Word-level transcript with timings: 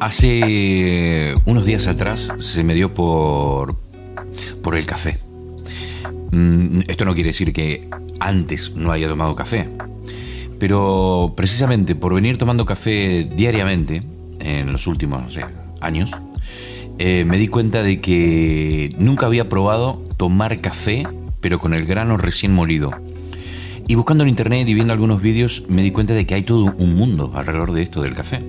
Hace 0.00 1.34
unos 1.44 1.66
días 1.66 1.86
atrás 1.86 2.32
se 2.38 2.64
me 2.64 2.74
dio 2.74 2.94
por, 2.94 3.76
por 4.62 4.74
el 4.74 4.86
café. 4.86 5.18
Mm, 6.32 6.80
esto 6.88 7.04
no 7.04 7.12
quiere 7.12 7.28
decir 7.28 7.52
que 7.52 7.86
antes 8.18 8.74
no 8.74 8.92
haya 8.92 9.08
tomado 9.08 9.36
café, 9.36 9.68
pero 10.58 11.34
precisamente 11.36 11.94
por 11.94 12.14
venir 12.14 12.38
tomando 12.38 12.64
café 12.64 13.28
diariamente 13.36 14.00
en 14.38 14.72
los 14.72 14.86
últimos 14.86 15.38
años, 15.82 16.10
eh, 16.98 17.26
me 17.26 17.36
di 17.36 17.48
cuenta 17.48 17.82
de 17.82 18.00
que 18.00 18.94
nunca 18.98 19.26
había 19.26 19.50
probado 19.50 20.02
tomar 20.16 20.62
café, 20.62 21.06
pero 21.42 21.58
con 21.58 21.74
el 21.74 21.84
grano 21.84 22.16
recién 22.16 22.54
molido. 22.54 22.90
Y 23.86 23.96
buscando 23.96 24.24
en 24.24 24.30
internet 24.30 24.66
y 24.66 24.72
viendo 24.72 24.94
algunos 24.94 25.20
vídeos, 25.20 25.64
me 25.68 25.82
di 25.82 25.90
cuenta 25.90 26.14
de 26.14 26.24
que 26.24 26.36
hay 26.36 26.42
todo 26.42 26.74
un 26.78 26.94
mundo 26.94 27.32
alrededor 27.34 27.72
de 27.72 27.82
esto 27.82 28.00
del 28.00 28.14
café. 28.14 28.40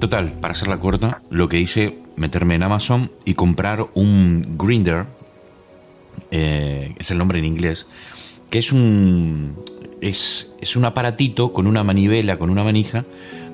Total, 0.00 0.32
para 0.32 0.52
hacerla 0.52 0.80
corta, 0.80 1.20
lo 1.28 1.50
que 1.50 1.60
hice, 1.60 1.98
meterme 2.16 2.54
en 2.54 2.62
Amazon 2.62 3.10
y 3.26 3.34
comprar 3.34 3.86
un 3.92 4.56
grinder, 4.56 5.04
eh, 6.30 6.94
es 6.98 7.10
el 7.10 7.18
nombre 7.18 7.38
en 7.38 7.44
inglés, 7.44 7.86
que 8.48 8.58
es 8.58 8.72
un, 8.72 9.56
es, 10.00 10.52
es 10.62 10.74
un 10.74 10.86
aparatito 10.86 11.52
con 11.52 11.66
una 11.66 11.84
manivela, 11.84 12.38
con 12.38 12.48
una 12.48 12.64
manija, 12.64 13.04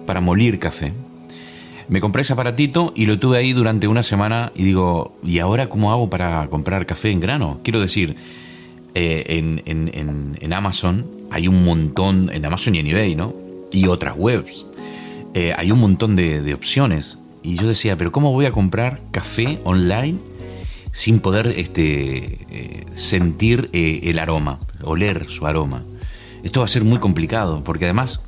para 0.07 0.21
molir 0.21 0.61
café. 0.61 0.93
Me 1.89 2.01
compré 2.01 2.23
ese 2.23 2.35
aparatito 2.35 2.93
y 2.95 3.07
lo 3.07 3.19
tuve 3.19 3.39
ahí 3.39 3.53
durante 3.53 3.89
una 3.89 4.05
semana 4.05 4.53
y 4.55 4.63
digo, 4.63 5.19
¿y 5.25 5.41
ahora 5.41 5.69
cómo 5.69 5.91
hago 5.91 6.09
para 6.09 6.47
comprar 6.47 6.87
café 6.87 7.11
en 7.11 7.19
grano? 7.19 7.59
Quiero 7.65 7.81
decir, 7.81 8.15
eh, 8.95 9.25
en, 9.31 9.63
en, 9.67 10.37
en, 10.41 10.53
Amazon 10.53 11.07
hay 11.33 11.49
un 11.49 11.65
montón, 11.65 12.31
en 12.33 12.47
Amazon 12.47 12.77
y 12.77 12.79
en 12.79 12.87
eBay, 12.87 13.17
¿no? 13.17 13.35
Y 13.73 13.89
otras 13.89 14.15
webs. 14.17 14.65
Eh, 15.37 15.53
hay 15.55 15.71
un 15.71 15.81
montón 15.81 16.17
de, 16.17 16.55
opciones. 16.55 17.19
Y 17.43 17.57
yo 17.57 17.69
decía, 17.69 17.95
pero 17.99 18.11
¿cómo 18.11 18.33
voy 18.33 18.47
a 18.47 18.53
comprar 18.53 19.03
café 19.11 19.61
online 19.65 20.19
sin 20.93 21.21
poder 21.21 21.49
este, 21.49 22.39
eh, 22.51 22.87
sentir 22.95 23.69
eh, 23.75 24.01
el 24.05 24.19
aroma, 24.19 24.59
oler 24.83 25.29
su 25.29 25.47
aroma? 25.47 25.83
Esto 26.43 26.61
va 26.61 26.65
a 26.65 26.69
ser 26.69 26.85
muy 26.85 26.99
complicado, 27.01 27.63
porque 27.63 27.85
además, 27.85 28.25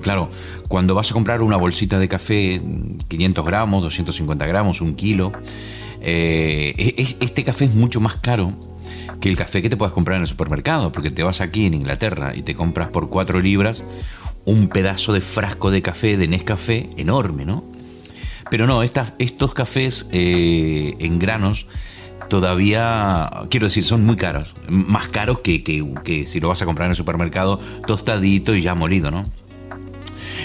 claro, 0.00 0.30
cuando 0.66 0.94
vas 0.94 1.10
a 1.10 1.12
comprar 1.12 1.42
una 1.42 1.58
bolsita 1.58 1.98
de 1.98 2.08
café, 2.08 2.58
500 3.08 3.44
gramos, 3.44 3.82
250 3.82 4.46
gramos, 4.46 4.80
un 4.80 4.94
kilo, 4.96 5.30
e, 6.00 6.74
este 7.20 7.44
café 7.44 7.66
es 7.66 7.74
mucho 7.74 8.00
más 8.00 8.14
caro 8.16 8.54
que 9.20 9.28
el 9.28 9.36
café 9.36 9.60
que 9.60 9.68
te 9.68 9.76
puedas 9.76 9.92
comprar 9.92 10.16
en 10.16 10.22
el 10.22 10.26
supermercado, 10.26 10.90
porque 10.90 11.10
te 11.10 11.22
vas 11.22 11.42
aquí 11.42 11.66
en 11.66 11.74
Inglaterra 11.74 12.34
y 12.34 12.40
te 12.42 12.54
compras 12.54 12.88
por 12.88 13.10
4 13.10 13.40
libras 13.40 13.84
un 14.44 14.68
pedazo 14.68 15.12
de 15.12 15.20
frasco 15.20 15.70
de 15.70 15.82
café, 15.82 16.16
de 16.16 16.28
Nescafé, 16.28 16.90
enorme, 16.96 17.44
¿no? 17.44 17.64
Pero 18.50 18.66
no, 18.66 18.82
estos 18.82 19.54
cafés 19.54 20.08
eh, 20.12 20.94
en 20.98 21.18
granos 21.18 21.66
todavía, 22.28 23.30
quiero 23.50 23.66
decir, 23.66 23.84
son 23.84 24.04
muy 24.04 24.16
caros. 24.16 24.54
Más 24.68 25.08
caros 25.08 25.40
que, 25.40 25.62
que, 25.64 26.26
si 26.26 26.40
lo 26.40 26.48
vas 26.48 26.62
a 26.62 26.64
comprar 26.64 26.86
en 26.86 26.90
el 26.90 26.96
supermercado 26.96 27.58
tostadito 27.86 28.54
y 28.54 28.62
ya 28.62 28.74
molido, 28.74 29.10
¿no? 29.10 29.24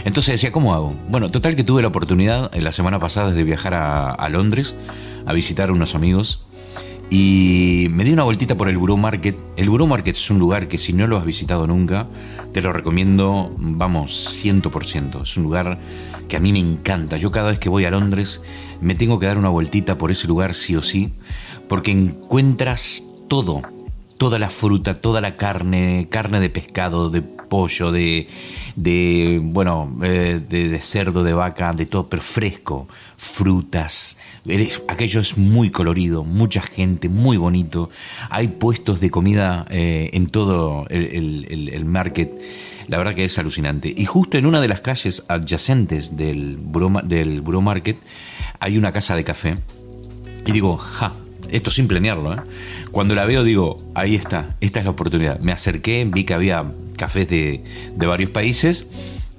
Entonces 0.06 0.34
decía, 0.34 0.52
¿cómo 0.52 0.74
hago? 0.74 0.96
Bueno, 1.10 1.30
total 1.30 1.56
que 1.56 1.64
tuve 1.64 1.82
la 1.82 1.90
oportunidad 1.90 2.50
en 2.56 2.64
la 2.64 2.72
semana 2.72 3.00
pasada 3.00 3.32
de 3.32 3.44
viajar 3.44 3.74
a, 3.74 4.12
a 4.12 4.30
Londres 4.30 4.76
a 5.26 5.34
visitar 5.34 5.72
unos 5.72 5.94
amigos 5.94 6.46
y 7.10 7.88
me 7.90 8.04
di 8.04 8.12
una 8.12 8.24
vueltita 8.24 8.56
por 8.56 8.70
el 8.70 8.78
Bureau 8.78 8.98
Market. 8.98 9.36
El 9.58 9.70
Bureau 9.70 9.88
Market 9.88 10.16
es 10.16 10.30
un 10.30 10.38
lugar 10.38 10.68
que 10.68 10.78
si 10.78 10.94
no 10.94 11.08
lo 11.08 11.18
has 11.18 11.26
visitado 11.26 11.66
nunca, 11.66 12.08
te 12.54 12.62
lo 12.62 12.72
recomiendo, 12.72 13.54
vamos, 13.58 14.44
100%. 14.44 15.24
Es 15.24 15.38
un 15.38 15.44
lugar 15.44 15.80
que 16.28 16.38
a 16.38 16.40
mí 16.40 16.54
me 16.54 16.60
encanta. 16.60 17.18
Yo 17.18 17.32
cada 17.32 17.50
vez 17.50 17.60
que 17.60 17.70
voy 17.70 17.86
a 17.86 17.92
Londres 17.92 18.44
me 18.80 18.94
tengo 18.94 19.20
que 19.20 19.26
dar 19.26 19.38
una 19.38 19.50
vueltita 19.50 19.98
por 19.98 20.12
ese 20.12 20.28
lugar 20.28 20.54
sí 20.54 20.76
o 20.76 20.82
sí, 20.82 21.12
porque 21.68 21.92
encuentras 21.92 23.04
todo, 23.28 23.64
toda 24.20 24.38
la 24.38 24.50
fruta, 24.50 24.96
toda 24.96 25.22
la 25.22 25.38
carne, 25.38 26.08
carne 26.12 26.42
de 26.42 26.50
pescado, 26.50 27.10
de 27.10 27.22
pollo, 27.22 27.94
de, 27.94 28.28
de 28.76 29.40
bueno, 29.42 29.98
eh, 30.04 30.42
de, 30.48 30.82
cerdo, 30.82 31.24
de 31.24 31.32
vaca, 31.32 31.72
de 31.72 31.86
todo, 31.86 32.08
pero 32.10 32.22
fresco, 32.22 32.90
frutas. 33.16 34.20
Aquello 34.90 35.22
es 35.22 35.38
muy 35.38 35.70
colorido, 35.70 36.26
mucha 36.26 36.62
gente, 36.62 37.08
muy 37.08 37.38
bonito. 37.38 37.90
Hay 38.30 38.50
puestos 38.50 39.00
de 39.00 39.10
comida 39.10 39.66
eh, 39.70 40.10
en 40.12 40.28
todo 40.28 40.86
el, 40.90 41.86
market. 41.86 42.30
La 42.90 42.98
verdad 42.98 43.16
que 43.16 43.24
es 43.24 43.40
alucinante. 43.40 43.94
Y 43.96 44.06
justo 44.06 44.38
en 44.38 44.46
una 44.46 44.60
de 44.60 44.68
las 44.68 44.82
calles 44.82 45.24
adyacentes 45.30 46.18
del 46.18 46.58
Buro, 46.58 46.92
del 47.04 47.42
Market 47.42 47.98
hay 48.60 48.78
una 48.78 48.92
casa 48.92 49.16
de 49.16 49.24
café. 49.24 49.56
Y 50.46 50.52
digo, 50.52 50.76
ja, 50.76 51.14
esto 51.52 51.72
sin 51.72 51.88
planearlo. 51.88 52.34
¿eh? 52.34 52.38
Cuando 52.92 53.16
la 53.16 53.26
veo 53.26 53.44
digo, 53.44 53.78
ahí 53.96 54.16
está, 54.16 54.56
esta 54.62 54.80
es 54.80 54.86
la 54.86 54.92
oportunidad. 54.92 55.40
Me 55.40 55.52
acerqué, 55.52 56.06
vi 56.06 56.24
que 56.24 56.34
había 56.34 56.66
cafés 56.98 57.30
de, 57.30 57.64
varios 57.96 58.30
países 58.30 58.88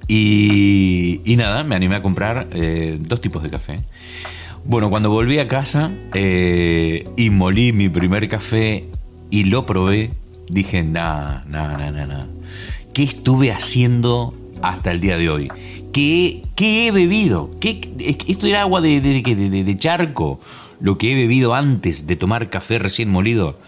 y, 0.07 1.21
nada, 1.37 1.63
me 1.63 1.75
animé 1.75 1.95
a 1.95 2.01
comprar 2.01 2.47
eh, 2.53 2.97
dos 2.99 3.21
tipos 3.21 3.43
de 3.43 3.49
café. 3.49 3.79
Bueno, 4.65 4.89
cuando 4.89 5.09
volví 5.09 5.39
a 5.39 5.47
casa 5.47 5.91
eh, 6.13 7.05
y 7.17 7.29
molí 7.29 7.73
mi 7.73 7.89
primer 7.89 8.29
café 8.29 8.85
y 9.29 9.45
lo 9.45 9.65
probé, 9.65 10.11
dije, 10.49 10.83
nada, 10.83 11.43
nada, 11.47 11.77
nada, 11.77 12.05
nada. 12.05 12.27
¿Qué 12.93 13.03
estuve 13.03 13.51
haciendo 13.51 14.33
hasta 14.61 14.91
el 14.91 15.01
día 15.01 15.17
de 15.17 15.29
hoy? 15.29 15.51
¿Qué, 15.93 16.43
qué 16.55 16.87
he 16.87 16.91
bebido? 16.91 17.51
¿Qué, 17.59 17.81
¿Esto 18.27 18.47
era 18.47 18.61
agua 18.61 18.81
de, 18.81 19.01
de, 19.01 19.21
de, 19.21 19.63
de 19.63 19.77
charco? 19.77 20.39
¿Lo 20.81 20.97
que 20.97 21.11
he 21.11 21.15
bebido 21.15 21.53
antes 21.53 22.07
de 22.07 22.15
tomar 22.15 22.49
café 22.49 22.79
recién 22.79 23.09
molido? 23.09 23.59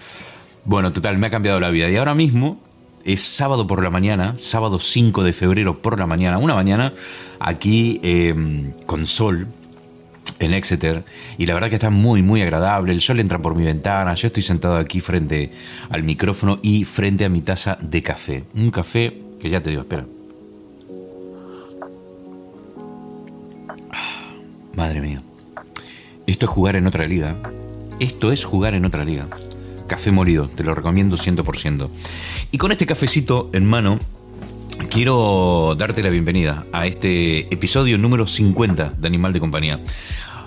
Bueno, 0.65 0.91
total, 0.91 1.17
me 1.17 1.27
ha 1.27 1.29
cambiado 1.29 1.59
la 1.59 1.69
vida. 1.69 1.89
Y 1.89 1.97
ahora 1.97 2.15
mismo 2.15 2.59
es 3.05 3.21
sábado 3.21 3.67
por 3.67 3.83
la 3.83 3.89
mañana, 3.89 4.35
sábado 4.37 4.79
5 4.79 5.23
de 5.23 5.33
febrero 5.33 5.81
por 5.81 5.99
la 5.99 6.07
mañana, 6.07 6.37
una 6.37 6.55
mañana 6.55 6.93
aquí 7.39 7.99
em, 8.03 8.71
con 8.85 9.05
sol 9.05 9.47
en 10.39 10.53
Exeter 10.53 11.03
y 11.37 11.45
la 11.45 11.53
verdad 11.53 11.69
que 11.69 11.75
está 11.75 11.89
muy 11.89 12.21
muy 12.21 12.41
agradable, 12.41 12.93
el 12.93 13.01
sol 13.01 13.19
entra 13.19 13.39
por 13.39 13.55
mi 13.55 13.63
ventana, 13.63 14.13
yo 14.15 14.27
estoy 14.27 14.43
sentado 14.43 14.77
aquí 14.77 15.01
frente 15.01 15.51
al 15.89 16.03
micrófono 16.03 16.59
y 16.61 16.85
frente 16.85 17.25
a 17.25 17.29
mi 17.29 17.41
taza 17.41 17.77
de 17.81 18.01
café, 18.01 18.45
un 18.55 18.71
café 18.71 19.21
que 19.39 19.49
ya 19.49 19.61
te 19.61 19.69
digo, 19.69 19.81
espera. 19.81 20.05
Ah, 23.91 24.31
madre 24.75 25.01
mía, 25.01 25.21
esto 26.25 26.45
es 26.45 26.51
jugar 26.51 26.75
en 26.75 26.87
otra 26.87 27.05
liga, 27.05 27.35
esto 27.99 28.31
es 28.31 28.45
jugar 28.45 28.73
en 28.73 28.85
otra 28.85 29.03
liga. 29.03 29.27
Café 29.87 30.11
molido, 30.11 30.47
te 30.47 30.63
lo 30.63 30.73
recomiendo 30.73 31.17
100%. 31.17 31.89
Y 32.51 32.57
con 32.57 32.71
este 32.71 32.85
cafecito 32.85 33.49
en 33.53 33.65
mano, 33.65 33.99
quiero 34.89 35.75
darte 35.77 36.01
la 36.01 36.09
bienvenida 36.09 36.65
a 36.71 36.87
este 36.87 37.53
episodio 37.53 37.97
número 37.97 38.25
50 38.25 38.93
de 38.97 39.07
Animal 39.07 39.33
de 39.33 39.39
Compañía. 39.41 39.79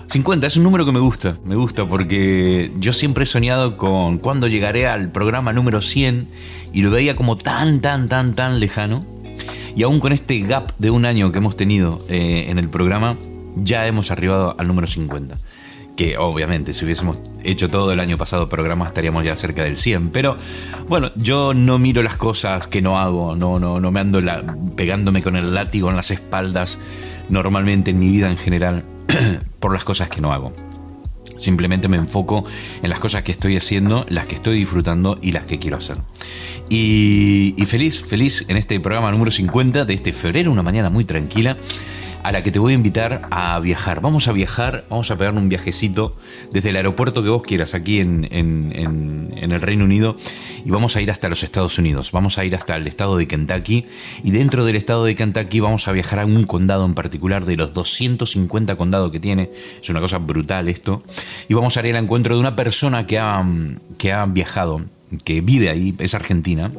50 0.09 0.47
es 0.47 0.57
un 0.57 0.63
número 0.63 0.85
que 0.85 0.91
me 0.91 0.99
gusta, 0.99 1.37
me 1.45 1.55
gusta 1.55 1.85
porque 1.85 2.71
yo 2.79 2.93
siempre 2.93 3.25
he 3.25 3.27
soñado 3.27 3.77
con 3.77 4.17
cuando 4.17 4.47
llegaré 4.47 4.87
al 4.87 5.11
programa 5.11 5.53
número 5.53 5.81
100 5.81 6.27
y 6.73 6.81
lo 6.81 6.89
veía 6.89 7.15
como 7.15 7.37
tan, 7.37 7.81
tan, 7.81 8.09
tan, 8.09 8.33
tan 8.33 8.59
lejano. 8.59 9.05
Y 9.75 9.83
aún 9.83 9.99
con 9.99 10.11
este 10.11 10.39
gap 10.39 10.71
de 10.79 10.89
un 10.89 11.05
año 11.05 11.31
que 11.31 11.37
hemos 11.37 11.55
tenido 11.55 12.03
eh, 12.09 12.47
en 12.49 12.57
el 12.57 12.67
programa, 12.67 13.15
ya 13.57 13.85
hemos 13.85 14.09
arribado 14.09 14.55
al 14.57 14.67
número 14.67 14.87
50 14.87 15.37
que 15.97 16.17
obviamente 16.17 16.71
si 16.71 16.85
hubiésemos 16.85 17.19
hecho 17.43 17.69
todo 17.69 17.91
el 17.91 17.99
año 17.99 18.17
pasado 18.17 18.47
programa 18.47 18.85
estaríamos 18.85 19.25
ya 19.25 19.35
cerca 19.35 19.63
del 19.63 19.75
100, 19.75 20.11
pero 20.11 20.37
bueno, 20.87 21.11
yo 21.15 21.53
no 21.53 21.79
miro 21.79 22.03
las 22.03 22.15
cosas 22.15 22.67
que 22.67 22.81
no 22.81 22.99
hago, 22.99 23.35
no, 23.35 23.59
no, 23.59 23.81
no 23.81 23.91
me 23.91 23.99
ando 23.99 24.21
pegándome 24.77 25.23
con 25.23 25.35
el 25.35 25.53
látigo 25.53 25.89
en 25.89 25.95
las 25.97 26.11
espaldas 26.11 26.79
normalmente 27.29 27.91
en 27.91 27.99
mi 27.99 28.09
vida 28.11 28.29
en 28.29 28.37
general 28.37 28.83
por 29.59 29.73
las 29.73 29.83
cosas 29.83 30.09
que 30.09 30.21
no 30.21 30.31
hago. 30.31 30.53
Simplemente 31.35 31.87
me 31.87 31.97
enfoco 31.97 32.45
en 32.81 32.89
las 32.89 32.99
cosas 32.99 33.23
que 33.23 33.31
estoy 33.31 33.57
haciendo, 33.57 34.05
las 34.09 34.27
que 34.27 34.35
estoy 34.35 34.57
disfrutando 34.57 35.19
y 35.21 35.31
las 35.31 35.45
que 35.45 35.59
quiero 35.59 35.77
hacer. 35.77 35.97
Y, 36.69 37.53
y 37.57 37.65
feliz, 37.65 38.03
feliz 38.03 38.45
en 38.47 38.57
este 38.57 38.79
programa 38.79 39.11
número 39.11 39.31
50 39.31 39.85
de 39.85 39.93
este 39.93 40.13
febrero, 40.13 40.51
una 40.51 40.63
mañana 40.63 40.89
muy 40.89 41.05
tranquila 41.05 41.57
a 42.27 42.33
la 42.33 42.43
que 42.43 42.51
te 42.51 42.59
voy 42.59 42.73
a 42.73 42.75
invitar 42.75 43.21
a 43.31 43.57
viajar. 43.61 44.01
Vamos 44.01 44.27
a 44.27 44.33
viajar, 44.33 44.83
vamos 44.89 45.09
a 45.11 45.15
pegar 45.15 45.33
un 45.35 45.47
viajecito 45.47 46.13
desde 46.51 46.71
el 46.71 46.75
aeropuerto 46.75 47.23
que 47.23 47.29
vos 47.29 47.41
quieras 47.41 47.73
aquí 47.73 48.01
en, 48.01 48.27
en, 48.29 49.31
el 49.37 49.61
Reino 49.61 49.85
Unido 49.85 50.17
y 50.65 50.69
vamos 50.69 50.97
a 50.97 51.01
ir 51.01 51.09
hasta 51.09 51.29
los 51.29 51.41
Estados 51.43 51.79
Unidos. 51.79 52.11
Vamos 52.11 52.37
a 52.37 52.43
ir 52.43 52.53
hasta 52.53 52.75
el 52.75 52.85
estado 52.85 53.15
de 53.15 53.29
Kentucky 53.29 53.85
y 54.25 54.31
dentro 54.31 54.65
del 54.65 54.75
estado 54.75 55.05
de 55.05 55.15
Kentucky 55.15 55.61
vamos 55.61 55.87
a 55.87 55.93
viajar 55.93 56.19
a 56.19 56.25
un 56.25 56.43
condado 56.43 56.85
en 56.85 56.95
particular 56.95 57.45
de 57.45 57.55
los 57.55 57.73
250 57.73 58.75
condados 58.75 59.09
que 59.09 59.21
tiene. 59.21 59.49
Es 59.81 59.89
una 59.89 60.01
cosa 60.01 60.17
brutal 60.17 60.67
esto. 60.67 61.03
Y 61.47 61.53
vamos 61.53 61.77
a 61.77 61.87
ir 61.87 61.95
al 61.95 62.03
encuentro 62.03 62.35
de 62.35 62.41
una 62.41 62.57
persona 62.57 63.07
que 63.07 63.19
ha, 63.19 63.41
que 63.97 64.11
ha 64.11 64.25
viajado, 64.25 64.81
que 65.23 65.39
vive 65.39 65.69
ahí, 65.69 65.95
es 65.97 66.13
argentina 66.13 66.71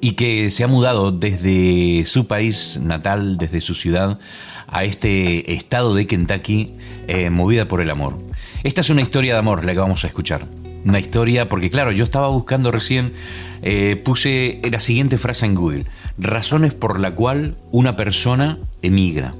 y 0.00 0.12
que 0.12 0.50
se 0.50 0.64
ha 0.64 0.68
mudado 0.68 1.12
desde 1.12 2.04
su 2.04 2.26
país 2.26 2.78
natal, 2.82 3.38
desde 3.38 3.60
su 3.60 3.74
ciudad, 3.74 4.18
a 4.68 4.84
este 4.84 5.52
estado 5.54 5.94
de 5.94 6.06
Kentucky, 6.06 6.74
eh, 7.08 7.30
movida 7.30 7.66
por 7.68 7.80
el 7.80 7.90
amor. 7.90 8.18
Esta 8.64 8.80
es 8.80 8.90
una 8.90 9.02
historia 9.02 9.34
de 9.34 9.38
amor 9.38 9.64
la 9.64 9.72
que 9.72 9.78
vamos 9.78 10.04
a 10.04 10.08
escuchar. 10.08 10.46
Una 10.84 10.98
historia, 10.98 11.48
porque 11.48 11.70
claro, 11.70 11.92
yo 11.92 12.04
estaba 12.04 12.28
buscando 12.28 12.70
recién, 12.70 13.12
eh, 13.62 13.96
puse 13.96 14.60
la 14.70 14.80
siguiente 14.80 15.18
frase 15.18 15.46
en 15.46 15.54
Google, 15.54 15.84
razones 16.18 16.74
por 16.74 17.00
la 17.00 17.14
cual 17.14 17.56
una 17.72 17.96
persona 17.96 18.58
emigra 18.82 19.34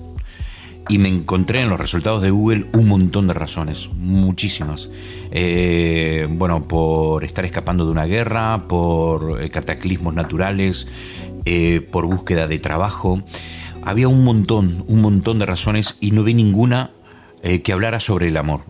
y 0.89 0.99
me 0.99 1.09
encontré 1.09 1.63
en 1.63 1.69
los 1.69 1.81
resultados 1.81 2.23
de 2.23 2.31
Google 2.31 2.67
un 2.73 2.89
montón 2.89 3.27
de 3.27 3.35
razones, 3.35 3.89
muchísimas. 3.97 4.91
Eh, 5.33 6.29
bueno, 6.31 6.63
por 6.69 7.25
estar 7.25 7.45
escapando 7.45 7.87
de 7.87 7.93
una 7.93 8.07
guerra, 8.07 8.65
por 8.69 9.43
eh, 9.43 9.51
cataclismos 9.51 10.15
naturales, 10.15 10.87
eh, 11.45 11.81
por 11.91 12.07
búsqueda 12.07 12.47
de 12.47 12.59
trabajo. 12.59 13.21
Había 13.83 14.09
un 14.09 14.25
montón, 14.25 14.85
un 14.89 15.01
montón 15.01 15.39
de 15.39 15.47
razones 15.47 15.99
y 16.01 16.11
no 16.11 16.25
vi 16.25 16.35
ninguna 16.35 16.91
que 17.63 17.73
hablara 17.73 18.01
sobre 18.01 18.27
el 18.27 18.37
amor. 18.39 18.63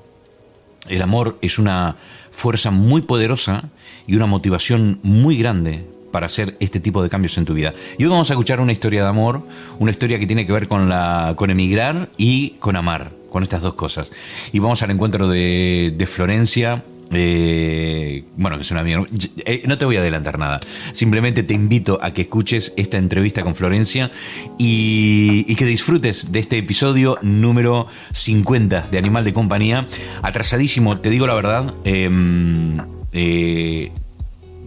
El 0.91 1.01
amor 1.01 1.39
es 1.41 1.59
una 1.59 1.97
fuerza 2.31 2.71
muy 2.71 3.01
poderosa 3.01 3.71
y 4.07 4.17
una 4.17 4.27
motivación 4.27 4.99
muy 5.03 5.39
grande 5.39 5.87
para 6.17 6.25
hacer 6.25 6.57
este 6.61 6.81
tipo 6.81 7.03
de 7.03 7.11
cambios 7.11 7.37
en 7.37 7.45
tu 7.45 7.53
vida. 7.53 7.75
Y 7.99 8.05
hoy 8.05 8.09
vamos 8.09 8.31
a 8.31 8.33
escuchar 8.33 8.59
una 8.63 8.73
historia 8.73 9.03
de 9.03 9.09
amor, 9.11 9.43
una 9.79 9.91
historia 9.91 10.19
que 10.19 10.27
tiene 10.27 10.47
que 10.47 10.53
ver 10.55 10.67
con, 10.67 10.89
la, 10.89 11.35
con 11.37 11.51
emigrar 11.51 12.09
y 12.17 12.53
con 12.53 12.75
amar, 12.75 13.13
con 13.29 13.43
estas 13.43 13.61
dos 13.61 13.75
cosas. 13.75 14.11
Y 14.51 14.59
vamos 14.59 14.83
al 14.83 14.93
encuentro 14.93 15.29
de, 15.29 16.09
Florencia. 16.09 16.83
Eh, 17.13 18.25
bueno, 18.39 18.57
que 18.57 18.63
es 18.63 18.71
una 18.71 18.81
amiga. 18.81 19.05
Eh, 19.45 19.65
no 19.67 19.77
te 19.77 19.85
voy 19.85 19.99
a 19.99 20.01
adelantar 20.01 20.39
nada. 20.39 20.59
Simplemente 20.93 21.43
te 21.43 21.53
invito 21.53 21.99
a 22.01 22.15
que 22.15 22.23
escuches 22.23 22.73
esta 22.79 22.97
entrevista 22.97 23.43
con 23.43 23.55
Florencia 23.55 24.11
y, 24.57 25.55
que 25.55 25.67
disfrutes 25.67 26.33
de 26.33 26.39
este 26.39 26.57
episodio 26.57 27.19
número 27.21 27.89
50 28.15 28.89
de 28.91 28.97
Animal 28.97 29.23
de 29.23 29.35
Compañía. 29.35 29.87
Atrasadísimo, 30.23 30.99
te 30.99 31.11
digo 31.11 31.27
la 31.27 31.35
verdad. 31.35 31.75
Em, 31.85 32.79
eh, 33.13 33.93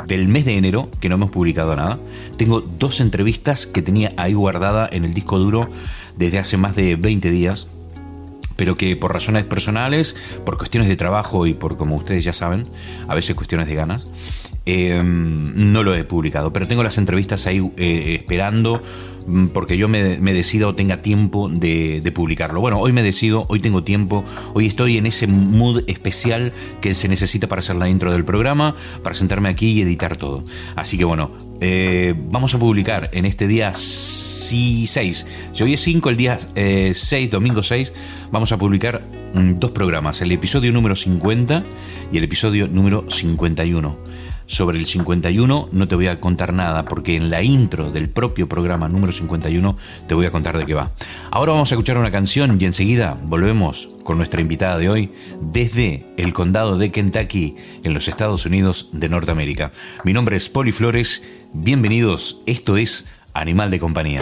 del 0.06 0.28
mes 0.28 0.46
de 0.46 0.57
enero, 0.57 0.90
que 1.00 1.10
no 1.10 1.16
hemos 1.16 1.31
publicado 1.31 1.75
nada. 1.75 2.00
Tengo 2.38 2.62
dos 2.62 3.00
entrevistas 3.01 3.66
que 3.66 3.81
tenía 3.81 4.12
ahí 4.18 4.34
guardada 4.34 4.90
en 4.92 5.06
el 5.06 5.13
disco 5.13 5.38
duro 5.40 5.69
desde 6.18 6.40
hace 6.40 6.57
más 6.57 6.75
de 6.75 6.96
20 6.96 7.31
días, 7.31 7.68
pero 8.56 8.75
que 8.75 8.96
por 8.96 9.13
razones 9.13 9.46
personales, 9.46 10.16
por 10.46 10.57
cuestiones 10.57 10.90
de 10.90 10.98
trabajo 10.98 11.48
y 11.48 11.54
por, 11.54 11.78
como 11.78 11.96
ustedes 11.96 12.24
ya 12.24 12.34
saben, 12.34 12.66
a 13.07 13.16
veces 13.16 13.36
cuestiones 13.36 13.68
de 13.68 13.75
ganas, 13.75 14.07
em, 14.66 15.72
no 15.72 15.84
lo 15.84 15.96
he 15.96 16.04
publicado. 16.04 16.52
Pero 16.52 16.68
tengo 16.68 16.84
las 16.84 16.98
entrevistas 16.98 17.48
ahí 17.48 17.60
eh, 17.78 18.18
esperando 18.19 18.81
porque 19.54 19.77
yo 19.77 19.88
me, 19.88 20.18
decida 20.18 20.68
o 20.68 20.75
tenga 20.75 21.01
tiempo 21.01 21.50
de, 21.50 22.12
publicarlo. 22.13 22.62
Bueno, 22.62 22.80
hoy 22.80 22.94
me 22.94 23.04
decido, 23.04 23.45
hoy 23.50 23.60
tengo 23.60 23.83
tiempo, 23.83 24.24
hoy 24.54 24.66
estoy 24.66 24.98
en 24.98 25.06
ese 25.06 25.27
mood 25.27 25.83
especial 25.88 26.54
que 26.81 26.95
se 26.95 27.07
necesita 27.07 27.48
para 27.48 27.60
hacer 27.60 27.75
la 27.75 27.89
intro 27.89 28.12
del 28.12 28.25
programa, 28.25 28.75
para 29.04 29.16
sentarme 29.16 29.50
aquí 29.50 29.71
y 29.71 29.81
editar 29.81 30.18
todo. 30.18 30.44
Así 30.75 30.98
que 30.98 31.06
bueno, 31.06 31.31
eh, 31.62 32.13
vamos 32.18 32.54
a 32.56 32.60
publicar 32.60 33.10
en 33.13 33.25
este 33.25 33.48
día 33.48 33.71
6. 33.74 35.27
Si 35.54 35.63
hoy 35.63 35.74
es 35.74 35.81
5, 35.81 36.10
el 36.10 36.18
día 36.18 36.38
6, 36.38 36.56
eh, 36.56 37.30
domingo 37.31 37.62
6, 37.62 37.94
vamos 38.31 38.51
a 38.51 38.57
publicar 38.57 39.01
mm, 39.33 39.60
dos 39.60 39.71
programas, 39.71 40.21
el 40.21 40.31
episodio 40.31 40.71
número 40.71 40.95
50 40.95 41.63
y 42.12 42.18
el 42.18 42.24
episodio 42.24 42.68
número 42.68 43.06
51 43.10 44.10
sobre 44.50 44.80
el 44.80 44.88
51 44.88 45.69
no 45.72 45.88
te 45.88 45.96
voy 45.96 46.07
a 46.07 46.19
contar 46.19 46.54
nada 46.54 46.84
porque 46.84 47.16
en 47.16 47.30
la 47.30 47.44
intro 47.44 47.92
del 47.92 48.10
propio 48.10 48.50
programa 48.50 48.90
número 48.90 49.13
51 49.13 49.78
te 50.07 50.16
voy 50.16 50.25
a 50.25 50.31
contar 50.31 50.57
de 50.57 50.66
qué 50.66 50.74
va. 50.74 50.92
Ahora 51.30 51.54
vamos 51.54 51.72
a 51.72 51.75
escuchar 51.75 52.00
una 52.00 52.12
canción 52.12 52.57
y 52.60 52.66
enseguida 52.66 53.16
volvemos 53.24 53.90
con 54.04 54.18
nuestra 54.18 54.42
invitada 54.42 54.80
de 54.80 54.90
hoy 54.90 55.12
desde 55.40 56.07
el 56.18 56.34
condado 56.34 56.78
de 56.80 56.92
Kentucky 56.92 57.56
en 57.84 57.94
los 57.94 58.07
Estados 58.07 58.48
Unidos 58.48 58.90
de 58.92 59.07
Norteamérica. 59.07 59.72
Mi 60.04 60.13
nombre 60.13 60.36
es 60.36 60.50
Poli 60.50 60.72
Flores, 60.72 61.24
bienvenidos, 61.54 62.42
esto 62.48 62.75
es 62.75 63.07
Animal 63.36 63.69
de 63.69 63.80
Compañía. 63.80 64.22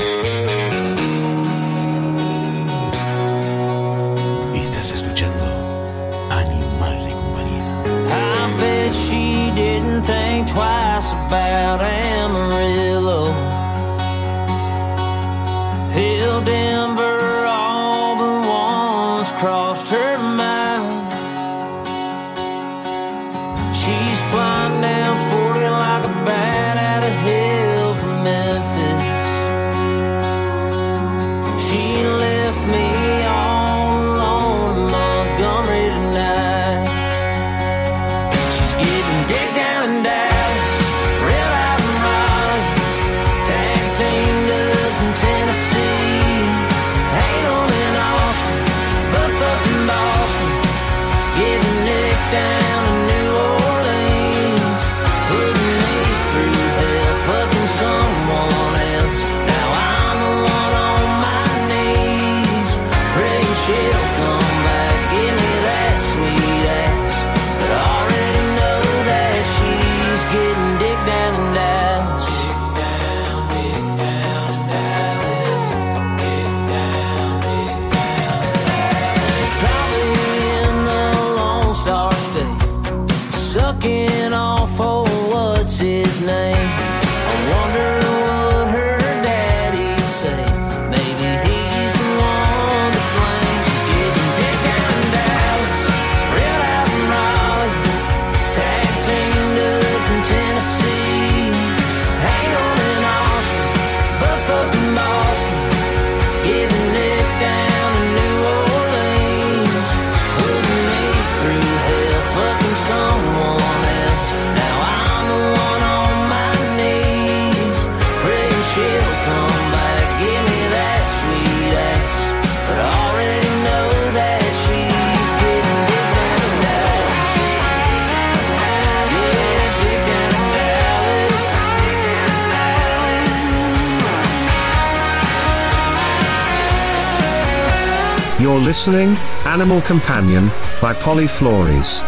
You're 138.58 138.66
listening, 138.66 139.10
Animal 139.46 139.82
Companion, 139.82 140.48
by 140.82 140.96
Polly 140.96 141.28
Flores. 141.28 142.00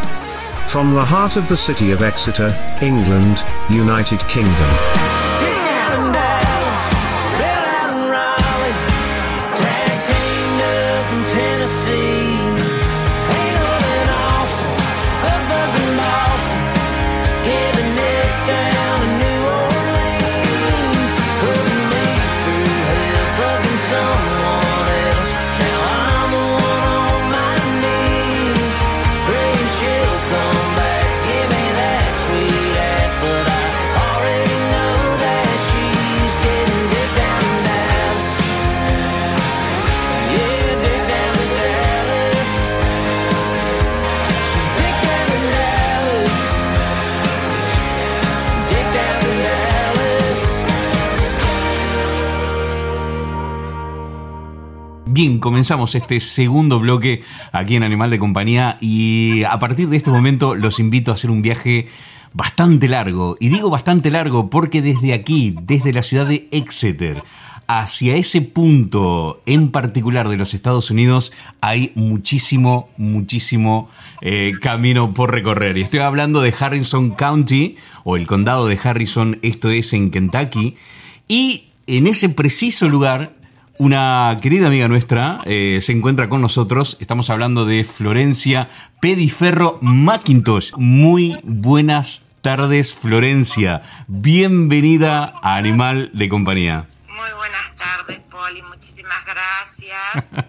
From 0.68 0.96
the 0.96 1.06
heart 1.06 1.36
of 1.36 1.48
the 1.48 1.56
city 1.56 1.92
of 1.92 2.02
Exeter, 2.02 2.52
England, 2.82 3.46
United 3.70 4.20
Kingdom. 4.22 5.09
Bien, 55.22 55.40
comenzamos 55.40 55.96
este 55.96 56.22
segundo 56.22 56.80
bloque 56.80 57.24
aquí 57.52 57.76
en 57.76 57.84
Animal 57.84 58.10
de 58.10 58.20
Compañía 58.20 58.78
y 58.80 59.44
a 59.44 59.60
partir 59.60 59.90
de 59.90 59.98
este 59.98 60.12
momento 60.12 60.56
los 60.56 60.80
invito 60.80 61.12
a 61.12 61.16
hacer 61.16 61.30
un 61.30 61.42
viaje 61.42 61.90
bastante 62.32 62.88
largo. 62.88 63.36
Y 63.38 63.50
digo 63.50 63.70
bastante 63.70 64.12
largo 64.12 64.50
porque 64.50 64.82
desde 64.82 65.14
aquí, 65.14 65.58
desde 65.62 65.92
la 65.92 66.04
ciudad 66.04 66.26
de 66.26 66.48
Exeter, 66.52 67.22
hacia 67.68 68.16
ese 68.16 68.40
punto 68.42 69.42
en 69.46 69.72
particular 69.72 70.30
de 70.30 70.38
los 70.38 70.54
Estados 70.54 70.90
Unidos 70.90 71.34
hay 71.60 71.92
muchísimo, 71.96 72.88
muchísimo 72.96 73.90
eh, 74.22 74.54
camino 74.62 75.14
por 75.14 75.34
recorrer. 75.34 75.78
Y 75.78 75.82
estoy 75.82 76.00
hablando 76.00 76.40
de 76.40 76.56
Harrison 76.58 77.12
County 77.12 77.76
o 78.06 78.16
el 78.16 78.26
condado 78.26 78.68
de 78.68 78.80
Harrison, 78.82 79.38
esto 79.42 79.70
es 79.70 79.92
en 79.92 80.12
Kentucky. 80.12 80.78
Y 81.28 81.66
en 81.88 82.08
ese 82.08 82.30
preciso 82.30 82.88
lugar 82.88 83.34
una 83.80 84.38
querida 84.42 84.68
amiga 84.68 84.90
nuestra 84.90 85.40
eh, 85.46 85.80
se 85.82 85.94
encuentra 85.94 86.28
con 86.28 86.42
nosotros. 86.42 86.98
Estamos 87.00 87.30
hablando 87.30 87.66
de 87.66 87.86
Florencia 87.86 88.68
Pediferro 89.00 89.80
Macintosh. 89.82 90.74
Muy 90.76 91.38
buenas 91.44 92.28
tardes, 92.42 92.94
Florencia. 92.94 93.82
Bienvenida 94.08 95.34
a 95.42 95.56
Animal 95.56 96.12
de 96.14 96.28
Compañía. 96.28 96.88
Muy 97.08 97.38
buenas 97.38 97.72
tardes, 97.78 98.20
Poli. 98.30 98.62
Muchísimas 98.64 99.20
gracias. 99.26 100.46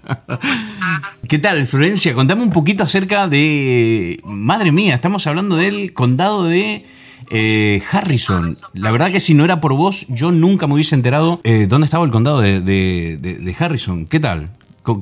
¿Qué 1.28 1.38
tal, 1.38 1.64
Florencia? 1.68 2.12
Contame 2.14 2.42
un 2.42 2.50
poquito 2.50 2.82
acerca 2.82 3.28
de... 3.28 4.20
Madre 4.24 4.72
mía, 4.72 4.96
estamos 4.96 5.28
hablando 5.28 5.54
del 5.54 5.92
condado 5.92 6.42
de 6.42 6.84
eh, 7.30 7.82
Harrison, 7.90 8.54
la 8.74 8.90
verdad 8.90 9.10
que 9.10 9.20
si 9.20 9.34
no 9.34 9.44
era 9.44 9.60
por 9.60 9.74
vos, 9.74 10.06
yo 10.08 10.30
nunca 10.32 10.66
me 10.66 10.74
hubiese 10.74 10.94
enterado 10.94 11.40
eh, 11.44 11.66
dónde 11.66 11.86
estaba 11.86 12.04
el 12.04 12.10
condado 12.10 12.40
de, 12.40 13.56
Harrison. 13.58 14.06
¿Qué 14.06 14.20
tal? 14.20 14.50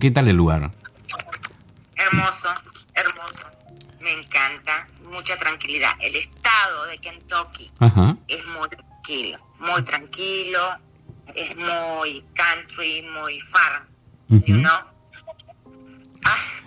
¿Qué 0.00 0.10
tal 0.10 0.28
el 0.28 0.36
lugar? 0.36 0.70
Hermoso, 1.96 2.48
hermoso. 2.94 3.48
Me 4.00 4.12
encanta. 4.12 4.86
Mucha 5.10 5.36
tranquilidad. 5.38 5.90
El 6.00 6.14
estado 6.16 6.84
de 6.84 6.98
Kentucky 6.98 7.70
es 8.28 8.46
muy 8.46 8.68
tranquilo, 8.68 9.38
muy 9.58 9.82
tranquilo. 9.82 10.60
Es 11.34 11.54
muy 11.56 12.24
country, 12.34 13.02
muy 13.14 13.38
farm, 13.38 13.84
you 14.28 14.56
know? 14.56 14.72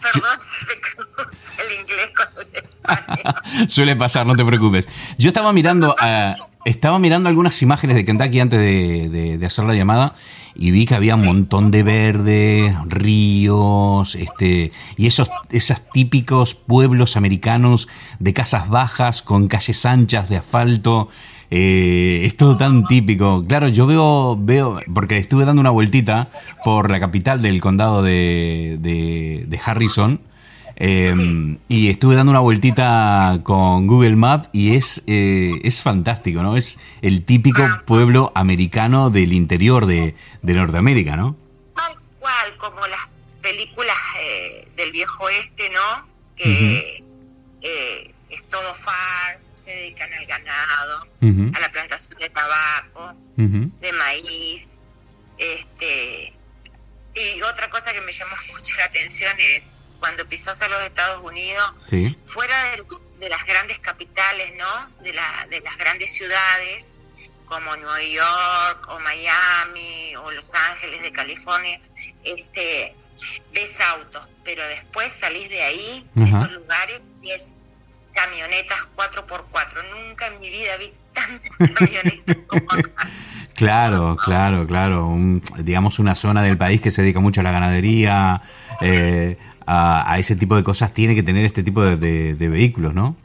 perdón, 0.01 0.39
se 1.31 1.63
el 1.63 1.79
inglés 1.79 2.11
con 2.15 2.47
el. 2.53 2.69
Suele 3.67 3.95
pasar, 3.95 4.25
no 4.25 4.35
te 4.35 4.45
preocupes. 4.45 4.87
Yo 5.17 5.29
estaba 5.29 5.53
mirando, 5.53 5.95
uh, 6.01 6.41
estaba 6.65 6.99
mirando 6.99 7.29
algunas 7.29 7.61
imágenes 7.61 7.95
de 7.95 8.05
Kentucky 8.05 8.39
antes 8.39 8.59
de, 8.59 9.37
de, 9.37 9.45
hacer 9.45 9.65
la 9.65 9.73
llamada 9.73 10.15
y 10.55 10.71
vi 10.71 10.85
que 10.85 10.95
había 10.95 11.15
un 11.15 11.25
montón 11.25 11.71
de 11.71 11.83
verde, 11.83 12.75
ríos, 12.87 14.15
este, 14.15 14.71
y 14.97 15.07
esos, 15.07 15.29
esos 15.49 15.89
típicos 15.91 16.55
pueblos 16.55 17.17
americanos 17.17 17.87
de 18.19 18.33
casas 18.33 18.69
bajas 18.69 19.23
con 19.23 19.47
calles 19.47 19.85
anchas 19.85 20.29
de 20.29 20.37
asfalto. 20.37 21.09
Eh, 21.53 22.21
es 22.25 22.37
todo 22.37 22.55
tan 22.55 22.85
típico. 22.85 23.43
Claro, 23.45 23.67
yo 23.67 23.85
veo, 23.85 24.37
veo, 24.39 24.79
porque 24.93 25.17
estuve 25.17 25.43
dando 25.43 25.59
una 25.59 25.69
vueltita 25.69 26.29
por 26.63 26.89
la 26.89 26.99
capital 27.01 27.41
del 27.41 27.59
condado 27.59 28.01
de, 28.01 28.77
de, 28.79 29.59
Harrison. 29.63 30.21
Em, 30.83 31.59
y 31.69 31.91
estuve 31.91 32.15
dando 32.15 32.31
una 32.31 32.39
vueltita 32.39 33.39
con 33.43 33.85
Google 33.85 34.15
Maps 34.15 34.49
y 34.51 34.75
es, 34.75 35.03
eh, 35.05 35.61
es 35.63 35.79
fantástico, 35.79 36.41
¿no? 36.41 36.57
Es 36.57 36.79
el 37.03 37.23
típico 37.23 37.61
pueblo 37.85 38.31
americano 38.33 39.11
del 39.11 39.31
interior 39.31 39.85
de, 39.85 40.15
Norteamérica, 40.41 41.15
¿no? 41.15 41.37
Tal 41.75 41.93
cual, 42.17 42.57
como 42.57 42.87
las 42.87 43.07
películas 43.43 43.95
eh, 44.21 44.67
del 44.75 44.91
viejo 44.91 45.23
oeste, 45.25 45.69
¿no? 45.69 46.07
Que 46.35 47.03
es 47.61 48.43
todo 48.49 48.73
far, 48.73 49.39
se 49.53 49.69
dedican 49.69 50.11
al 50.11 50.25
ganado, 50.25 51.07
a 51.53 51.59
la 51.59 51.71
plantación 51.71 52.17
de 52.17 52.29
tabaco, 52.29 53.13
de 53.37 53.93
maíz. 53.93 54.67
este 55.37 56.33
Y 57.13 57.41
otra 57.43 57.69
cosa 57.69 57.93
que 57.93 58.01
me 58.01 58.11
llamó 58.11 58.35
mucho 58.57 58.75
la 58.77 58.85
atención 58.85 59.33
es 59.37 59.69
cuando 60.01 60.27
pisas 60.27 60.59
a 60.61 60.67
los 60.67 60.81
Estados 60.81 61.23
Unidos, 61.23 61.63
fuera 62.25 62.55
de, 63.19 63.29
las 63.29 63.45
grandes 63.45 63.77
capitales, 63.79 64.51
¿no? 64.57 65.03
De, 65.03 65.13
la, 65.13 65.47
de 65.49 65.61
las 65.61 65.77
grandes 65.77 66.11
ciudades, 66.11 66.95
como 67.45 67.77
Nueva 67.77 68.01
York 68.01 68.87
o 68.89 68.99
Miami 68.99 70.15
o 70.15 70.31
Los 70.31 70.51
Ángeles 70.71 71.03
de 71.03 71.11
California, 71.11 71.79
este 72.23 72.95
ves 73.53 73.79
autos, 73.79 74.27
pero 74.43 74.67
después 74.67 75.11
salís 75.13 75.47
de 75.49 75.61
ahí, 75.61 76.07
de 76.15 76.23
esos 76.23 76.51
lugares, 76.51 77.01
y 77.21 77.29
es 77.29 77.53
camionetas 78.13 78.79
4x4. 78.95 79.83
Nunca 79.91 80.27
en 80.27 80.39
mi 80.39 80.49
vida 80.49 80.77
vi 80.77 80.91
tantas 81.13 81.51
camionetas 81.75 82.37
como 82.47 82.71
acá. 82.71 83.07
Claro, 83.53 84.15
claro, 84.15 84.65
claro. 84.65 85.15
digamos 85.59 85.99
una 85.99 86.15
zona 86.15 86.41
del 86.41 86.57
país 86.57 86.81
que 86.81 86.89
se 86.89 87.03
dedica 87.03 87.19
mucho 87.19 87.41
a 87.41 87.43
la 87.43 87.51
ganadería, 87.51 88.41
eh, 88.81 89.37
a, 89.65 90.15
ese 90.17 90.35
tipo 90.35 90.55
de 90.55 90.63
cosas, 90.63 90.93
tiene 90.93 91.15
que 91.15 91.23
tener 91.23 91.45
este 91.45 91.63
tipo 91.63 91.81
de, 91.81 92.35
vehículos, 92.37 92.93
¿no? 92.93 93.15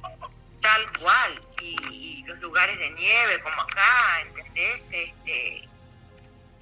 Tal 0.61 0.83
cual. 1.01 1.33
Y, 1.63 2.25
los 2.27 2.41
lugares 2.41 2.79
de 2.79 2.91
nieve 2.91 3.41
como 3.43 3.61
acá, 3.61 3.83
¿entendés? 4.27 4.93
Este, 4.93 5.69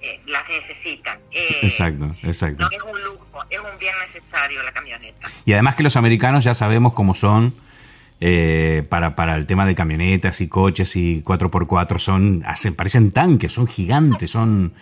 eh, 0.01 0.21
las 0.27 0.47
necesitan. 0.49 1.19
Eh, 1.31 1.59
exacto, 1.63 2.09
exacto. 2.23 2.63
No 2.63 2.77
es 2.77 2.83
un 2.83 3.03
lujo, 3.03 3.45
es 3.49 3.59
un 3.59 3.79
bien 3.79 3.95
necesario 3.99 4.61
la 4.63 4.71
camioneta. 4.71 5.27
Y 5.45 5.53
además 5.53 5.75
que 5.75 5.83
los 5.83 5.95
americanos 5.95 6.43
ya 6.43 6.53
sabemos 6.53 6.93
cómo 6.93 7.13
son 7.13 7.53
eh, 8.21 8.85
para, 8.89 9.15
para 9.15 9.35
el 9.35 9.45
tema 9.45 9.65
de 9.65 9.75
camionetas 9.75 10.39
y 10.41 10.47
coches 10.47 10.95
y 10.95 11.21
4x4 11.21 11.99
son, 11.99 12.43
hacen, 12.45 12.73
parecen 12.73 13.11
tanques, 13.11 13.51
son 13.51 13.67
gigantes, 13.67 14.31
son 14.31 14.73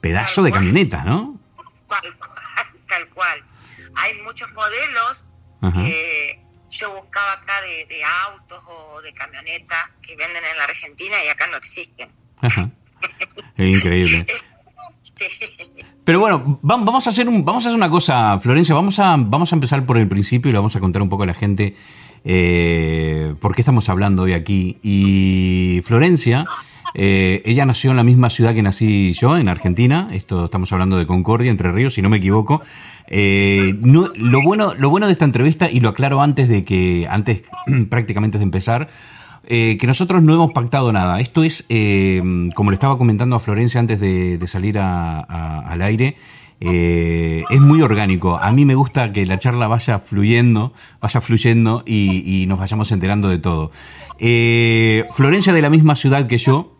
pedazo 0.00 0.42
de 0.42 0.50
camioneta, 0.50 1.04
¿no? 1.04 1.38
Tal 1.88 2.16
cual, 2.16 2.40
tal 2.86 3.08
cual. 3.08 3.44
Hay 4.00 4.20
muchos 4.22 4.50
modelos 4.52 5.24
que 5.74 6.42
yo 6.70 6.94
buscaba 6.94 7.32
acá 7.32 7.52
de, 7.62 8.02
autos 8.28 8.62
o 8.66 9.02
de 9.02 9.12
camionetas 9.12 9.90
que 10.02 10.16
venden 10.16 10.42
en 10.50 10.56
la 10.58 10.64
Argentina 10.64 11.16
y 11.24 11.28
acá 11.28 11.46
no 11.48 11.56
existen. 11.56 12.10
Ajá. 12.40 12.70
Es 13.56 13.76
increíble. 13.76 14.26
Pero 16.04 16.18
bueno, 16.18 16.58
vamos 16.62 17.06
a 17.06 17.10
hacer 17.10 17.28
un, 17.28 17.44
vamos 17.44 17.64
a 17.64 17.68
hacer 17.68 17.76
una 17.76 17.90
cosa, 17.90 18.38
Florencia, 18.40 18.74
vamos 18.74 18.98
a, 18.98 19.16
vamos 19.18 19.52
a 19.52 19.54
empezar 19.54 19.84
por 19.84 19.98
el 19.98 20.08
principio 20.08 20.48
y 20.48 20.52
le 20.52 20.58
vamos 20.58 20.74
a 20.76 20.80
contar 20.80 21.02
un 21.02 21.08
poco 21.08 21.24
a 21.24 21.26
la 21.26 21.34
gente 21.34 21.76
eh, 22.24 23.34
por 23.40 23.54
qué 23.54 23.60
estamos 23.62 23.88
hablando 23.88 24.22
hoy 24.22 24.32
aquí. 24.32 24.78
Y 24.82 25.82
Florencia, 25.84 26.46
eh, 26.94 27.42
ella 27.44 27.64
nació 27.64 27.90
en 27.90 27.96
la 27.96 28.02
misma 28.02 28.30
ciudad 28.30 28.54
que 28.54 28.62
nací 28.62 29.12
yo, 29.12 29.36
en 29.36 29.48
Argentina. 29.48 30.08
Esto 30.12 30.44
estamos 30.44 30.72
hablando 30.72 30.96
de 30.96 31.06
Concordia, 31.06 31.50
Entre 31.50 31.70
Ríos, 31.72 31.94
si 31.94 32.02
no 32.02 32.08
me 32.08 32.18
equivoco. 32.18 32.60
Eh, 33.08 33.74
lo 33.80 34.42
bueno, 34.42 34.74
lo 34.76 34.90
bueno 34.90 35.06
de 35.06 35.12
esta 35.12 35.24
entrevista 35.24 35.70
y 35.70 35.80
lo 35.80 35.90
aclaro 35.90 36.22
antes 36.22 36.48
de 36.48 36.64
que, 36.64 37.06
antes 37.10 37.44
prácticamente 37.88 38.38
de 38.38 38.44
empezar. 38.44 38.88
que 39.46 39.86
nosotros 39.86 40.22
no 40.22 40.34
hemos 40.34 40.52
pactado 40.52 40.92
nada. 40.92 41.20
Esto 41.20 41.42
es, 41.42 41.66
como 42.54 42.70
le 42.70 42.74
estaba 42.74 42.98
comentando 42.98 43.36
a 43.36 43.40
Florencia 43.40 43.80
antes 43.80 44.00
de, 44.00 44.38
salir 44.46 44.78
al 44.78 45.82
aire, 45.82 46.16
eh, 46.60 47.44
es 47.48 47.60
muy 47.60 47.80
orgánico. 47.80 48.38
A 48.38 48.50
mí 48.50 48.64
me 48.64 48.74
gusta 48.74 49.12
que 49.12 49.24
la 49.24 49.38
charla 49.38 49.66
vaya 49.66 49.98
fluyendo, 49.98 50.72
vaya 51.00 51.20
fluyendo 51.20 51.82
y, 51.86 52.44
nos 52.46 52.58
vayamos 52.58 52.92
enterando 52.92 53.28
de 53.28 53.38
todo. 53.38 53.70
Eh, 54.18 55.06
Florencia 55.12 55.52
de 55.52 55.62
la 55.62 55.70
misma 55.70 55.96
ciudad 55.96 56.26
que 56.26 56.36
yo, 56.36 56.76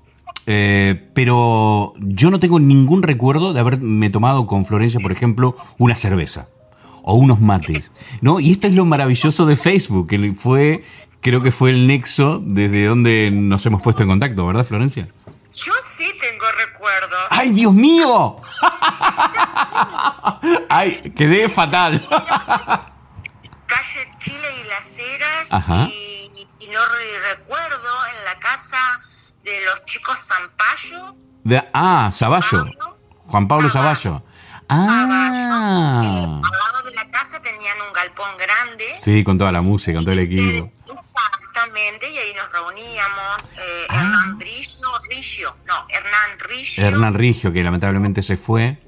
eh, 0.52 1.08
pero 1.14 1.92
yo 1.98 2.32
no 2.32 2.40
tengo 2.40 2.58
ningún 2.58 3.04
recuerdo 3.04 3.52
de 3.52 3.60
haberme 3.60 4.10
tomado 4.10 4.48
con 4.48 4.64
Florencia, 4.64 4.98
por 4.98 5.12
ejemplo, 5.12 5.54
una 5.78 5.94
cerveza 5.94 6.48
o 7.04 7.14
unos 7.14 7.40
mates, 7.40 7.92
¿no? 8.20 8.40
Y 8.40 8.50
esto 8.50 8.66
es 8.66 8.74
lo 8.74 8.84
maravilloso 8.84 9.46
de 9.46 9.54
Facebook, 9.54 10.08
que 10.08 10.34
fue, 10.36 10.82
creo 11.20 11.40
que 11.40 11.52
fue 11.52 11.70
el 11.70 11.86
nexo 11.86 12.42
desde 12.44 12.86
donde 12.86 13.30
nos 13.30 13.64
hemos 13.64 13.80
puesto 13.80 14.02
en 14.02 14.08
contacto, 14.08 14.44
¿verdad, 14.44 14.64
Florencia? 14.64 15.06
Yo 15.54 15.72
sí 15.96 16.10
tengo 16.18 16.46
recuerdos. 16.66 17.20
¡Ay, 17.30 17.52
Dios 17.52 17.72
mío! 17.72 18.38
¡Ay, 20.68 21.12
quedé 21.16 21.48
fatal! 21.48 22.04
Calle 23.66 24.08
Chile 24.18 24.48
y 24.60 24.64
Las 24.66 24.98
Heras 24.98 25.46
Y, 25.90 26.44
si 26.48 26.66
no 26.66 26.80
recuerdo, 27.34 27.88
en 28.18 28.24
la 28.24 28.36
casa 28.40 29.00
de 29.44 29.64
los 29.66 29.84
chicos 29.84 30.18
Zampayo. 30.18 31.16
De, 31.44 31.62
ah, 31.72 32.10
Zaballo. 32.12 32.64
Juan 33.26 33.48
Pablo 33.48 33.70
Zaballo. 33.70 34.22
Ah. 34.68 36.40
al 36.42 36.42
lado 36.42 36.82
de 36.84 36.94
la 36.94 37.10
casa 37.10 37.42
tenían 37.42 37.80
un 37.86 37.92
galpón 37.92 38.36
grande. 38.36 38.86
Sí, 39.02 39.24
con 39.24 39.36
toda 39.36 39.50
la 39.50 39.60
música, 39.62 39.96
con 39.96 40.04
todo 40.04 40.12
el 40.12 40.20
equipo. 40.20 40.70
Exactamente, 40.86 42.08
y 42.08 42.18
ahí 42.18 42.32
nos 42.34 42.52
reuníamos. 42.52 43.36
Eh, 43.56 43.86
ah. 43.88 43.94
Hernán 43.96 44.40
Rigio, 44.40 45.56
no, 45.66 45.86
Hernán 45.88 46.38
Rigio. 46.38 46.84
Hernán 46.84 47.14
Rigio, 47.14 47.52
que 47.52 47.62
lamentablemente 47.64 48.22
se 48.22 48.36
fue. 48.36 48.78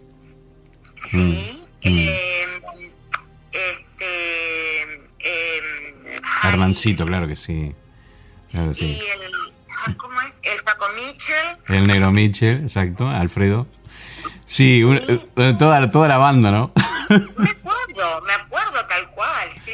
Sí. 1.11 1.69
Mm, 1.83 1.89
mm. 1.89 1.99
Eh, 1.99 2.63
este. 3.53 4.83
Eh, 5.19 5.63
Hernancito, 6.45 7.05
claro 7.05 7.27
que 7.27 7.37
sí. 7.37 7.75
Claro 8.51 8.69
que 8.69 8.75
sí. 8.75 8.85
Y 8.85 9.11
el, 9.11 9.52
¿cómo 9.97 10.21
es? 10.23 10.39
El 10.43 10.59
Saco 10.59 10.87
Mitchell. 10.95 11.57
El 11.69 11.87
negro 11.87 12.11
Mitchell, 12.11 12.63
exacto, 12.63 13.09
Alfredo. 13.09 13.67
Sí, 14.47 14.83
eh, 14.83 15.55
toda, 15.59 15.91
toda 15.91 16.09
la 16.09 16.19
banda, 16.19 16.51
¿no? 16.51 16.73
Me 17.09 17.17
acuerdo, 17.51 18.23
me 18.27 18.33
acuerdo 18.33 18.85
tal 18.87 19.09
cual, 19.11 19.53
sí. 19.53 19.73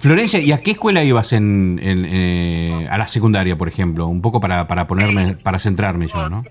Florencia, 0.00 0.40
¿y 0.40 0.52
a 0.52 0.62
qué 0.62 0.72
escuela 0.72 1.02
ibas 1.04 1.32
en, 1.32 1.78
eh, 1.82 2.88
a 2.90 2.98
la 2.98 3.06
secundaria, 3.06 3.56
por 3.56 3.68
ejemplo? 3.68 4.06
Un 4.06 4.22
poco 4.22 4.40
para, 4.40 4.66
para 4.66 4.86
ponerme, 4.86 5.36
para 5.36 5.58
centrarme 5.58 6.08
yo, 6.08 6.28
¿no? 6.28 6.44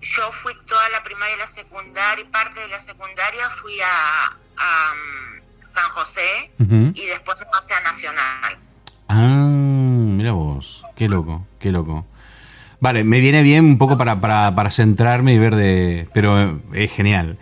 Yo 0.00 0.32
fui 0.32 0.52
toda 0.66 0.88
la 0.90 1.02
primaria 1.02 1.36
y 1.36 1.38
la 1.38 1.46
secundaria, 1.46 2.24
y 2.24 2.28
parte 2.28 2.60
de 2.60 2.68
la 2.68 2.80
secundaria 2.80 3.48
fui 3.48 3.74
a, 3.80 4.36
mm, 4.56 5.64
San 5.64 5.88
José 5.90 6.50
y 6.58 7.06
después 7.06 7.38
me 7.38 7.46
pasé 7.46 7.72
a 7.72 7.80
Nacional. 7.80 8.58
Ah, 9.08 9.46
mira 10.22 10.34
vos, 10.34 10.84
qué 10.94 11.08
loco, 11.08 11.44
qué 11.58 11.72
loco. 11.72 12.06
Vale, 12.78 13.02
me 13.02 13.18
viene 13.18 13.42
bien 13.42 13.64
un 13.64 13.76
poco 13.76 13.98
para, 13.98 14.20
para, 14.20 14.54
para 14.54 14.70
centrarme 14.70 15.34
y 15.34 15.38
ver 15.38 15.56
de... 15.56 16.08
Pero 16.14 16.60
es 16.72 16.92
genial. 16.92 17.38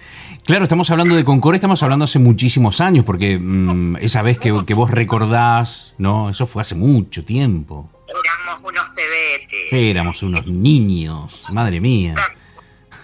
Claro, 0.46 0.62
estamos 0.62 0.90
hablando 0.90 1.14
de 1.14 1.22
Concord, 1.22 1.56
estamos 1.56 1.82
hablando 1.82 2.06
hace 2.06 2.18
muchísimos 2.18 2.80
años, 2.80 3.04
porque 3.04 3.38
mm, 3.38 3.96
esa 3.96 4.22
vez 4.22 4.38
que, 4.38 4.64
que, 4.64 4.72
vos 4.72 4.90
recordás, 4.90 5.94
¿no? 5.98 6.30
Eso 6.30 6.46
fue 6.46 6.62
hace 6.62 6.74
mucho 6.74 7.22
tiempo. 7.22 7.90
Éramos 8.08 8.70
unos 8.70 8.88
pebetes. 8.96 9.72
Éramos 9.72 10.22
unos 10.22 10.46
niños, 10.46 11.48
madre 11.52 11.82
mía. 11.82 12.14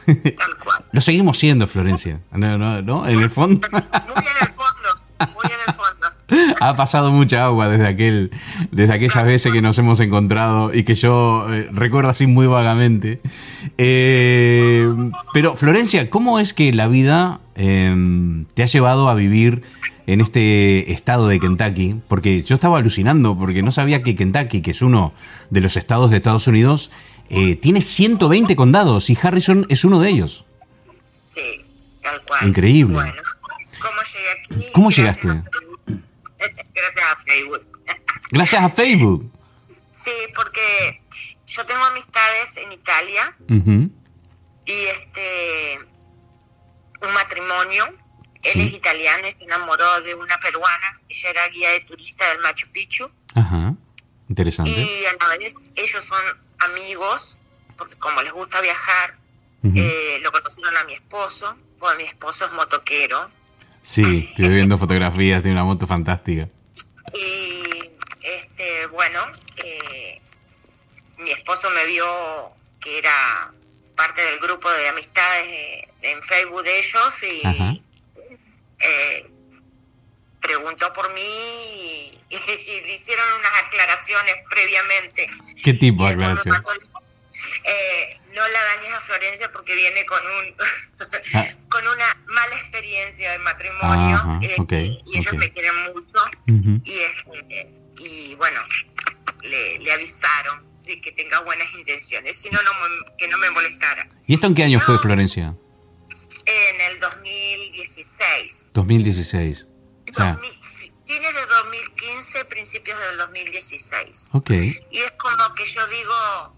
Tal, 0.07 0.57
cual. 0.65 0.87
Lo 0.93 1.03
seguimos 1.03 1.37
siendo, 1.39 1.67
Florencia, 1.67 2.21
¿no? 2.33 2.57
¿no? 2.57 2.81
¿no? 2.81 3.07
En 3.07 3.19
el 3.19 3.29
fondo. 3.29 3.69
Muy 3.71 3.81
en 3.81 4.39
el 4.41 4.55
fondo, 4.55 5.33
muy 5.35 5.53
en 5.53 5.61
el 5.69 5.75
fondo 5.75 5.96
ha 6.61 6.77
pasado 6.77 7.13
mucha 7.13 7.45
agua 7.45 7.69
desde 7.69 7.87
aquel, 7.87 8.31
desde 8.71 8.95
aquellas 8.95 9.25
veces 9.25 9.53
que 9.53 9.63
nos 9.63 9.79
hemos 9.79 10.01
encontrado 10.01 10.75
y 10.75 10.85
que 10.85 10.95
yo 10.95 11.47
eh, 11.53 11.69
recuerdo 11.73 12.11
así 12.11 12.27
muy 12.27 12.47
vagamente. 12.47 13.21
Eh, 13.79 14.89
pero 15.33 15.57
Florencia, 15.57 16.11
¿cómo 16.11 16.41
es 16.41 16.53
que 16.53 16.73
la 16.73 16.89
vida 16.89 17.41
em, 17.55 18.47
te 18.55 18.63
ha 18.63 18.67
llevado 18.67 19.09
a 19.09 19.15
vivir 19.15 19.63
en 20.07 20.21
este 20.21 20.93
estado 20.93 21.29
de 21.29 21.39
Kentucky? 21.39 21.97
Porque 22.09 22.43
yo 22.43 22.55
estaba 22.55 22.79
alucinando 22.79 23.39
porque 23.39 23.63
no 23.63 23.71
sabía 23.71 24.03
que 24.03 24.17
Kentucky, 24.17 24.63
que 24.63 24.73
es 24.73 24.83
uno 24.83 25.13
de 25.51 25.61
los 25.61 25.77
estados 25.77 26.11
de 26.11 26.17
Estados 26.17 26.49
Unidos, 26.49 26.91
eh, 27.29 27.57
tiene 27.57 27.81
120 27.81 28.57
condados 28.57 29.11
y 29.11 29.19
Harrison 29.21 29.67
es 29.69 29.85
uno 29.85 30.01
de 30.01 30.11
ellos. 30.11 30.45
Sí, 31.35 31.65
tal 32.03 32.21
cual. 32.23 32.49
Increíble. 32.49 32.95
Bueno, 32.95 33.13
¿cómo 33.81 34.01
llegué 34.03 34.59
aquí? 34.59 34.73
¿Cómo 34.73 34.91
llegaste? 34.91 35.29
Gracias 36.77 37.05
a 37.13 37.17
Facebook. 37.17 37.81
Gracias 38.31 38.63
a 38.63 38.69
Facebook. 38.69 39.33
Sí, 39.91 40.13
porque 40.35 41.03
yo 41.47 41.65
tengo 41.65 41.83
amistades 41.85 42.57
en 42.59 42.73
Italia 42.73 43.37
y 43.49 44.73
este 44.73 45.79
un 47.03 47.15
matrimonio. 47.15 47.87
Él 48.43 48.61
es 48.61 48.75
italiano 48.75 49.27
y 49.27 49.33
se 49.33 49.43
enamoró 49.43 50.01
de 50.03 50.15
una 50.15 50.39
peruana. 50.39 50.93
Ella 51.09 51.31
era 51.31 51.49
guía 51.49 51.71
de 51.71 51.81
turista 51.81 52.29
del 52.29 52.39
Machu 52.41 52.71
Picchu. 52.71 53.11
Ajá, 53.35 53.75
interesante. 54.29 54.71
Y 54.71 55.05
a 55.05 55.27
la 55.29 55.37
vez 55.39 55.73
ellos 55.75 56.05
son 56.05 56.23
amigos, 56.71 57.39
porque 57.77 57.97
como 57.97 58.23
les 58.23 58.33
gusta 58.33 58.61
viajar, 58.61 59.19
eh, 59.65 60.21
lo 60.23 60.31
conocieron 60.31 60.77
a 60.77 60.85
mi 60.85 60.95
esposo, 60.95 61.57
porque 61.81 61.97
mi 61.97 62.05
esposo 62.05 62.45
es 62.47 62.53
motoquero. 62.53 63.31
Sí, 63.83 64.29
estoy 64.31 64.49
viendo 64.49 64.79
fotografías, 64.79 65.43
tiene 65.43 65.57
una 65.57 65.65
moto 65.65 65.87
fantástica. 65.89 66.49
Y 67.15 67.91
este, 68.23 68.87
bueno, 68.87 69.21
eh, 69.65 70.21
mi 71.19 71.31
esposo 71.31 71.71
me 71.71 71.87
vio 71.87 72.07
que 72.81 72.99
era 72.99 73.53
parte 73.97 74.23
del 74.23 74.39
grupo 74.41 74.71
de 74.71 74.89
amistades 74.89 75.87
en 76.03 76.23
Facebook 76.23 76.63
de 76.63 76.79
ellos 76.79 77.23
y 77.23 77.43
eh, 78.79 79.31
preguntó 80.41 80.93
por 80.93 81.13
mí 81.15 81.21
y, 82.29 82.37
le 82.37 82.93
hicieron 82.93 83.25
unas 83.39 83.53
aclaraciones 83.65 84.35
previamente. 84.51 85.31
¿Qué 85.63 85.75
tipo 85.75 86.05
de 86.05 86.13
aclaraciones? 86.13 86.61
Eh, 87.65 88.21
no 88.37 88.47
la 88.49 88.65
dañes 88.65 88.93
a 88.93 89.01
Florencia 89.01 89.51
porque 89.51 89.75
viene 89.75 90.05
con 90.05 90.21
un 90.21 90.55
ah. 91.35 91.49
con 91.71 91.89
una 91.89 92.25
mala 92.27 92.55
experiencia 92.57 93.33
de 93.33 93.39
matrimonio 93.39 94.39
este, 94.43 94.99
y 95.07 95.19
ellos 95.19 95.33
me 95.33 95.51
quieren 95.53 95.75
mucho. 95.95 96.19
Y 96.85 96.99
este, 96.99 97.73
y 97.99 98.35
bueno 98.35 98.61
le, 99.43 99.93
avisaron 99.93 100.65
de 100.83 101.01
que 101.01 101.13
tenga 101.13 101.41
buenas 101.41 101.73
intenciones 101.73 102.37
si 102.37 102.51
no, 102.51 102.59
que 103.17 103.27
no 103.27 103.39
me 103.39 103.51
molestara. 103.51 104.07
¿y 104.27 104.35
esto 104.35 104.47
en 104.47 104.55
qué 104.55 104.65
año 104.65 104.81
fue 104.81 104.99
Florencia? 104.99 105.57
en 106.45 106.81
el 106.93 107.01
2016 107.01 108.71
2016 108.75 109.67
fines 111.07 111.35
de 111.35 111.47
2015 111.47 112.45
principios 112.45 112.99
del 113.01 113.17
2016 113.19 114.29
ok. 114.33 114.51
Y 114.51 114.99
es 114.99 115.13
como 115.13 115.55
que 115.55 115.65
yo 115.65 115.87
digo 115.89 116.56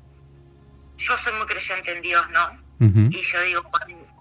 yo 0.99 1.17
soy 1.17 1.33
muy 1.35 1.47
creyente 1.47 1.93
en 1.93 2.03
Dios, 2.03 2.27
¿no? 2.31 2.69
Y 2.81 3.21
yo 3.21 3.43
digo, 3.43 3.63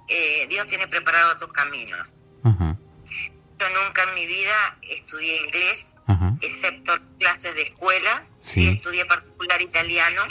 eh, 0.07 0.47
Dios 0.49 0.65
tiene 0.67 0.87
preparado 0.87 1.37
tus 1.37 1.51
caminos. 1.51 2.13
Yo 2.43 3.65
nunca 3.83 4.03
en 4.03 4.13
mi 4.15 4.25
vida 4.25 4.77
estudié 4.83 5.37
inglés, 5.43 5.95
excepto 6.41 6.93
clases 7.19 7.55
de 7.55 7.63
escuela. 7.63 8.25
Sí. 8.39 8.69
estudié 8.69 9.05
particular 9.05 9.61
italiano, 9.61 10.21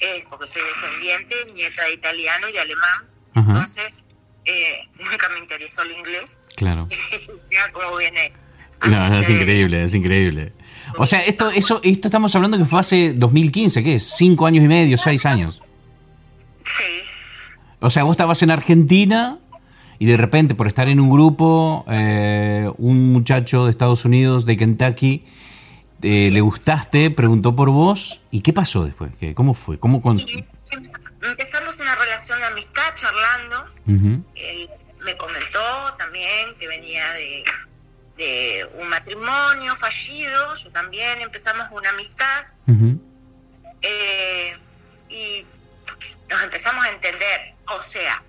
eh, 0.00 0.24
porque 0.28 0.46
soy 0.46 0.62
descendiente, 0.62 1.34
nieta 1.54 1.84
de 1.84 1.94
italiano 1.94 2.48
y 2.48 2.52
de 2.52 2.60
alemán. 2.60 3.08
Entonces, 3.34 4.04
eh, 4.44 4.88
nunca 4.98 5.28
me 5.30 5.38
interesó 5.38 5.82
el 5.82 5.92
inglés. 5.92 6.36
Claro. 6.56 6.88
ya 7.50 7.72
como 7.72 7.96
viene. 7.96 8.32
No, 8.86 9.18
es 9.20 9.28
increíble, 9.28 9.84
es 9.84 9.94
increíble. 9.94 10.52
O 10.98 11.06
sea, 11.06 11.20
esto, 11.20 11.50
eso, 11.50 11.80
esto 11.82 12.08
estamos 12.08 12.34
hablando 12.34 12.58
que 12.58 12.64
fue 12.64 12.80
hace 12.80 13.12
2015, 13.14 13.82
¿qué 13.82 13.96
es? 13.96 14.14
¿Cinco 14.16 14.46
años 14.46 14.64
y 14.64 14.68
medio, 14.68 14.98
seis 14.98 15.26
años? 15.26 15.62
Sí. 16.64 17.02
O 17.80 17.90
sea, 17.90 18.04
vos 18.04 18.12
estabas 18.12 18.42
en 18.42 18.50
Argentina 18.50 19.38
y 19.98 20.06
de 20.06 20.16
repente 20.16 20.54
por 20.54 20.66
estar 20.66 20.88
en 20.88 21.00
un 21.00 21.10
grupo, 21.10 21.84
eh, 21.88 22.70
un 22.78 23.12
muchacho 23.12 23.64
de 23.64 23.70
Estados 23.70 24.04
Unidos, 24.04 24.46
de 24.46 24.56
Kentucky, 24.56 25.24
eh, 26.02 26.30
le 26.32 26.40
gustaste, 26.40 27.10
preguntó 27.10 27.56
por 27.56 27.70
vos, 27.70 28.20
¿y 28.30 28.40
qué 28.40 28.52
pasó 28.52 28.84
después? 28.84 29.12
¿Qué, 29.18 29.34
¿Cómo 29.34 29.54
fue? 29.54 29.78
¿Cómo 29.78 30.02
Empezamos 31.22 31.80
una 31.80 31.94
relación 31.96 32.38
de 32.38 32.46
amistad 32.46 32.82
charlando. 32.94 33.66
Él 34.34 34.68
me 35.04 35.16
comentó 35.16 35.58
también 35.98 36.54
que 36.58 36.68
venía 36.68 37.02
de 37.14 37.44
de 38.16 38.68
un 38.74 38.88
matrimonio 38.88 39.76
fallido, 39.76 40.54
yo 40.54 40.70
también 40.70 41.20
empezamos 41.20 41.68
una 41.70 41.90
amistad 41.90 42.46
eh, 43.82 44.56
y 45.08 45.44
nos 46.28 46.42
empezamos 46.42 46.84
a 46.84 46.90
entender, 46.90 47.54
o 47.68 47.82
sea, 47.82 48.22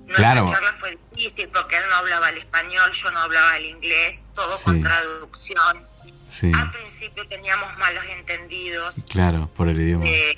Nuestra 0.00 0.34
charla 0.34 0.72
fue 0.78 0.98
difícil 1.12 1.48
porque 1.48 1.76
él 1.76 1.82
no 1.88 1.96
hablaba 1.96 2.30
el 2.30 2.38
español, 2.38 2.90
yo 2.92 3.10
no 3.10 3.20
hablaba 3.20 3.56
el 3.56 3.66
inglés, 3.66 4.24
todo 4.34 4.56
con 4.64 4.82
traducción. 4.82 5.86
Al 6.54 6.70
principio 6.70 7.26
teníamos 7.28 7.76
malos 7.78 8.04
entendidos. 8.06 9.04
Claro, 9.08 9.50
por 9.54 9.68
el 9.68 9.80
idioma. 9.80 10.04
Eh, 10.06 10.36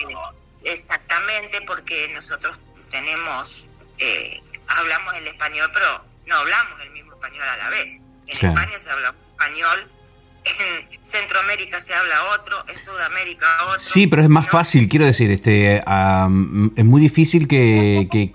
exactamente, 0.64 1.60
porque 1.62 2.08
nosotros 2.14 2.60
tenemos, 2.90 3.64
eh, 3.98 4.42
hablamos 4.68 5.14
el 5.14 5.26
español, 5.26 5.70
pero 5.72 6.04
no 6.26 6.36
hablamos 6.36 6.80
el 6.82 6.90
mismo 6.90 7.12
español 7.12 7.42
a 7.42 7.56
la 7.56 7.70
vez. 7.70 8.00
En 8.26 8.34
España 8.34 8.78
se 8.82 8.90
habla 8.90 9.14
español, 9.32 9.90
en 10.44 11.04
Centroamérica 11.04 11.80
se 11.80 11.94
habla 11.94 12.14
otro, 12.38 12.56
en 12.68 12.78
Sudamérica 12.78 13.46
otro. 13.68 13.80
Sí, 13.80 14.06
pero 14.06 14.22
es 14.22 14.28
más 14.28 14.48
fácil, 14.48 14.88
quiero 14.88 15.04
decir, 15.04 15.30
este, 15.30 15.76
es 15.78 16.84
muy 16.84 17.00
difícil 17.00 17.48
que, 17.48 18.08
que, 18.10 18.32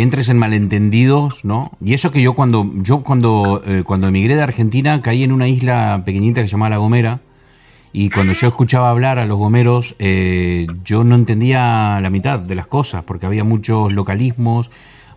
entres 0.00 0.28
en 0.28 0.38
malentendidos, 0.38 1.44
¿no? 1.44 1.72
Y 1.84 1.94
eso 1.94 2.12
que 2.12 2.22
yo 2.22 2.34
cuando 2.34 2.70
yo 2.76 3.02
cuando 3.02 3.60
eh, 3.66 3.82
cuando 3.84 4.06
emigré 4.06 4.36
de 4.36 4.42
Argentina 4.42 5.02
caí 5.02 5.24
en 5.24 5.32
una 5.32 5.48
isla 5.48 6.02
pequeñita 6.06 6.40
que 6.40 6.46
se 6.46 6.52
llamaba 6.52 6.70
La 6.70 6.76
Gomera 6.76 7.20
y 7.92 8.08
cuando 8.08 8.32
yo 8.32 8.46
escuchaba 8.46 8.90
hablar 8.90 9.18
a 9.18 9.26
los 9.26 9.36
gomeros 9.36 9.96
eh, 9.98 10.68
yo 10.84 11.02
no 11.02 11.16
entendía 11.16 11.98
la 12.00 12.08
mitad 12.08 12.38
de 12.38 12.54
las 12.54 12.68
cosas 12.68 13.02
porque 13.02 13.26
había 13.26 13.42
muchos 13.42 13.92
localismos 13.92 14.70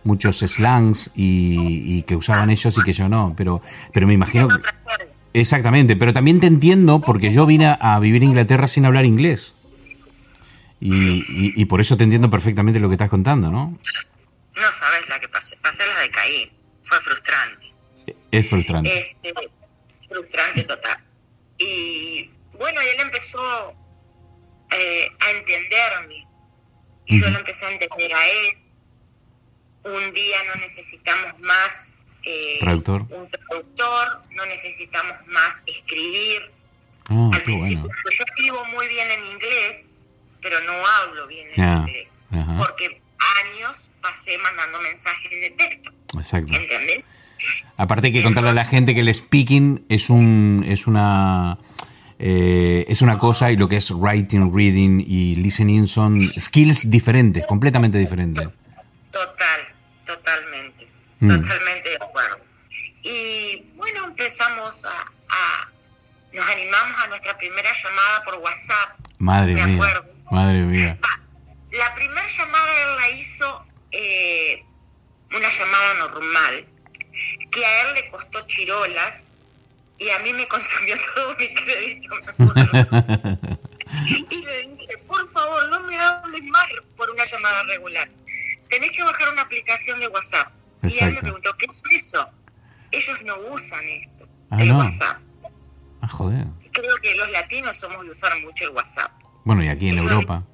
muchos 0.04 0.38
slangs 0.38 1.10
y, 1.14 2.02
que 2.02 2.16
usaban 2.16 2.50
ellos 2.50 2.76
y 2.78 2.82
que 2.82 2.92
yo 2.92 3.08
no, 3.08 3.34
pero, 3.36 3.62
pero 3.92 4.06
me 4.06 4.14
imagino... 4.14 4.48
Exactamente, 5.32 5.96
pero 5.96 6.12
también 6.12 6.38
te 6.38 6.46
entiendo 6.46 7.00
porque 7.00 7.32
yo 7.32 7.44
vine 7.44 7.76
a 7.80 7.98
vivir 7.98 8.22
en 8.22 8.30
Inglaterra 8.30 8.68
sin 8.68 8.86
hablar 8.86 9.04
inglés. 9.04 9.54
Y, 10.80 11.64
por 11.64 11.80
eso 11.80 11.96
te 11.96 12.04
entiendo 12.04 12.30
perfectamente 12.30 12.78
lo 12.78 12.88
que 12.88 12.94
estás 12.94 13.10
contando, 13.10 13.50
¿no? 13.50 13.78
No 14.54 14.70
sabes 14.70 15.08
la 15.08 15.18
que 15.18 15.28
pasé. 15.28 15.56
Pasé 15.56 15.82
la 15.86 16.00
de 16.00 16.10
Caín. 16.10 16.52
Fue 16.82 17.00
frustrante. 17.00 17.72
Es 18.30 18.48
frustrante. 18.48 19.16
Este, 19.22 19.50
frustrante 20.08 20.62
total. 20.64 21.02
Y 21.58 22.30
bueno, 22.58 22.80
y 22.82 22.86
él 22.86 23.00
empezó 23.00 23.74
eh, 24.70 25.08
a 25.18 25.30
entenderme. 25.30 26.28
Y 27.06 27.20
yo 27.20 27.30
lo 27.30 27.38
empecé 27.38 27.64
a 27.64 27.70
entender 27.72 28.14
a 28.14 28.26
él 28.26 28.63
un 29.84 30.12
día 30.12 30.36
no 30.52 30.60
necesitamos 30.60 31.38
más 31.40 32.04
eh, 32.24 32.58
traductor. 32.60 33.02
un 33.10 33.28
traductor, 33.28 34.22
no 34.34 34.46
necesitamos 34.46 35.14
más 35.26 35.62
escribir. 35.66 36.50
Ah, 37.08 37.30
Al 37.34 37.42
principio, 37.42 37.88
pues 38.02 38.18
yo 38.18 38.24
escribo 38.24 38.64
muy 38.66 38.88
bien 38.88 39.06
en 39.10 39.24
inglés, 39.32 39.90
pero 40.40 40.60
no 40.62 40.72
hablo 40.72 41.26
bien 41.26 41.48
en 41.52 41.78
inglés, 41.80 42.24
porque 42.30 43.02
años 43.44 43.92
pasé 44.00 44.38
mandando 44.38 44.80
mensajes 44.80 45.30
de 45.30 45.50
texto. 45.50 45.90
Exacto. 46.16 46.54
¿Entendés? 46.54 47.06
Aparte 47.76 48.06
hay 48.06 48.12
que 48.12 48.22
contarle 48.22 48.50
a 48.50 48.54
la 48.54 48.64
gente 48.64 48.94
que 48.94 49.00
el 49.00 49.14
speaking 49.14 49.84
es 49.88 50.08
un 50.08 50.64
es 50.66 50.86
una 50.86 51.58
eh, 52.18 52.84
es 52.88 53.02
una 53.02 53.18
cosa 53.18 53.50
y 53.50 53.56
lo 53.56 53.68
que 53.68 53.76
es 53.76 53.90
writing, 53.90 54.50
reading 54.54 55.04
y 55.06 55.36
listening 55.36 55.86
son 55.86 56.22
skills 56.38 56.88
diferentes, 56.90 57.46
completamente 57.46 57.98
diferentes. 57.98 58.48
Total, 59.10 59.60
mm. 61.24 61.40
totalmente 61.40 61.90
de 61.90 61.96
acuerdo. 61.96 62.40
Y 63.02 63.72
bueno, 63.74 64.04
empezamos 64.04 64.84
a, 64.84 65.70
nos 66.32 66.48
animamos 66.48 67.02
a 67.02 67.06
nuestra 67.08 67.36
primera 67.36 67.70
llamada 67.72 68.24
por 68.24 68.34
WhatsApp. 68.36 68.98
Madre 69.18 69.54
mía. 69.54 70.02
Madre 70.30 70.60
mía. 70.62 70.98
La 71.72 71.94
primera 71.94 72.26
llamada 72.26 72.82
él 72.82 72.96
la 72.96 73.08
hizo 73.10 73.66
eh, 73.90 74.64
una 75.36 75.50
llamada 75.50 75.94
normal, 75.94 76.66
que 77.50 77.66
a 77.66 77.82
él 77.82 77.94
le 77.94 78.10
costó 78.10 78.46
chirolas 78.46 79.32
y 79.98 80.10
a 80.10 80.18
mí 80.20 80.32
me 80.32 80.46
consumió 80.48 80.96
todo 81.14 81.36
mi 81.36 81.52
crédito, 81.52 82.14
y 84.06 84.44
le 84.44 84.68
dije, 84.68 84.98
por 85.06 85.28
favor, 85.28 85.68
no 85.68 85.80
me 85.80 85.96
hables 85.98 86.42
más 86.44 86.66
por 86.96 87.10
una 87.10 87.24
llamada 87.24 87.62
regular 87.64 88.08
tenés 88.74 88.90
que 88.90 89.02
bajar 89.02 89.32
una 89.32 89.42
aplicación 89.42 90.00
de 90.00 90.08
WhatsApp. 90.08 90.52
Y 90.88 90.98
él 90.98 91.12
me 91.12 91.20
preguntó, 91.20 91.56
¿qué 91.56 91.66
es 91.66 92.06
eso? 92.06 92.28
Ellos 92.90 93.22
no 93.24 93.36
usan 93.52 93.84
esto, 93.84 94.28
ah, 94.50 94.56
el 94.60 94.72
WhatsApp. 94.72 95.18
Ah, 96.00 96.08
joder. 96.08 96.46
Creo 96.72 96.96
que 97.02 97.14
los 97.16 97.30
latinos 97.30 97.76
somos 97.76 98.04
de 98.04 98.10
usar 98.10 98.38
mucho 98.40 98.64
el 98.64 98.70
WhatsApp. 98.70 99.10
Bueno, 99.44 99.64
y 99.64 99.68
aquí 99.68 99.88
en 99.88 99.98
Europa. 99.98 100.46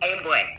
Eh, 0.00 0.20
bueno, 0.22 0.50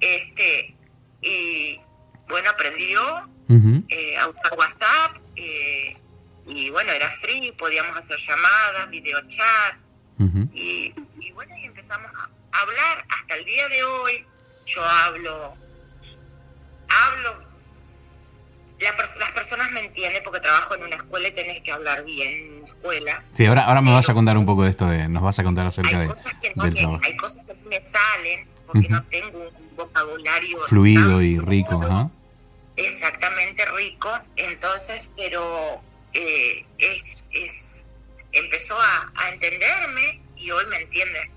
este, 0.00 0.76
y 1.20 1.80
bueno, 2.28 2.50
aprendió 2.50 3.00
eh, 3.48 4.16
a 4.18 4.28
usar 4.28 4.52
WhatsApp, 4.56 5.18
eh, 5.36 5.96
y 6.46 6.70
bueno, 6.70 6.92
era 6.92 7.10
free, 7.10 7.52
podíamos 7.52 7.96
hacer 7.96 8.18
llamadas, 8.18 8.90
videochat, 8.90 9.76
y, 10.52 10.94
y 11.18 11.32
bueno, 11.32 11.56
y 11.58 11.64
empezamos 11.64 12.10
a 12.14 12.60
hablar 12.60 13.04
hasta 13.08 13.34
el 13.34 13.44
día 13.44 13.68
de 13.68 13.82
hoy. 13.82 14.26
Yo 14.66 14.84
hablo 14.84 15.56
hablo, 16.92 17.42
las 18.82 19.32
personas 19.32 19.70
me 19.72 19.80
entienden 19.80 20.22
porque 20.22 20.40
trabajo 20.40 20.74
en 20.74 20.84
una 20.84 20.96
escuela 20.96 21.28
y 21.28 21.32
tenés 21.32 21.60
que 21.60 21.72
hablar 21.72 22.04
bien 22.04 22.32
en 22.32 22.64
escuela. 22.66 23.24
Sí, 23.32 23.46
ahora, 23.46 23.64
ahora 23.64 23.80
me 23.80 23.92
vas 23.92 24.08
a 24.08 24.14
contar 24.14 24.36
un 24.36 24.46
poco 24.46 24.64
de 24.64 24.70
esto, 24.70 24.86
nos 24.86 25.22
vas 25.22 25.38
a 25.38 25.44
contar 25.44 25.66
acerca 25.66 25.98
hay 25.98 26.06
de, 26.06 26.08
cosas 26.08 26.34
que 26.34 26.52
no 26.54 27.00
Hay 27.02 27.16
cosas 27.16 27.44
que 27.46 27.54
me 27.68 27.84
salen 27.84 28.48
porque 28.66 28.88
no 28.88 29.02
tengo 29.04 29.38
un 29.38 29.76
vocabulario 29.76 30.60
fluido 30.62 31.22
y 31.22 31.38
rico, 31.38 31.78
¿no? 31.78 32.10
Exactamente 32.76 33.64
rico, 33.76 34.10
entonces, 34.36 35.10
pero 35.16 35.82
eh, 36.14 36.64
es, 36.78 37.16
es, 37.32 37.84
empezó 38.32 38.74
a, 38.80 39.12
a 39.14 39.28
entenderme 39.30 40.22
y 40.36 40.50
hoy 40.50 40.64
me 40.66 40.76
entiende 40.76 41.30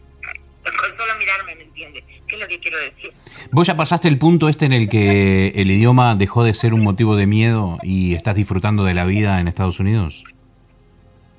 con 0.72 0.96
solo 0.96 1.14
mirarme 1.20 1.56
me 1.56 1.64
entiende. 1.64 2.04
¿Qué 2.28 2.36
es 2.36 2.42
lo 2.42 2.48
que 2.48 2.60
quiero 2.60 2.80
decir? 2.80 3.12
¿Vos 3.52 3.68
ya 3.68 3.76
pasaste 3.76 4.08
el 4.08 4.18
punto 4.18 4.50
este 4.50 4.66
en 4.66 4.74
el 4.74 4.90
que 4.90 5.50
el 5.56 5.70
idioma 5.70 6.16
dejó 6.16 6.44
de 6.44 6.54
ser 6.54 6.74
un 6.74 6.84
motivo 6.84 7.16
de 7.16 7.28
miedo 7.28 7.78
y 7.84 8.16
estás 8.16 8.36
disfrutando 8.36 8.84
de 8.84 8.94
la 8.94 9.06
vida 9.06 9.40
en 9.40 9.48
Estados 9.48 9.80
Unidos? 9.80 10.24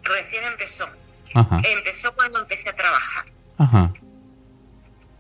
Recién 0.03 0.45
empezó. 0.45 0.87
Empezó 1.35 2.15
cuando 2.15 2.41
empecé 2.41 2.69
a 2.71 2.75
trabajar. 2.75 3.25
Ajá. 3.59 3.93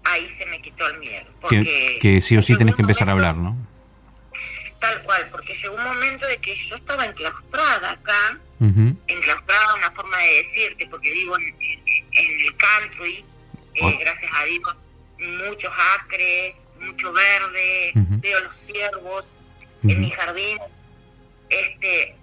Ahí 0.04 0.26
se 0.28 0.46
me 0.46 0.60
quitó 0.60 0.86
el 0.88 0.98
miedo. 0.98 1.32
Porque 1.40 1.98
que, 2.00 2.20
sí 2.20 2.36
o 2.36 2.42
sí 2.42 2.56
tenés 2.56 2.74
que 2.74 2.82
empezar 2.82 3.08
a 3.08 3.12
hablar, 3.12 3.36
¿no? 3.36 3.56
Tal 4.78 5.02
cual, 5.02 5.26
porque 5.30 5.54
llegó 5.54 5.74
un 5.74 5.84
momento 5.84 6.26
de 6.26 6.38
que 6.38 6.54
yo 6.54 6.76
estaba 6.76 7.04
enclaustrada 7.06 7.90
acá, 7.90 8.40
enclaustrada 8.60 9.74
una 9.74 9.90
forma 9.90 10.16
de 10.18 10.28
decirte, 10.28 10.86
porque 10.86 11.10
vivo 11.10 11.36
en, 11.38 11.44
en 11.48 12.46
el 12.46 12.56
country, 12.56 13.24
eh, 13.76 13.98
gracias 14.00 14.30
a 14.34 14.44
Dios, 14.44 14.76
muchos 15.46 15.72
acres, 15.98 16.68
mucho 16.80 17.12
verde, 17.12 17.92
veo 17.94 18.40
los 18.40 18.54
ciervos 18.54 19.40
en 19.82 20.00
mi 20.00 20.10
jardín, 20.10 20.58
este, 21.48 22.16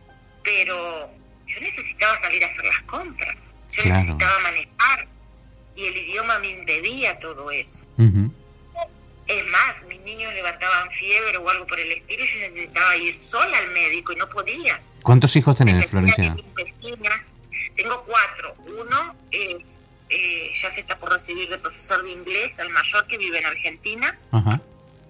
pero 0.43 1.09
yo 1.45 1.61
necesitaba 1.61 2.17
salir 2.17 2.43
a 2.43 2.47
hacer 2.47 2.65
las 2.65 2.81
compras, 2.83 3.55
yo 3.71 3.83
necesitaba 3.83 4.39
manejar 4.39 5.07
y 5.75 5.85
el 5.85 5.97
idioma 5.97 6.39
me 6.39 6.49
impedía 6.49 7.17
todo 7.19 7.49
eso. 7.51 7.85
Es 9.25 9.45
más, 9.47 9.85
mis 9.87 10.01
niños 10.01 10.33
levantaban 10.33 10.91
fiebre 10.91 11.37
o 11.37 11.49
algo 11.49 11.65
por 11.65 11.79
el 11.79 11.91
estilo 11.91 12.23
y 12.23 12.27
yo 12.27 12.39
necesitaba 12.41 12.97
ir 12.97 13.15
sola 13.15 13.57
al 13.57 13.71
médico 13.71 14.11
y 14.11 14.17
no 14.17 14.29
podía. 14.29 14.81
¿Cuántos 15.01 15.35
hijos 15.35 15.57
tenés, 15.57 15.87
Florencia? 15.87 16.35
Tengo 17.75 18.03
cuatro. 18.05 18.53
Uno 18.65 19.15
es 19.31 19.77
eh, 20.13 20.49
ya 20.51 20.69
se 20.69 20.81
está 20.81 20.99
por 20.99 21.11
recibir 21.11 21.49
de 21.49 21.57
profesor 21.57 22.03
de 22.03 22.11
inglés, 22.11 22.59
el 22.59 22.69
mayor 22.69 23.07
que 23.07 23.17
vive 23.17 23.39
en 23.39 23.45
Argentina. 23.45 24.19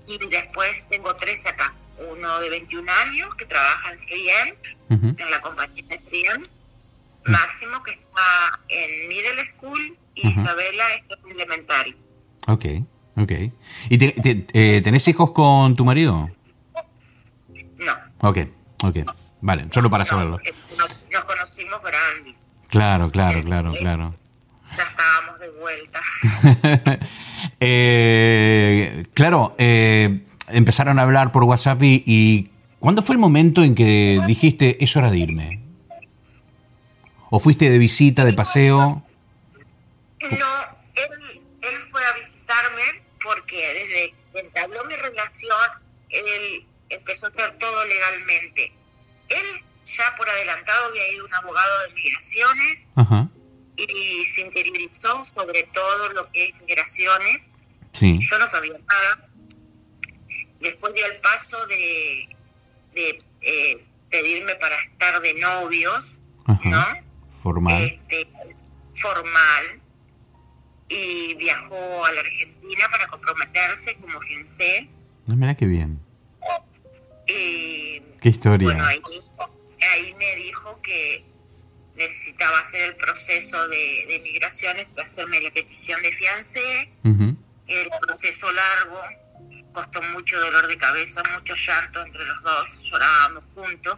Y 0.08 0.18
después 0.28 0.88
tengo 0.90 1.16
tres 1.16 1.46
acá. 1.46 1.74
Uno 2.10 2.40
de 2.40 2.50
21 2.50 2.92
años 3.06 3.36
que 3.36 3.46
trabaja 3.46 3.92
en 3.92 4.00
3M, 4.00 5.18
en 5.20 5.32
la 5.32 5.42
compañía 5.42 5.84
de 5.88 6.00
3M. 6.00 6.48
Máximo 7.26 7.82
que 7.84 7.92
está 7.92 8.60
en 8.68 9.08
middle 9.08 9.46
school 9.46 9.98
y 10.16 10.28
Isabela 10.28 10.84
está 10.96 11.16
en 11.26 11.32
elementary. 11.32 11.96
Ok, 12.48 12.66
ok. 13.16 13.32
¿Y 13.90 13.98
eh, 14.54 14.82
tenés 14.84 15.08
hijos 15.08 15.32
con 15.32 15.76
tu 15.76 15.86
marido? 15.86 16.30
No. 17.78 17.94
Ok, 18.20 18.40
ok. 18.84 18.98
Vale, 19.40 19.68
solo 19.74 19.90
para 19.90 20.04
saberlo. 20.06 20.40
Nos, 20.78 21.04
nos 21.12 21.24
conocimos 21.24 21.82
grandes. 21.82 22.36
Claro, 22.70 23.10
claro, 23.10 23.42
claro, 23.42 23.72
claro 23.74 24.23
de 25.44 25.50
vuelta. 25.60 26.00
Eh, 27.60 29.06
claro, 29.14 29.54
eh, 29.58 30.22
empezaron 30.50 30.98
a 30.98 31.04
hablar 31.04 31.32
por 31.32 31.44
WhatsApp 31.44 31.82
y, 31.84 32.50
¿cuándo 32.80 33.02
fue 33.02 33.16
el 33.16 33.20
momento 33.20 33.64
en 33.64 33.76
que 33.76 34.22
dijiste 34.26 34.82
es 34.84 34.96
hora 34.96 35.12
de 35.12 35.18
irme? 35.18 35.62
¿O 37.30 37.40
fuiste 37.40 37.70
de 37.70 37.78
visita, 37.78 38.24
de 38.24 38.34
paseo? 38.34 39.04
No, 40.22 40.52
él, 40.96 41.78
fue 41.92 42.02
a 42.06 42.14
visitarme 42.14 43.04
porque 43.22 43.58
desde 43.58 44.16
que 44.32 44.40
entabló 44.40 44.84
mi 44.86 44.96
relación, 44.96 45.70
él 46.10 46.66
empezó 46.90 47.26
a 47.26 47.30
hacer 47.30 47.58
todo 47.58 47.86
legalmente. 47.86 48.72
Él 49.30 49.64
ya 49.86 50.16
por 50.18 50.30
adelantado 50.30 50.88
había 50.88 51.12
ido 51.14 51.26
un 51.26 51.34
abogado 51.34 51.88
de 51.88 51.94
migraciones 51.94 52.88
y 53.76 54.24
se 54.24 54.42
interiorizó 54.42 55.24
sobre 55.24 55.64
todo 55.74 56.10
lo 56.10 56.32
que 56.32 56.46
es 56.46 56.62
migraciones. 56.62 57.50
Sí. 57.92 58.20
Yo 58.20 58.40
no 58.40 58.48
sabía 58.48 58.74
nada. 58.74 59.30
Después 60.60 60.94
dio 60.94 61.06
el 61.06 61.20
paso 61.20 61.66
de, 61.68 62.30
de 62.94 63.20
eh, 63.42 63.86
pedirme 64.10 64.56
para 64.56 64.76
estar 64.76 65.22
de 65.22 65.34
novios, 65.36 66.22
¿no? 66.48 66.86
Formal. 67.42 67.84
Este, 67.84 68.28
formal. 68.96 69.82
Y 70.90 71.34
viajó 71.36 72.06
a 72.06 72.12
la 72.12 72.22
Argentina 72.22 72.86
para 72.92 73.08
comprometerse 73.08 73.96
como 74.00 74.22
fiancé. 74.22 74.90
No, 75.26 75.36
mira 75.36 75.56
qué 75.56 75.66
bien. 75.66 76.00
Y, 77.28 78.02
qué 78.22 78.30
historia. 78.30 78.68
Bueno, 78.68 78.86
ahí, 78.86 79.02
ahí 79.94 80.16
me 80.16 80.36
dijo 80.36 80.80
que 80.82 81.26
necesitaba 81.96 82.60
hacer 82.60 82.90
el 82.90 82.96
proceso 82.96 83.68
de, 83.68 84.06
de 84.10 84.20
migraciones 84.24 84.86
para 84.96 85.06
hacerme 85.06 85.42
la 85.42 85.52
petición 85.52 86.02
de 86.02 86.12
fiancé. 86.12 86.92
El 87.66 87.90
proceso 88.02 88.52
largo, 88.52 89.02
costó 89.72 90.02
mucho 90.14 90.40
dolor 90.40 90.68
de 90.68 90.78
cabeza, 90.78 91.22
mucho 91.34 91.56
llanto 91.56 92.06
entre 92.06 92.26
los 92.26 92.42
dos, 92.44 92.84
llorábamos 92.84 93.44
juntos. 93.56 93.98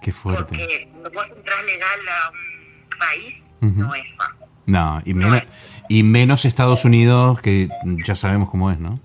Qué 0.00 0.12
fuerte. 0.12 0.44
Porque 0.44 0.88
vos 1.12 1.28
entras 1.30 1.64
legal 1.64 2.00
a 2.08 2.30
un 2.30 2.88
país, 2.98 3.54
no 3.60 3.94
es 3.94 4.16
fácil. 4.16 4.46
No, 4.66 5.02
y, 5.04 5.14
menos, 5.14 5.42
y 5.88 6.02
menos 6.02 6.44
Estados 6.44 6.84
Unidos, 6.84 7.40
que 7.40 7.68
ya 8.04 8.14
sabemos 8.14 8.50
cómo 8.50 8.70
es, 8.70 8.78
¿no? 8.78 9.00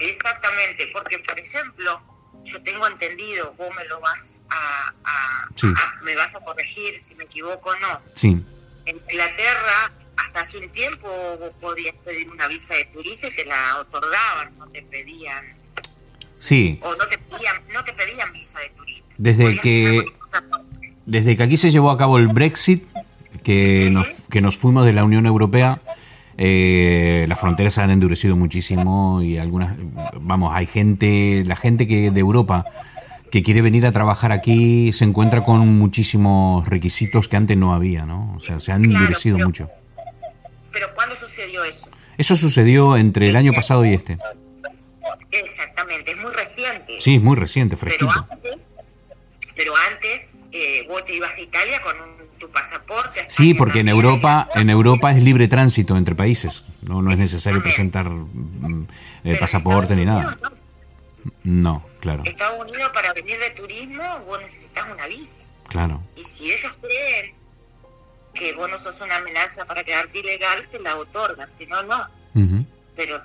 Exactamente, 0.00 0.88
porque 0.92 1.18
por 1.18 1.38
ejemplo, 1.38 2.02
yo 2.52 2.62
tengo 2.62 2.86
entendido, 2.86 3.54
vos 3.56 3.68
me 3.76 3.84
lo 3.86 4.00
vas 4.00 4.40
a, 4.50 4.92
me 6.02 6.14
vas 6.14 6.34
a 6.34 6.40
corregir 6.40 6.98
si 6.98 7.14
me 7.16 7.24
equivoco 7.24 7.70
o 7.70 7.76
no. 7.76 8.00
Sí. 8.14 8.36
En 8.84 8.96
Inglaterra, 8.96 9.92
hasta 10.16 10.40
hace 10.40 10.58
un 10.58 10.68
tiempo 10.70 11.08
vos 11.38 11.52
podías 11.60 11.94
pedir 12.04 12.30
una 12.30 12.46
visa 12.48 12.74
de 12.74 12.84
turista 12.86 13.28
y 13.28 13.36
te 13.36 13.44
la 13.44 13.78
otorgaban, 13.80 14.56
no 14.58 14.66
te 14.68 14.82
pedían. 14.82 15.56
Sí. 16.38 16.80
O 16.82 16.94
no 16.96 17.06
te 17.06 17.18
pedían, 17.18 17.62
no 17.72 17.84
te 17.84 17.92
pedían 17.92 18.30
visa 18.32 18.58
de 18.60 18.70
turista. 18.70 19.14
Desde 19.18 19.58
que 19.60 20.04
desde 21.06 21.36
que 21.36 21.42
aquí 21.42 21.56
se 21.56 21.70
llevó 21.70 21.90
a 21.90 21.98
cabo 21.98 22.18
el 22.18 22.28
Brexit, 22.28 22.84
que 23.42 23.90
nos, 23.90 24.08
que 24.30 24.40
nos 24.40 24.56
fuimos 24.56 24.84
de 24.84 24.92
la 24.92 25.04
Unión 25.04 25.26
Europea, 25.26 25.80
eh, 26.44 27.24
las 27.28 27.38
fronteras 27.38 27.74
se 27.74 27.82
han 27.82 27.92
endurecido 27.92 28.34
muchísimo 28.34 29.22
y 29.22 29.38
algunas, 29.38 29.76
vamos, 30.20 30.50
hay 30.52 30.66
gente, 30.66 31.44
la 31.46 31.54
gente 31.54 31.86
que 31.86 32.10
de 32.10 32.18
Europa 32.18 32.64
que 33.30 33.44
quiere 33.44 33.62
venir 33.62 33.86
a 33.86 33.92
trabajar 33.92 34.32
aquí 34.32 34.92
se 34.92 35.04
encuentra 35.04 35.44
con 35.44 35.60
muchísimos 35.68 36.66
requisitos 36.66 37.28
que 37.28 37.36
antes 37.36 37.56
no 37.56 37.72
había, 37.72 38.06
¿no? 38.06 38.34
O 38.36 38.40
sea, 38.40 38.58
se 38.58 38.72
han 38.72 38.84
endurecido 38.84 39.38
mucho. 39.38 39.70
¿Pero 40.72 40.92
cuándo 40.96 41.14
sucedió 41.14 41.62
eso? 41.62 41.92
Eso 42.18 42.34
sucedió 42.34 42.96
entre 42.96 43.28
el 43.28 43.36
año 43.36 43.52
pasado 43.52 43.84
y 43.84 43.94
este. 43.94 44.18
Exactamente, 45.30 46.10
es 46.10 46.20
muy 46.20 46.32
reciente. 46.32 46.96
Sí, 46.98 47.14
es 47.14 47.22
muy 47.22 47.36
reciente, 47.36 47.76
fresquito. 47.76 48.26
Pero 48.28 48.34
antes, 48.34 48.64
pero 49.54 49.72
antes 49.92 50.40
eh, 50.50 50.86
vos 50.88 51.04
te 51.04 51.14
ibas 51.14 51.36
a 51.36 51.40
Italia 51.40 51.80
con 51.82 52.21
tu 52.42 52.50
pasaporte. 52.50 53.24
Sí, 53.28 53.54
porque 53.54 53.80
en 53.80 53.88
Europa, 53.88 54.48
en 54.56 54.68
Europa 54.68 55.12
es 55.12 55.22
libre 55.22 55.46
tránsito 55.46 55.96
entre 55.96 56.16
países. 56.16 56.64
No, 56.80 57.00
no 57.00 57.12
es 57.12 57.18
necesario 57.18 57.62
presentar 57.62 58.10
mm, 58.10 58.88
eh, 59.22 59.36
pasaporte 59.38 59.94
ni 59.94 60.04
nada. 60.04 60.36
No, 61.44 61.86
claro. 62.00 62.24
Estados 62.26 62.60
Unidos 62.60 62.90
para 62.92 63.12
venir 63.12 63.38
de 63.38 63.50
turismo 63.50 64.02
vos 64.26 64.40
necesitas 64.40 64.86
una 64.92 65.06
visa. 65.06 65.44
Claro. 65.68 66.02
Y 66.16 66.22
si 66.22 66.50
ellos 66.50 66.76
creen 66.80 67.34
que 68.34 68.52
vos 68.54 68.68
no 68.68 68.76
sos 68.76 69.00
una 69.00 69.16
amenaza 69.16 69.64
para 69.64 69.84
quedarte 69.84 70.18
ilegal, 70.18 70.68
te 70.68 70.80
la 70.80 70.96
otorgan, 70.96 71.50
si 71.52 71.66
no, 71.66 71.80
no. 71.84 72.08
Pero 72.96 73.22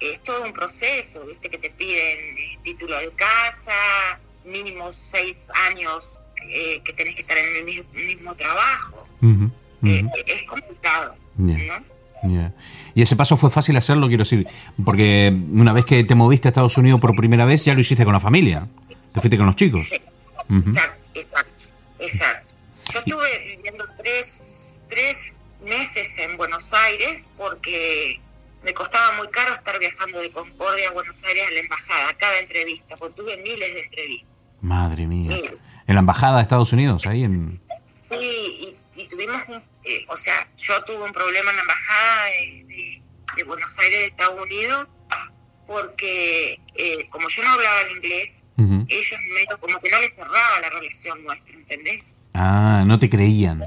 es 0.00 0.22
todo 0.22 0.42
un 0.44 0.54
proceso, 0.54 1.26
viste 1.26 1.50
que 1.50 1.58
te 1.58 1.68
piden 1.70 2.62
título 2.62 2.96
de 2.96 3.10
casa, 3.10 4.20
mínimo 4.44 4.90
seis 4.90 5.50
años 5.68 6.17
eh, 6.48 6.80
que 6.84 6.92
tenés 6.92 7.14
que 7.14 7.22
estar 7.22 7.36
en 7.36 7.56
el 7.56 7.64
mismo, 7.64 8.34
trabajo. 8.34 9.06
Eh, 9.84 10.04
es 10.26 10.42
complicado, 10.44 11.14
¿no? 11.36 11.54
Y 12.94 13.02
ese 13.02 13.16
paso 13.16 13.36
fue 13.36 13.50
fácil 13.50 13.76
hacerlo, 13.76 14.08
quiero 14.08 14.24
decir, 14.24 14.46
porque 14.84 15.32
una 15.52 15.72
vez 15.72 15.84
que 15.84 16.02
te 16.04 16.14
moviste 16.14 16.48
a 16.48 16.50
Estados 16.50 16.76
Unidos 16.76 17.00
por 17.00 17.14
primera 17.14 17.44
vez, 17.44 17.64
ya 17.64 17.74
lo 17.74 17.80
hiciste 17.80 18.04
con 18.04 18.12
la 18.12 18.20
familia. 18.20 18.66
Te 19.12 19.20
fuiste 19.20 19.36
con 19.36 19.46
los 19.46 19.56
chicos. 19.56 19.92
Exacto, 20.50 21.10
exacto, 21.14 21.64
exacto. 22.00 22.54
Yo 22.92 22.98
estuve 23.00 23.56
viviendo 23.56 23.84
tres, 23.98 24.80
tres 24.88 25.40
meses 25.64 26.18
en 26.18 26.36
Buenos 26.36 26.72
Aires 26.72 27.24
porque 27.36 28.20
me 28.64 28.72
costaba 28.72 29.16
muy 29.16 29.28
caro 29.28 29.54
estar 29.54 29.78
viajando 29.78 30.20
de 30.20 30.30
Concordia 30.30 30.88
a 30.88 30.92
Buenos 30.92 31.22
Aires 31.24 31.44
a 31.48 31.52
la 31.52 31.60
embajada, 31.60 32.14
cada 32.16 32.38
entrevista, 32.38 32.96
porque 32.96 33.14
tuve 33.14 33.36
miles 33.38 33.74
de 33.74 33.80
entrevistas. 33.80 34.30
Madre 34.60 35.06
mía. 35.06 35.36
¿En 35.88 35.94
la 35.94 36.00
embajada 36.00 36.36
de 36.36 36.42
Estados 36.42 36.72
Unidos? 36.74 37.06
Ahí 37.06 37.24
en... 37.24 37.60
Sí, 38.02 38.76
y, 38.94 39.04
tuvimos 39.06 39.42
un, 39.48 39.56
eh, 39.56 40.04
o 40.08 40.16
sea, 40.16 40.46
yo 40.58 40.84
tuve 40.84 41.02
un 41.02 41.12
problema 41.12 41.50
en 41.50 41.56
la 41.56 41.62
embajada 41.62 42.24
de, 42.66 43.02
Buenos 43.46 43.78
Aires 43.78 44.00
de 44.00 44.06
Estados 44.06 44.42
Unidos 44.42 44.88
porque 45.66 46.60
eh, 46.74 47.08
como 47.08 47.28
yo 47.28 47.42
no 47.44 47.52
hablaba 47.52 47.80
el 47.82 47.96
inglés, 47.96 48.42
ellos 48.88 49.20
medio 49.32 49.58
como 49.60 49.80
que 49.80 49.90
no 49.90 50.00
les 50.00 50.14
cerraba 50.14 50.60
la 50.60 50.70
relación 50.70 51.22
nuestra, 51.22 51.54
¿entendés? 51.54 52.14
Ah, 52.34 52.82
no 52.84 52.98
te 52.98 53.08
creían. 53.08 53.62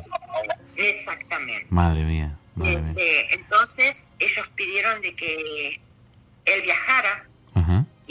Exactamente. 0.75 1.67
Madre 1.69 2.03
mía. 2.03 2.37
Este, 2.61 3.33
entonces 3.33 4.09
ellos 4.19 4.51
pidieron 4.55 5.01
de 5.01 5.15
que 5.15 5.81
él 6.45 6.61
viajara 6.63 7.29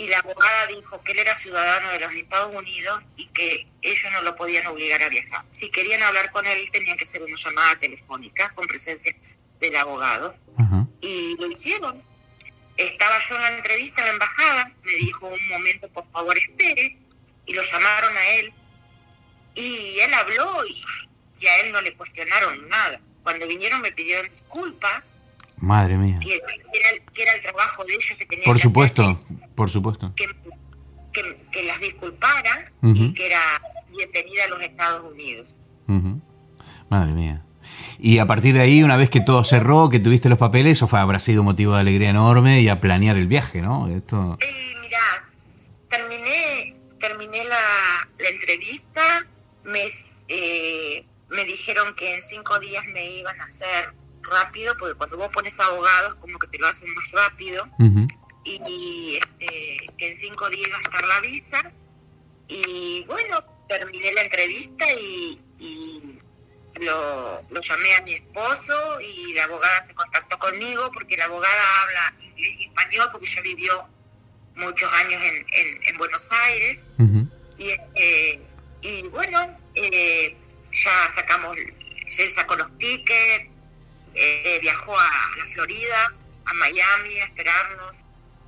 y 0.01 0.07
la 0.07 0.19
abogada 0.21 0.67
dijo 0.69 1.03
que 1.03 1.13
él 1.13 1.19
era 1.19 1.35
ciudadano 1.35 1.93
de 1.93 2.01
los 2.01 2.13
Estados 2.15 2.55
Unidos 2.55 3.03
y 3.17 3.27
que 3.27 3.67
ellos 3.83 4.13
no 4.13 4.23
lo 4.23 4.35
podían 4.35 4.67
obligar 4.69 5.03
a 5.03 5.11
viajar. 5.11 5.45
Si 5.51 5.71
querían 5.71 6.03
hablar 6.03 6.33
con 6.33 6.47
él 6.47 6.71
tenían 6.71 6.97
que 6.97 7.05
hacer 7.05 7.23
una 7.23 7.37
llamada 7.37 7.79
telefónica 7.79 8.51
con 8.55 8.67
presencia 8.67 9.15
del 9.61 9.77
abogado 9.77 10.35
y 11.03 11.37
lo 11.39 11.51
hicieron. 11.51 12.03
Estaba 12.79 13.19
yo 13.29 13.37
en 13.37 13.43
la 13.43 13.57
entrevista 13.57 14.01
en 14.01 14.07
la 14.07 14.13
embajada, 14.15 14.73
me 14.83 14.93
dijo 14.93 15.27
un 15.27 15.49
momento 15.49 15.87
por 15.91 16.11
favor 16.11 16.39
espere 16.39 16.97
y 17.45 17.53
lo 17.53 17.63
llamaron 17.63 18.17
a 18.17 18.29
él 18.37 18.55
y 19.55 19.99
él 20.01 20.15
habló 20.15 20.67
y, 20.67 20.83
y 21.41 21.47
a 21.47 21.59
él 21.59 21.73
no 21.73 21.83
le 21.83 21.95
cuestionaron 21.95 22.67
nada. 22.71 23.03
Cuando 23.23 23.47
vinieron 23.47 23.83
me 23.83 23.93
pidieron 23.93 24.31
disculpas 24.33 25.11
Madre 25.61 25.99
mía. 25.99 26.19
Que, 26.21 26.41
era, 27.23 27.33
el 27.35 27.41
trabajo 27.43 27.85
de 27.85 27.93
ellos 27.93 28.17
que 28.19 28.25
tenían 28.25 28.47
Por 28.47 28.59
supuesto, 28.59 29.23
por 29.61 29.69
supuesto. 29.69 30.15
Que, 30.17 30.25
que, 31.53 31.63
las 31.65 31.79
disculparan 31.83 32.73
y 32.83 33.13
que 33.13 33.27
era 33.27 33.61
bienvenida 33.91 34.45
a 34.47 34.49
los 34.49 34.63
Estados 34.63 35.13
Unidos. 35.13 35.59
Madre 36.89 37.13
mía. 37.13 37.45
Y 37.99 38.21
a 38.21 38.27
partir 38.27 38.55
de 38.55 38.63
ahí, 38.63 38.83
una 38.83 38.97
vez 38.97 39.11
que 39.11 39.21
todo 39.21 39.45
cerró, 39.45 39.91
que 39.91 40.01
tuviste 40.01 40.31
los 40.31 40.39
papeles, 40.39 40.79
eso 40.79 40.89
fue, 40.89 40.99
habrá 40.99 41.19
sido 41.19 41.43
motivo 41.43 41.75
de 41.75 41.81
alegría 41.81 42.09
enorme 42.09 42.63
y 42.63 42.71
a 42.71 42.81
planear 42.81 43.19
el 43.19 43.27
viaje, 43.27 43.61
¿no? 43.61 43.87
Esto... 43.89 44.39
Mira, 44.81 45.29
terminé, 45.91 46.75
terminé 46.99 47.45
la, 47.45 48.09
la 48.19 48.29
entrevista, 48.31 49.27
me, 49.65 49.83
eh, 50.29 51.05
me 51.29 51.45
dijeron 51.45 51.95
que 51.97 52.15
en 52.15 52.23
cinco 52.23 52.59
días 52.61 52.83
me 52.95 53.11
iban 53.11 53.39
a 53.39 53.45
hacer 53.45 53.93
rápido, 54.23 54.75
porque 54.79 54.95
cuando 54.95 55.19
vos 55.19 55.31
pones 55.35 55.61
abogados, 55.61 56.15
como 56.15 56.39
que 56.39 56.47
te 56.47 56.59
lo 56.59 56.67
hacen 56.67 56.89
más 56.95 57.11
rápido. 57.13 57.69
Y 58.45 59.19
este, 59.19 59.77
que 59.97 60.09
en 60.09 60.17
cinco 60.17 60.49
días 60.51 60.71
va 60.73 60.79
a 60.79 60.83
estar 60.83 61.05
la 61.07 61.21
visa. 61.21 61.73
Y 62.49 63.05
bueno, 63.05 63.45
terminé 63.69 64.13
la 64.13 64.23
entrevista 64.23 64.85
y, 64.93 65.41
lo, 66.81 67.43
lo, 67.51 67.61
llamé 67.61 67.95
a 67.97 68.03
mi 68.03 68.15
esposo 68.15 69.01
y 69.01 69.35
la 69.35 69.45
abogada 69.45 69.83
se 69.83 69.95
contactó 69.95 70.39
conmigo 70.39 70.91
porque 70.93 71.17
la 71.17 71.27
abogada 71.27 71.83
habla 71.83 72.15
inglés 72.21 72.55
y 72.59 72.65
español 72.65 73.09
porque 73.13 73.27
ella 73.27 73.43
vivió 73.43 73.89
muchos 74.55 74.91
años 74.93 75.23
en, 75.23 75.81
en, 75.87 75.99
Buenos 75.99 76.27
Aires. 76.31 76.85
y, 77.59 77.69
este, 77.69 78.41
y 78.83 79.03
bueno, 79.09 79.59
eh, 79.75 80.37
ya 80.73 81.09
sacamos, 81.15 81.57
ya 82.09 82.31
sacó 82.31 82.57
los 82.57 82.79
tickets, 82.79 83.51
eh, 84.15 84.59
viajó 84.61 84.99
a 84.99 85.11
la 85.39 85.47
Florida, 85.47 86.15
a 86.47 86.55
Miami 86.55 87.21
a 87.21 87.25
esperarnos. 87.25 88.05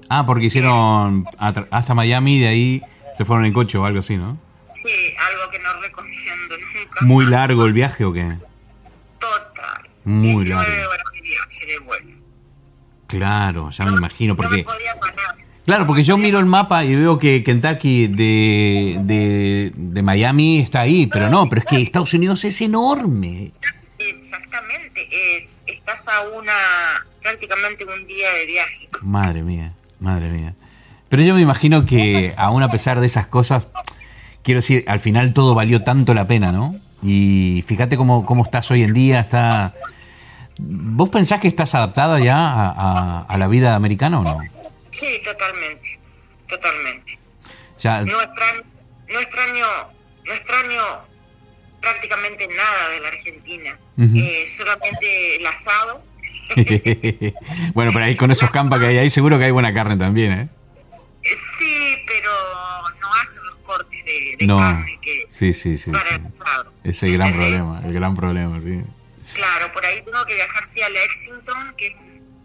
Ah, 0.09 0.27
porque 0.27 0.47
hicieron 0.47 1.27
hasta 1.38 1.95
Miami 1.95 2.37
y 2.37 2.41
de 2.41 2.49
ahí 2.49 2.83
se 3.17 3.25
fueron 3.25 3.45
en 3.47 3.53
coche 3.53 3.79
o 3.79 3.85
algo 3.85 4.01
así, 4.01 4.17
¿no? 4.17 4.38
Sí, 4.65 5.15
algo 5.31 5.51
que 5.51 5.59
no 5.59 5.81
recomiendo 5.81 6.57
nunca. 6.59 7.05
¿Muy 7.05 7.27
largo 7.27 7.67
el 7.67 7.73
viaje 7.73 8.05
o 8.05 8.12
qué? 8.12 8.38
Total. 9.19 9.88
Muy 10.05 10.47
largo. 10.47 10.91
horas 10.91 11.05
de 11.12 11.21
viaje 11.21 11.67
de 11.67 11.79
vuelo. 11.81 12.17
Claro, 13.07 13.71
ya 13.71 13.85
me 13.85 13.93
imagino, 13.93 14.35
porque... 14.37 14.65
No 14.65 14.73
podía 14.73 14.99
parar. 14.99 15.43
Claro, 15.65 15.87
porque 15.87 16.03
yo 16.03 16.17
miro 16.17 16.41
el 16.41 16.47
mapa 16.47 16.85
y 16.85 16.97
veo 16.97 17.19
que 17.19 17.45
Kentucky 17.45 18.09
de, 18.09 18.99
de, 19.05 19.73
de, 19.77 20.03
Miami 20.03 20.59
está 20.59 20.81
ahí, 20.81 21.07
pero 21.07 21.31
no, 21.31 21.49
pero 21.49 21.61
es 21.61 21.67
que 21.67 21.81
Estados 21.81 22.12
Unidos 22.15 22.45
es 22.45 22.61
enorme. 22.62 23.53
Exactamente, 23.97 25.07
es, 25.11 25.62
estás 25.67 26.09
a 26.09 26.23
una 26.31 26.53
prácticamente 27.21 27.85
un 27.85 28.05
día 28.09 28.33
de 28.33 28.47
viaje. 28.47 28.88
Madre 29.03 29.43
mía, 29.45 29.73
madre 30.03 30.29
mía. 30.31 30.55
Pero 31.09 31.23
yo 31.23 31.35
me 31.35 31.41
imagino 31.41 31.87
que 31.87 32.35
aún 32.37 32.62
a 32.62 32.69
pesar 32.69 33.01
de 33.01 33.07
esas 33.07 33.27
cosas, 33.27 33.69
quiero 34.43 34.59
decir, 34.59 34.85
al 34.87 35.01
final 35.01 35.33
todo 35.33 35.55
valió 35.55 35.83
tanto 35.83 36.15
la 36.15 36.27
pena, 36.27 36.53
¿no? 36.53 36.75
Y 37.03 37.65
fíjate 37.67 37.97
cómo, 37.97 38.25
cómo 38.27 38.45
estás 38.45 38.71
hoy 38.71 38.83
en 38.83 38.93
día, 38.93 39.21
está... 39.21 39.75
¿Vos 40.59 41.11
pensás 41.11 41.41
que 41.41 41.49
estás 41.49 41.75
adaptada 41.75 42.21
ya 42.21 42.37
a, 42.37 43.27
a 43.29 43.38
la 43.38 43.49
vida 43.49 43.75
americana 43.75 44.21
o 44.21 44.25
no? 44.25 44.38
Sí, 44.91 45.21
totalmente, 45.25 45.99
totalmente. 46.47 47.19
No, 47.85 48.21
extraño, 49.21 49.67
no, 50.25 50.33
extraño, 50.33 50.83
prácticamente 51.81 52.47
nada 52.47 52.88
de 52.91 53.01
la 53.01 53.09
Argentina, 53.09 53.79
eh, 53.99 54.45
solamente 54.47 55.37
el 55.37 55.47
asado. 55.47 56.03
bueno, 57.75 57.93
pero 57.93 58.05
ahí 58.05 58.17
con 58.17 58.31
esos 58.31 58.51
campas 58.51 58.81
que 58.81 58.87
hay 58.87 58.99
ahí 58.99 59.11
seguro 59.11 59.38
que 59.38 59.45
hay 59.45 59.51
buena 59.51 59.73
carne 59.73 59.97
también, 59.97 60.33
¿eh? 60.33 60.49
Sí, 61.23 61.97
pero 62.07 62.31
no 63.01 63.15
hacen 63.15 63.45
los 63.47 63.57
cortes 63.59 64.05
de, 64.05 64.47
carne 64.47 64.99
que 65.01 65.27
sí, 65.29 65.53
sí, 65.53 65.79
sí, 65.79 65.91
para 65.91 66.17
el 66.17 66.27
asado. 66.27 66.73
Ese 66.85 67.07
es 67.07 67.12
el 67.12 67.19
gran 67.19 67.33
problema, 67.33 67.83
el 67.85 67.93
gran 67.93 68.17
problema, 68.17 68.61
sí. 68.61 68.81
Claro, 69.35 69.73
por 69.73 69.85
ahí 69.87 70.03
tengo 70.03 70.25
que 70.27 70.35
viajar 70.35 70.65
sí 70.67 70.83
a 70.83 70.88
Lexington, 70.88 71.75
que 71.77 71.87
es 71.87 71.95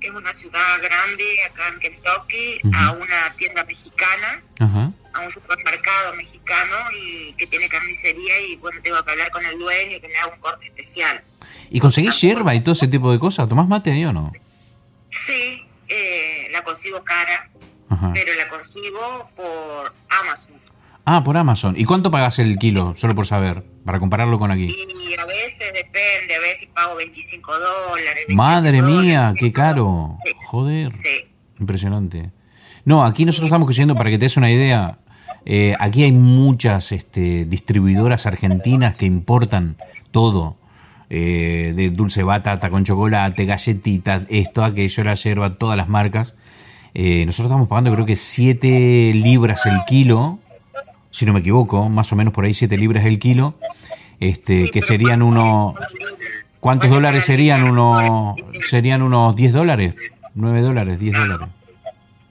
es 0.02 0.12
una 0.12 0.34
ciudad 0.34 0.82
grande 0.82 1.44
acá 1.44 1.70
en 1.70 1.80
Kentucky, 1.80 2.62
a 2.74 2.92
una 2.92 3.34
tienda 3.36 3.64
mexicana, 3.64 4.42
a 4.60 5.20
un 5.20 5.30
supermercado 5.30 6.14
mexicano 6.16 6.76
y 6.96 7.34
que 7.34 7.48
tiene 7.48 7.68
carnicería 7.68 8.40
y 8.42 8.56
bueno, 8.58 8.80
tengo 8.82 9.04
que 9.04 9.12
hablar 9.12 9.32
con 9.32 9.46
el 9.46 9.58
dueño 9.58 10.00
que 10.00 10.08
me 10.08 10.16
haga 10.18 10.34
un 10.34 10.40
corte 10.40 10.66
especial. 10.66 11.24
¿Y 11.70 11.80
conseguís 11.80 12.20
hierba 12.22 12.56
y 12.56 12.62
todo 12.62 12.74
ese 12.74 12.88
tipo 12.88 13.12
de 13.12 13.20
cosas? 13.20 13.48
¿Tomás 13.50 13.68
mate 13.68 13.92
ahí 13.92 14.06
o 14.06 14.14
no? 14.14 14.32
Sí, 15.10 15.64
eh, 15.88 16.48
la 16.52 16.64
consigo 16.64 17.04
cara, 17.04 17.50
pero 18.14 18.34
la 18.36 18.50
consigo 18.50 19.30
por 19.36 19.94
Amazon. 20.22 20.56
Ah, 21.06 21.24
por 21.24 21.38
Amazon. 21.38 21.76
¿Y 21.78 21.86
cuánto 21.86 22.12
pagas 22.12 22.38
el 22.40 22.58
kilo? 22.58 22.94
Solo 22.98 23.16
por 23.16 23.26
saber, 23.26 23.64
para 23.86 24.00
compararlo 24.00 24.38
con 24.40 24.52
aquí. 24.52 24.66
Y 24.66 25.20
a 25.20 25.26
veces 25.26 25.74
depende, 25.74 26.36
a 26.36 26.40
veces 26.40 26.68
pago 26.74 26.96
25 26.96 27.52
dólares. 27.54 28.26
Madre 28.30 28.82
mía, 28.82 29.32
qué 29.40 29.52
caro. 29.54 30.18
Joder. 30.48 30.94
Sí. 30.96 31.26
Impresionante. 31.60 32.32
No, 32.84 33.06
aquí 33.06 33.26
nosotros 33.26 33.48
estamos 33.48 33.66
consiguiendo, 33.66 33.96
para 33.96 34.10
que 34.10 34.18
te 34.18 34.26
des 34.26 34.38
una 34.38 34.52
idea, 34.52 35.00
eh, 35.46 35.76
aquí 35.80 36.04
hay 36.04 36.12
muchas 36.12 36.92
este, 36.92 37.46
distribuidoras 37.46 38.26
argentinas 38.26 38.98
que 38.98 39.06
importan 39.06 39.78
todo. 40.12 40.58
Eh, 41.10 41.74
de 41.76 41.90
dulce 41.90 42.24
batata 42.24 42.70
con 42.70 42.84
chocolate, 42.84 43.46
galletitas, 43.46 44.26
esto, 44.30 44.64
aquello, 44.64 45.04
la 45.04 45.16
yerba, 45.16 45.56
todas 45.56 45.78
las 45.78 45.88
marcas. 45.88 46.36
Eh, 46.94 47.26
nosotros 47.26 47.48
estamos 47.48 47.68
pagando 47.68 47.94
creo 47.94 48.06
que 48.06 48.16
7 48.16 49.12
libras 49.14 49.66
el 49.66 49.78
kilo 49.88 50.40
si 51.18 51.26
no 51.26 51.34
me 51.34 51.40
equivoco, 51.40 51.90
más 51.90 52.14
o 52.14 52.16
menos 52.16 52.32
por 52.32 52.46
ahí 52.46 52.54
7 52.54 52.78
libras 52.78 53.04
el 53.04 53.18
kilo, 53.18 53.56
este, 54.20 54.70
que 54.70 54.84
serían 54.84 55.24
unos... 55.24 55.74
¿Cuántos 56.60 56.92
dólares 56.92 57.26
serían? 57.26 57.64
Unos, 57.64 58.36
¿Serían 58.70 59.02
unos 59.02 59.36
10 59.36 59.54
dólares? 59.54 59.96
9 60.36 60.62
dólares, 60.62 61.00
10 61.00 61.18
dólares. 61.18 61.48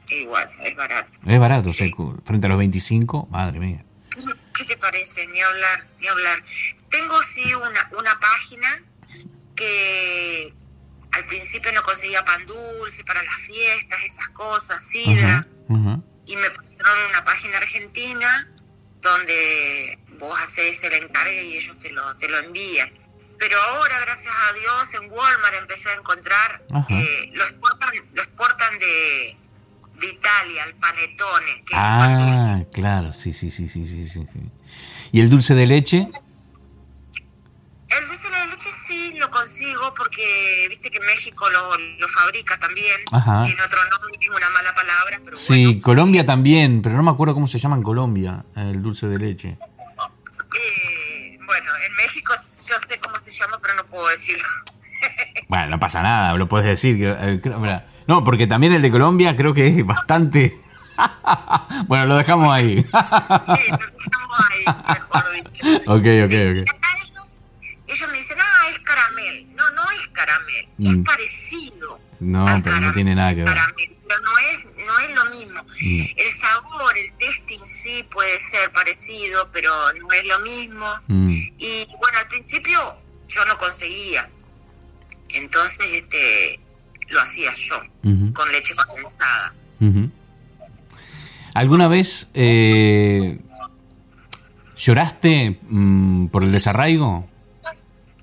Igual, 0.08 0.48
es 0.64 0.76
barato. 0.76 1.18
Es 1.26 1.38
barato, 1.40 1.70
frente 2.24 2.46
a 2.46 2.48
los 2.48 2.58
25, 2.58 3.26
madre 3.28 3.58
mía. 3.58 3.84
¿Qué 4.56 4.64
te 4.64 4.76
parece? 4.76 5.26
Ni 5.32 5.40
hablar, 5.40 5.86
ni 6.00 6.06
hablar. 6.06 6.38
Tengo 6.96 7.22
sí 7.22 7.52
una, 7.54 7.90
una 7.98 8.18
página 8.18 8.82
que 9.54 10.54
al 11.12 11.26
principio 11.26 11.70
no 11.72 11.82
conseguía 11.82 12.24
pan 12.24 12.44
dulce 12.46 13.04
para 13.04 13.22
las 13.22 13.34
fiestas, 13.36 14.02
esas 14.02 14.28
cosas, 14.28 14.82
sidra. 14.82 15.46
Y 16.24 16.36
me 16.36 16.50
pusieron 16.50 16.92
una 17.10 17.24
página 17.24 17.58
argentina 17.58 18.48
donde 19.02 19.98
vos 20.18 20.38
haces 20.40 20.82
el 20.84 21.04
encargue 21.04 21.44
y 21.44 21.56
ellos 21.58 21.78
te 21.78 21.90
lo, 21.90 22.16
te 22.16 22.28
lo 22.28 22.38
envían. 22.38 22.90
Pero 23.38 23.60
ahora, 23.60 24.00
gracias 24.00 24.32
a 24.48 24.52
Dios, 24.54 24.94
en 24.94 25.10
Walmart 25.10 25.54
empecé 25.60 25.90
a 25.90 25.94
encontrar, 25.94 26.64
eh, 26.88 27.30
lo, 27.34 27.44
exportan, 27.44 27.90
lo 28.14 28.22
exportan 28.22 28.78
de, 28.78 29.36
de 30.00 30.06
Italia, 30.06 30.64
el 30.64 30.74
panetone. 30.76 31.64
Que 31.66 31.74
ah, 31.74 32.62
claro, 32.72 33.12
sí, 33.12 33.34
sí, 33.34 33.50
sí, 33.50 33.68
sí, 33.68 33.86
sí, 33.86 34.08
sí. 34.08 34.26
¿Y 35.12 35.20
el 35.20 35.28
dulce 35.28 35.54
de 35.54 35.66
leche? 35.66 36.08
El 37.98 38.08
dulce 38.08 38.28
de 38.28 38.46
leche 38.46 38.70
sí 38.70 39.14
lo 39.18 39.30
consigo 39.30 39.94
porque 39.96 40.66
viste 40.68 40.90
que 40.90 41.00
México 41.00 41.48
lo, 41.48 41.78
lo 41.98 42.08
fabrica 42.08 42.58
también. 42.58 43.00
Ajá. 43.12 43.44
En 43.46 43.60
otro 43.60 43.78
nombre 43.90 44.12
es 44.20 44.28
una 44.28 44.50
mala 44.50 44.74
palabra, 44.74 45.20
pero 45.24 45.36
Sí, 45.36 45.80
Colombia 45.80 46.26
también, 46.26 46.82
pero 46.82 46.96
no 46.96 47.02
me 47.02 47.10
acuerdo 47.10 47.34
cómo 47.34 47.46
se 47.46 47.58
llama 47.58 47.76
en 47.76 47.82
Colombia 47.82 48.44
el 48.56 48.82
dulce 48.82 49.06
de 49.06 49.18
leche. 49.18 49.48
Eh, 49.48 51.38
bueno, 51.46 51.70
en 51.86 51.92
México 51.94 52.34
yo 52.68 52.74
sé 52.86 52.98
cómo 52.98 53.16
se 53.18 53.30
llama, 53.30 53.58
pero 53.62 53.74
no 53.76 53.86
puedo 53.86 54.08
decirlo. 54.08 54.48
bueno, 55.48 55.68
no 55.70 55.80
pasa 55.80 56.02
nada, 56.02 56.34
lo 56.34 56.48
puedes 56.48 56.66
decir. 56.66 56.96
Eh, 57.00 57.40
no, 58.06 58.24
porque 58.24 58.46
también 58.46 58.74
el 58.74 58.82
de 58.82 58.90
Colombia 58.90 59.36
creo 59.36 59.54
que 59.54 59.68
es 59.68 59.86
bastante... 59.86 60.60
bueno, 61.86 62.06
lo 62.06 62.16
dejamos 62.16 62.50
ahí. 62.50 62.76
sí, 62.82 63.70
lo 63.70 63.78
dejamos 63.78 64.40
ahí, 64.50 64.64
mejor 64.88 65.32
dicho. 65.32 65.66
Ok, 65.86 66.06
ok, 66.24 66.62
ok 66.62 66.86
ellos 67.96 68.10
me 68.12 68.18
dicen, 68.18 68.36
ah, 68.38 68.68
es 68.70 68.78
caramel. 68.80 69.46
No, 69.56 69.70
no 69.70 69.82
es 69.98 70.08
caramel, 70.08 70.68
es 70.78 70.96
mm. 70.96 71.02
parecido. 71.02 72.00
No, 72.20 72.44
pero 72.62 72.80
no 72.80 72.92
tiene 72.92 73.14
nada 73.14 73.34
que 73.34 73.42
ver. 73.42 73.54
pero 73.74 74.20
no 74.22 74.38
es, 74.38 74.86
no 74.86 74.98
es 74.98 75.16
lo 75.16 75.24
mismo. 75.36 75.62
Mm. 75.62 76.04
El 76.16 76.32
sabor, 76.32 76.98
el 76.98 77.12
testing 77.14 77.60
sí 77.64 78.06
puede 78.10 78.38
ser 78.38 78.70
parecido, 78.72 79.50
pero 79.50 79.70
no 79.94 80.12
es 80.12 80.26
lo 80.26 80.40
mismo. 80.40 80.86
Mm. 81.06 81.30
Y 81.58 81.86
bueno, 82.00 82.18
al 82.18 82.28
principio 82.28 82.78
yo 83.28 83.44
no 83.46 83.56
conseguía. 83.56 84.28
Entonces, 85.30 85.86
este, 85.92 86.60
lo 87.08 87.20
hacía 87.20 87.52
yo, 87.54 87.80
con 88.32 88.52
leche 88.52 88.74
condensada. 88.74 89.54
¿Alguna 91.54 91.88
vez 91.88 92.28
eh, 92.34 93.38
lloraste 94.76 95.58
por 96.30 96.44
el 96.44 96.52
desarraigo? 96.52 97.28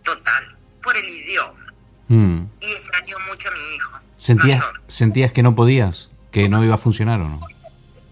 Total 0.03 0.57
por 0.81 0.95
el 0.95 1.05
idioma. 1.05 1.73
Mm. 2.07 2.45
Y 2.61 2.71
extraño 2.71 3.17
mucho 3.29 3.49
a 3.49 3.51
mi 3.51 3.75
hijo. 3.75 3.99
¿Sentías, 4.17 4.63
¿Sentías 4.87 5.31
que 5.31 5.43
no 5.43 5.55
podías? 5.55 6.11
¿Que 6.31 6.49
no 6.49 6.63
iba 6.63 6.75
a 6.75 6.77
funcionar 6.77 7.19
o 7.21 7.29
no? 7.29 7.47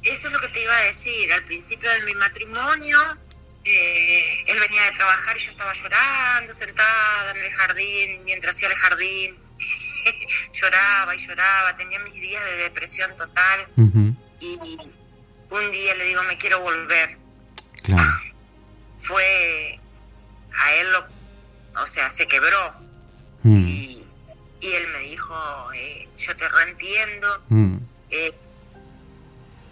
Eso 0.03 0.27
es 0.27 0.33
lo 0.33 0.39
que 0.39 0.47
te 0.47 0.63
iba 0.63 0.75
a 0.75 0.81
decir. 0.81 1.31
Al 1.33 1.43
principio 1.43 1.89
de 1.89 2.05
mi 2.05 2.13
matrimonio, 2.15 2.97
eh, 3.63 4.43
él 4.47 4.59
venía 4.59 4.83
de 4.83 4.91
trabajar 4.91 5.37
y 5.37 5.39
yo 5.39 5.51
estaba 5.51 5.73
llorando, 5.73 6.53
sentada 6.53 7.31
en 7.31 7.37
el 7.37 7.51
jardín, 7.51 8.23
mientras 8.25 8.55
hacía 8.55 8.69
el 8.69 8.75
jardín. 8.75 9.37
lloraba 10.53 11.15
y 11.15 11.19
lloraba, 11.19 11.77
tenía 11.77 11.99
mis 11.99 12.13
días 12.13 12.43
de 12.45 12.55
depresión 12.57 13.15
total. 13.17 13.67
Y 14.39 14.57
un 15.49 15.71
día 15.71 15.95
le 15.95 16.05
digo, 16.05 16.23
me 16.23 16.37
quiero 16.37 16.59
volver. 16.61 17.17
Claro. 17.83 18.09
Fue 18.97 19.79
a 20.57 20.73
él 20.75 20.91
lo 20.91 21.20
o 21.75 21.85
sea, 21.85 22.09
se 22.09 22.27
quebró. 22.27 22.75
Mm. 23.43 23.63
Y, 23.65 24.07
él 24.61 24.87
me 24.93 24.99
dijo, 24.99 25.73
eh, 25.73 26.07
yo 26.17 26.35
te 26.35 26.47
reentiendo, 26.47 27.43
mm. 27.49 27.77
eh, 28.11 28.31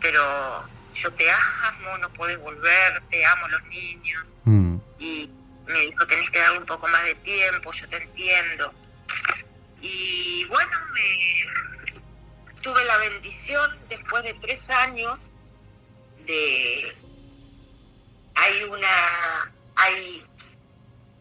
pero 0.02 0.68
yo 0.96 1.14
te 1.14 1.26
amo, 1.30 1.98
no 2.00 2.12
puedes 2.14 2.40
volver, 2.40 3.04
te 3.10 3.24
amo 3.24 3.48
los 3.50 3.64
niños. 3.66 4.34
Mm. 4.46 4.78
Y 4.98 5.30
me 5.68 5.80
dijo, 5.82 6.08
tenés 6.08 6.30
que 6.32 6.40
darle 6.40 6.60
un 6.60 6.66
poco 6.66 6.88
más 6.88 7.06
de 7.06 7.16
tiempo, 7.16 7.72
yo 7.72 7.88
te 7.88 7.98
entiendo. 7.98 8.74
Y 9.82 10.46
bueno, 10.46 10.72
me, 10.94 11.92
tuve 12.62 12.84
la 12.86 12.98
bendición 12.98 13.70
después 13.90 14.24
de 14.24 14.34
tres 14.36 14.70
años 14.70 15.30
de... 16.26 16.82
Hay 18.36 18.64
una... 18.64 19.54
Hay 19.76 20.24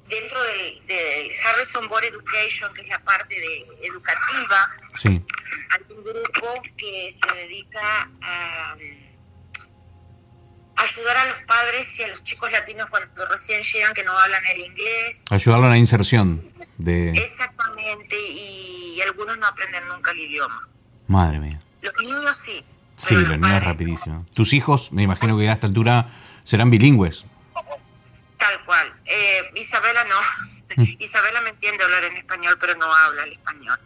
dentro 0.08 0.42
del, 0.42 1.30
Harrison 1.44 1.88
Board 1.88 2.04
Education, 2.04 2.72
que 2.74 2.82
es 2.82 2.88
la 2.88 2.98
parte 3.00 3.34
de 3.34 3.66
educativa, 3.86 4.76
hay 5.04 5.82
un 5.90 6.02
grupo 6.02 6.62
que 6.76 7.10
se 7.10 7.36
dedica 7.36 8.10
a, 8.22 8.76
ayudar 10.76 11.16
a 11.16 11.26
los 11.26 11.38
padres 11.42 11.98
y 11.98 12.02
a 12.04 12.08
los 12.08 12.22
chicos 12.22 12.50
latinos 12.52 12.88
cuando 12.90 13.26
recién 13.26 13.62
llegan 13.62 13.94
que 13.94 14.04
no 14.04 14.16
hablan 14.16 14.44
el 14.54 14.60
inglés. 14.60 15.24
Ayudarlo 15.30 15.66
a 15.66 15.70
la 15.70 15.78
inserción. 15.78 16.52
de 16.78 17.10
Exactamente, 17.10 18.16
y 18.16 19.00
algunos 19.02 19.36
no 19.38 19.46
aprenden 19.46 19.86
nunca 19.88 20.12
el 20.12 20.18
idioma. 20.18 20.68
Madre 21.06 21.38
mía. 21.38 21.60
Los 21.82 21.94
niños 22.02 22.36
sí, 22.36 22.64
Sí, 22.98 23.14
los 23.14 23.38
niños 23.38 23.64
rapidísimo. 23.64 24.26
Tus 24.34 24.52
hijos, 24.52 24.92
me 24.92 25.04
imagino 25.04 25.38
que 25.38 25.48
a 25.48 25.52
esta 25.52 25.68
altura 25.68 26.08
serán 26.44 26.68
bilingües. 26.68 27.24
Tal 28.36 28.64
cual. 28.64 28.92
Eh, 29.08 29.50
Isabela 29.56 30.04
no. 30.04 30.82
Mm. 30.82 30.96
Isabela 30.98 31.40
me 31.40 31.50
entiende 31.50 31.82
hablar 31.84 32.04
en 32.04 32.16
español, 32.16 32.56
pero 32.60 32.74
no 32.76 32.86
habla 32.92 33.22
el 33.24 33.32
español. 33.32 33.78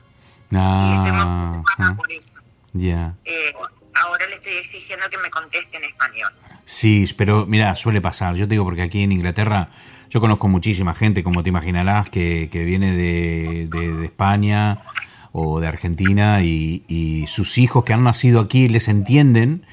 Ah, 0.55 0.91
y 0.91 0.95
estoy 0.97 1.13
muy 1.13 1.51
preocupada 1.51 1.97
por 1.97 2.13
eso. 2.13 2.41
Ya. 2.73 3.15
Eh, 3.25 3.55
ahora 3.95 4.27
le 4.27 4.35
estoy 4.35 4.55
exigiendo 4.55 5.09
que 5.09 5.19
me 5.19 5.31
conteste 5.31 5.77
en 5.77 5.85
español. 5.85 6.33
Sí, 6.65 7.07
pero 7.17 7.47
mira, 7.47 7.75
suele 7.75 8.01
pasar. 8.01 8.35
Yo 8.35 8.47
te 8.47 8.55
digo 8.55 8.65
porque 8.65 8.83
aquí 8.83 9.03
en 9.03 9.13
Inglaterra 9.13 9.69
yo 10.11 10.21
conozco 10.21 10.49
muchísima 10.49 10.95
gente, 10.95 11.23
como 11.23 11.43
te 11.43 11.49
imaginarás, 11.49 12.11
que, 12.11 12.49
que 12.53 12.65
viene 12.65 12.95
de, 12.95 13.67
de, 13.71 14.05
España 14.05 14.77
o 15.33 15.59
de 15.59 15.67
Argentina 15.67 16.43
y, 16.43 17.25
sus 17.29 17.57
hijos 17.57 17.85
que 17.85 17.95
han 17.95 18.05
nacido 18.05 18.41
aquí 18.41 18.69
les 18.69 18.89
entienden. 18.89 19.65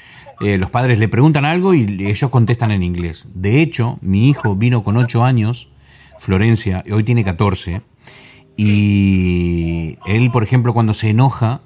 Eh, 0.42 0.58
los 0.58 0.72
padres 0.72 1.00
le 1.00 1.10
preguntan 1.10 1.46
algo 1.46 1.74
y 1.74 2.06
ellos 2.06 2.30
contestan 2.30 2.72
en 2.72 2.84
inglés. 2.84 3.28
De 3.34 3.62
hecho, 3.62 4.00
mi 4.02 4.30
hijo 4.30 4.56
vino 4.56 4.84
con 4.84 4.98
8 4.98 5.24
años, 5.24 5.70
Florencia, 6.18 6.84
hoy 6.92 7.04
tiene 7.04 7.24
14, 7.24 7.82
y 8.56 9.98
él, 10.06 10.32
por 10.32 10.44
ejemplo, 10.44 10.74
cuando 10.74 10.94
se 10.94 11.10
enoja, 11.10 11.62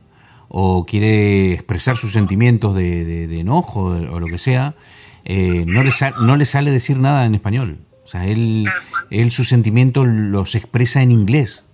o 0.56 0.86
quiere 0.86 1.54
expresar 1.54 1.98
sus 1.98 2.12
sentimientos 2.12 2.76
de, 2.76 3.40
enojo 3.40 3.86
o 3.86 4.20
lo 4.20 4.28
que 4.28 4.38
sea, 4.38 4.76
eh, 5.26 5.66
no, 5.68 5.84
le 5.84 5.92
no 6.22 6.36
le 6.36 6.46
sale 6.46 6.70
decir 6.70 7.00
nada 7.00 7.26
en 7.26 7.34
español. 7.34 7.80
O 8.04 8.08
sea, 8.08 8.28
él, 8.28 8.66
él 9.10 9.32
sus 9.32 9.48
sentimientos 9.48 10.08
los 10.08 10.54
expresa 10.54 11.02
en 11.02 11.12
inglés. 11.12 11.66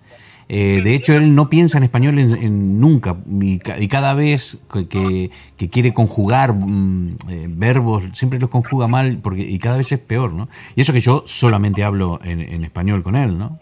Eh, 0.52 0.82
de 0.82 0.96
hecho, 0.96 1.14
él 1.14 1.36
no 1.36 1.48
piensa 1.48 1.78
en 1.78 1.84
español 1.84 2.18
en, 2.18 2.80
nunca 2.80 3.16
y, 3.40 3.86
cada 3.86 4.14
vez 4.14 4.58
que, 4.90 5.30
quiere 5.70 5.94
conjugar 5.94 6.54
mm, 6.54 7.16
eh, 7.28 7.46
verbos, 7.50 8.02
siempre 8.14 8.40
los 8.40 8.50
conjuga 8.50 8.88
mal 8.88 9.20
porque, 9.22 9.42
y 9.42 9.60
cada 9.60 9.76
vez 9.76 9.92
es 9.92 10.00
peor, 10.00 10.32
¿no? 10.32 10.48
Y 10.74 10.80
eso 10.80 10.92
que 10.92 11.00
yo 11.00 11.22
solamente 11.24 11.84
hablo 11.84 12.18
en, 12.24 12.40
en 12.40 12.64
español 12.64 13.04
con 13.04 13.14
él, 13.14 13.38
¿no? 13.38 13.60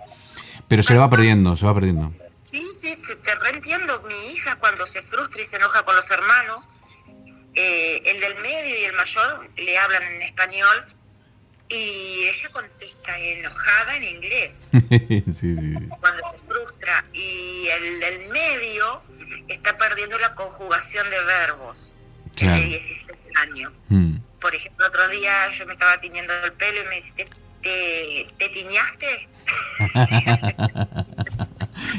Pero 0.67 0.83
se 0.83 0.95
le 0.95 0.99
va 0.99 1.11
perdiendo, 1.11 1.57
se 1.57 1.67
va 1.67 1.75
perdiendo. 1.75 2.11
Sí, 2.43 2.67
sí, 2.75 2.95
te 3.23 3.35
reentiendo. 3.35 4.03
Mi 4.09 4.33
hija 4.33 4.57
cuando 4.57 4.87
se 4.87 5.03
frustra 5.03 5.43
y 5.43 5.45
se 5.45 5.57
enoja 5.57 5.83
con 5.83 5.95
los 5.95 6.11
hermanos, 6.11 6.71
eh, 7.55 8.03
el 8.07 8.19
del 8.19 8.37
medio 8.37 8.81
y 8.81 8.85
el 8.85 8.95
mayor 8.95 9.51
le 9.59 9.77
hablan 9.77 10.05
en 10.05 10.23
español 10.23 10.87
y 11.71 12.25
ella 12.25 12.49
contesta 12.53 13.19
enojada 13.19 13.97
en 13.97 14.05
inglés. 14.05 14.69
sí, 14.91 15.57
sí. 15.57 15.75
Cuando 16.01 16.23
se 16.31 16.39
frustra. 16.39 17.05
Y 17.13 17.69
el 17.69 18.01
del 18.01 18.29
medio 18.31 19.03
está 19.49 19.77
perdiendo 19.77 20.19
la 20.19 20.35
conjugación 20.35 21.09
de 21.11 21.25
verbos. 21.25 21.95
Claro. 22.35 22.57
de 22.57 22.67
16 22.67 23.19
años. 23.49 23.73
Mm. 23.89 24.17
Por 24.41 24.55
ejemplo, 24.55 24.87
otro 24.87 25.09
día 25.09 25.51
yo 25.51 25.67
me 25.67 25.73
estaba 25.73 26.01
tiñendo 26.01 26.33
el 26.45 26.53
pelo 26.53 26.83
y 26.83 26.89
me 26.89 26.95
dice, 26.97 27.27
¿te, 27.61 28.27
te 28.37 28.49
tiñaste? 28.49 29.29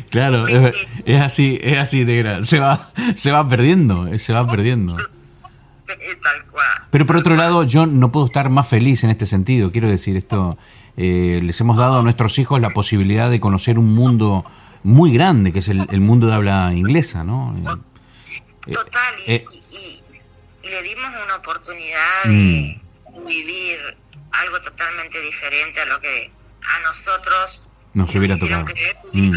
Claro, 0.10 0.48
es, 0.48 1.22
así, 1.22 1.60
es 1.62 1.80
así, 1.80 2.04
negra. 2.04 2.42
Se 2.44 2.60
va, 2.60 2.92
se 3.16 3.32
va 3.32 3.48
perdiendo, 3.48 4.18
se 4.18 4.34
va 4.34 4.46
perdiendo. 4.46 4.98
Pero 6.92 7.06
por 7.06 7.18
otro 7.18 7.36
lado, 7.36 7.64
yo 7.64 7.86
no 7.86 8.12
puedo 8.12 8.26
estar 8.26 8.50
más 8.50 8.68
feliz 8.68 9.04
en 9.04 9.10
este 9.10 9.26
sentido. 9.26 9.72
Quiero 9.72 9.90
decir, 9.90 10.18
esto 10.18 10.58
eh, 10.98 11.40
les 11.44 11.60
hemos 11.62 11.78
dado 11.78 12.00
a 12.00 12.02
nuestros 12.02 12.38
hijos 12.40 12.60
la 12.60 12.70
posibilidad 12.70 13.30
de 13.30 13.40
conocer 13.40 13.78
un 13.78 13.94
mundo 13.94 14.46
muy 14.84 15.12
grande, 15.14 15.52
que 15.52 15.60
es 15.60 15.68
el, 15.68 16.02
mundo 16.02 16.28
de 16.28 16.34
habla 16.34 16.72
inglesa, 16.74 17.24
¿no? 17.24 17.56
Eh, 18.68 18.74
Total, 18.74 19.16
eh, 19.28 19.46
y, 19.72 20.04
le 20.64 20.84
dimos 20.84 21.10
una 21.26 21.36
oportunidad 21.36 22.24
de 22.26 22.82
mm. 23.12 23.26
vivir 23.26 23.78
algo 24.32 24.62
totalmente 24.62 25.20
diferente 25.22 25.82
a 25.82 25.86
lo 25.86 26.00
que 26.00 26.32
a 26.62 26.88
nosotros 26.88 27.68
nos 27.94 28.14
hubiera 28.16 28.38
tocado. 28.38 28.66
Mm 29.14 29.32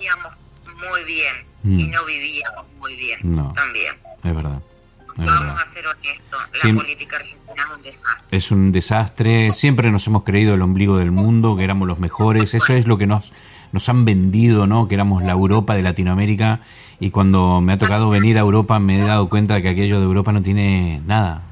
vivíamos 0.00 0.32
muy 0.80 1.04
bien 1.04 1.46
y 1.64 1.84
mm. 1.84 1.90
no 1.90 2.04
vivíamos 2.04 2.64
muy 2.78 2.96
bien 2.96 3.20
también. 3.54 3.96
Es 4.24 4.34
verdad. 4.34 4.62
Vamos 5.26 5.62
a 5.62 5.66
ser 5.66 5.86
honestos, 5.86 6.40
la 6.64 6.74
política 6.74 7.16
argentina 7.16 7.54
es 7.56 7.70
un 7.70 7.82
desastre. 7.82 8.36
Es 8.36 8.50
un 8.50 8.72
desastre, 8.72 9.52
siempre 9.52 9.90
nos 9.90 10.06
hemos 10.06 10.24
creído 10.24 10.54
el 10.54 10.62
ombligo 10.62 10.96
del 10.98 11.10
mundo, 11.10 11.56
que 11.56 11.64
éramos 11.64 11.88
los 11.88 11.98
mejores, 11.98 12.54
eso 12.54 12.72
es 12.72 12.86
lo 12.86 12.98
que 12.98 13.06
nos, 13.06 13.32
nos 13.72 13.88
han 13.88 14.04
vendido, 14.04 14.66
¿no? 14.66 14.88
Que 14.88 14.94
éramos 14.94 15.22
la 15.22 15.32
Europa 15.32 15.74
de 15.74 15.82
Latinoamérica 15.82 16.60
y 16.98 17.10
cuando 17.10 17.60
me 17.60 17.72
ha 17.72 17.78
tocado 17.78 18.10
venir 18.10 18.36
a 18.36 18.40
Europa 18.40 18.78
me 18.78 19.02
he 19.02 19.06
dado 19.06 19.28
cuenta 19.28 19.54
de 19.54 19.62
que 19.62 19.68
aquello 19.70 19.98
de 19.98 20.04
Europa 20.04 20.32
no 20.32 20.42
tiene 20.42 21.02
nada. 21.06 21.42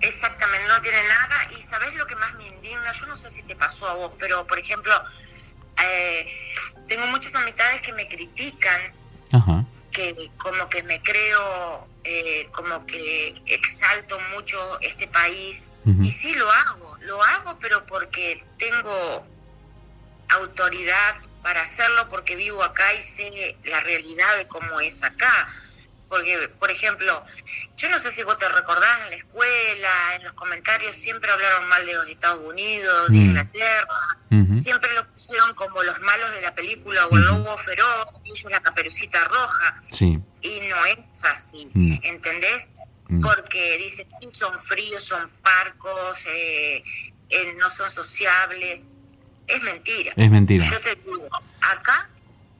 Exactamente, 0.00 0.66
no 0.68 0.80
tiene 0.80 0.98
nada 1.08 1.36
y 1.56 1.62
¿sabes 1.62 1.94
lo 1.94 2.06
que 2.06 2.16
más 2.16 2.34
me 2.34 2.46
indigna? 2.46 2.92
Yo 2.92 3.06
no 3.06 3.16
sé 3.16 3.30
si 3.30 3.42
te 3.42 3.56
pasó 3.56 3.88
a 3.88 3.94
vos, 3.94 4.12
pero 4.18 4.46
por 4.46 4.58
ejemplo, 4.58 4.92
eh, 5.84 6.26
tengo 6.86 7.06
muchas 7.06 7.34
amistades 7.34 7.80
que 7.80 7.92
me 7.92 8.06
critican, 8.06 8.80
que 9.96 10.30
como 10.36 10.68
que 10.68 10.82
me 10.82 11.00
creo, 11.00 11.88
eh, 12.04 12.46
como 12.52 12.84
que 12.84 13.42
exalto 13.46 14.20
mucho 14.34 14.78
este 14.82 15.08
país. 15.08 15.70
Y 16.02 16.10
sí 16.10 16.34
lo 16.34 16.50
hago, 16.50 16.98
lo 17.02 17.22
hago, 17.22 17.58
pero 17.60 17.86
porque 17.86 18.44
tengo 18.58 19.24
autoridad 20.30 21.16
para 21.44 21.62
hacerlo, 21.62 22.08
porque 22.08 22.34
vivo 22.34 22.60
acá 22.64 22.92
y 22.94 23.02
sé 23.02 23.56
la 23.64 23.80
realidad 23.80 24.36
de 24.36 24.48
cómo 24.48 24.80
es 24.80 25.02
acá. 25.04 25.48
Porque, 26.08 26.48
por 26.60 26.70
ejemplo, 26.70 27.24
yo 27.76 27.90
no 27.90 27.98
sé 27.98 28.10
si 28.10 28.22
vos 28.22 28.38
te 28.38 28.48
recordás 28.48 29.02
en 29.04 29.10
la 29.10 29.16
escuela, 29.16 30.14
en 30.14 30.24
los 30.24 30.34
comentarios 30.34 30.94
siempre 30.94 31.30
hablaron 31.30 31.68
mal 31.68 31.84
de 31.84 31.94
los 31.94 32.08
Estados 32.08 32.40
Unidos, 32.44 33.08
de 33.08 33.18
mm. 33.18 33.22
Inglaterra, 33.22 34.18
siempre 34.54 34.92
lo 34.94 35.06
pusieron 35.12 35.54
como 35.54 35.82
los 35.82 35.98
malos 36.00 36.32
de 36.32 36.42
la 36.42 36.54
película 36.54 37.06
o 37.06 37.16
el 37.16 37.24
lobo 37.24 37.56
feroz, 37.58 38.06
y 38.24 38.48
la 38.48 38.60
caperucita 38.60 39.24
roja. 39.24 39.80
Y 40.00 40.60
no 40.68 40.86
es 40.86 41.24
así, 41.24 41.68
mm. 41.74 41.98
¿entendés? 42.02 42.70
Mm. 43.08 43.20
Porque 43.20 43.78
dicen, 43.78 44.06
sí, 44.10 44.28
son 44.32 44.56
fríos, 44.58 45.04
son 45.04 45.28
parcos, 45.42 46.24
eh, 46.26 46.84
eh, 47.30 47.54
no 47.58 47.68
son 47.68 47.90
sociables. 47.90 48.86
Es 49.46 49.62
mentira. 49.62 50.12
Es 50.16 50.30
mentira. 50.30 50.64
Yo 50.64 50.80
te 50.80 50.94
digo, 50.96 51.28
acá 51.60 52.08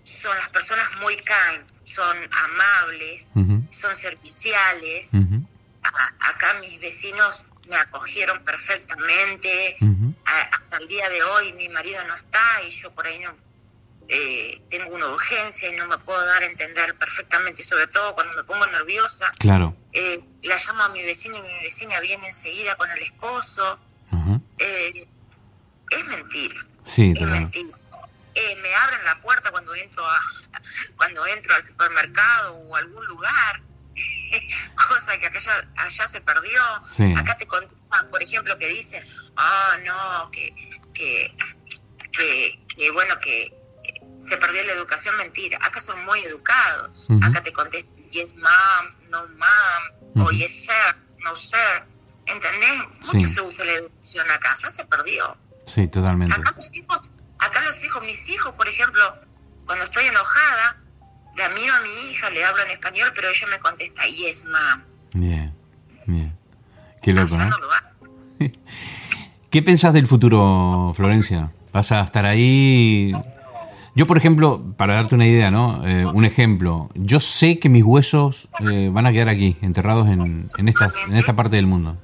son 0.04 0.36
las 0.36 0.48
personas 0.48 0.88
muy 1.00 1.16
kind 1.16 1.75
son 1.96 2.16
amables, 2.44 3.32
son 3.70 3.96
serviciales. 3.96 5.12
acá 6.20 6.60
mis 6.60 6.78
vecinos 6.78 7.46
me 7.68 7.76
acogieron 7.76 8.44
perfectamente. 8.44 9.76
hasta 10.24 10.76
el 10.78 10.88
día 10.88 11.08
de 11.08 11.22
hoy 11.22 11.52
mi 11.54 11.68
marido 11.70 12.04
no 12.06 12.14
está 12.14 12.62
y 12.66 12.70
yo 12.70 12.94
por 12.94 13.06
ahí 13.06 13.18
no 13.20 13.34
eh, 14.08 14.62
tengo 14.68 14.94
una 14.94 15.08
urgencia 15.08 15.72
y 15.72 15.76
no 15.76 15.86
me 15.88 15.98
puedo 15.98 16.24
dar 16.24 16.42
a 16.42 16.46
entender 16.46 16.96
perfectamente, 16.96 17.62
sobre 17.62 17.88
todo 17.88 18.14
cuando 18.14 18.36
me 18.36 18.44
pongo 18.44 18.64
nerviosa. 18.66 19.32
Claro. 19.38 19.74
Eh, 19.92 20.22
la 20.42 20.56
llamo 20.56 20.82
a 20.84 20.88
mi 20.90 21.02
vecino 21.02 21.36
y 21.38 21.42
mi 21.42 21.62
vecina 21.62 21.98
viene 22.00 22.26
enseguida 22.28 22.76
con 22.76 22.90
el 22.90 23.02
esposo. 23.02 23.78
Eh, 24.58 25.08
es 25.90 26.04
mentira. 26.06 26.66
Sí, 26.84 27.14
es 27.16 27.28
mentira. 27.28 27.76
Me 28.62 28.74
abren 28.74 29.04
la 29.04 29.20
puerta 29.20 29.50
cuando 29.50 29.74
entro 29.74 30.04
a, 30.04 30.20
cuando 30.96 31.26
entro 31.26 31.54
al 31.54 31.62
supermercado 31.64 32.54
o 32.54 32.76
algún 32.76 33.04
lugar, 33.06 33.62
cosa 34.88 35.18
que 35.18 35.26
allá, 35.26 35.68
allá 35.76 36.08
se 36.08 36.20
perdió. 36.20 36.62
Acá 37.16 37.36
te 37.36 37.46
contestan, 37.46 38.10
por 38.10 38.22
ejemplo, 38.22 38.58
que 38.58 38.66
dicen, 38.68 39.02
ah, 39.36 39.76
no, 39.84 40.30
que, 40.30 40.54
que, 40.92 41.34
que, 42.12 42.90
bueno, 42.92 43.18
que 43.20 43.54
se 44.18 44.36
perdió 44.36 44.64
la 44.64 44.72
educación, 44.72 45.16
mentira. 45.16 45.58
Acá 45.62 45.80
son 45.80 46.04
muy 46.04 46.20
educados. 46.20 47.08
Acá 47.22 47.42
te 47.42 47.52
contestan, 47.52 47.94
yes, 48.10 48.34
mom, 48.34 49.10
no, 49.10 49.26
mom, 49.28 50.26
o 50.26 50.30
yes, 50.30 50.66
sir, 50.66 50.96
no, 51.24 51.34
sir. 51.34 51.84
¿Entendés? 52.26 53.12
Mucho 53.12 53.28
se 53.28 53.40
usa 53.40 53.64
la 53.64 53.72
educación 53.72 54.28
acá, 54.30 54.56
ya 54.60 54.70
se 54.70 54.84
perdió. 54.84 55.36
Sí, 55.64 55.86
totalmente. 55.88 56.34
Acá 56.34 56.52
los 56.56 56.72
hijos, 56.72 57.00
los 57.66 57.84
hijos, 57.84 58.02
mis 58.04 58.28
hijos, 58.28 58.52
por 58.52 58.68
ejemplo, 58.68 59.02
cuando 59.66 59.84
estoy 59.84 60.06
enojada, 60.06 60.82
la 61.36 61.48
miro 61.50 61.74
a 61.74 61.80
mi 61.80 62.10
hija, 62.10 62.30
le 62.30 62.44
hablo 62.44 62.62
en 62.62 62.70
español, 62.70 63.10
pero 63.14 63.28
ella 63.28 63.46
me 63.48 63.58
contesta, 63.58 64.06
yes, 64.06 64.44
mom. 64.44 64.82
Bien, 65.14 65.54
bien. 66.06 66.36
Qué 67.02 67.12
loco, 67.12 67.36
¿no? 67.36 67.50
¿Qué 69.50 69.62
pensás 69.62 69.92
del 69.92 70.06
futuro, 70.06 70.92
Florencia? 70.94 71.52
¿Vas 71.72 71.92
a 71.92 72.02
estar 72.02 72.24
ahí? 72.24 73.12
Yo, 73.94 74.06
por 74.06 74.18
ejemplo, 74.18 74.62
para 74.76 74.94
darte 74.94 75.14
una 75.14 75.26
idea, 75.26 75.50
¿no? 75.50 75.86
Eh, 75.86 76.04
un 76.06 76.24
ejemplo. 76.24 76.90
Yo 76.94 77.18
sé 77.20 77.58
que 77.58 77.68
mis 77.68 77.82
huesos 77.82 78.48
eh, 78.70 78.90
van 78.92 79.06
a 79.06 79.12
quedar 79.12 79.28
aquí, 79.28 79.56
enterrados 79.62 80.08
en, 80.08 80.50
en, 80.56 80.68
esta, 80.68 80.90
en 81.06 81.16
esta 81.16 81.34
parte 81.34 81.56
del 81.56 81.66
mundo. 81.66 81.96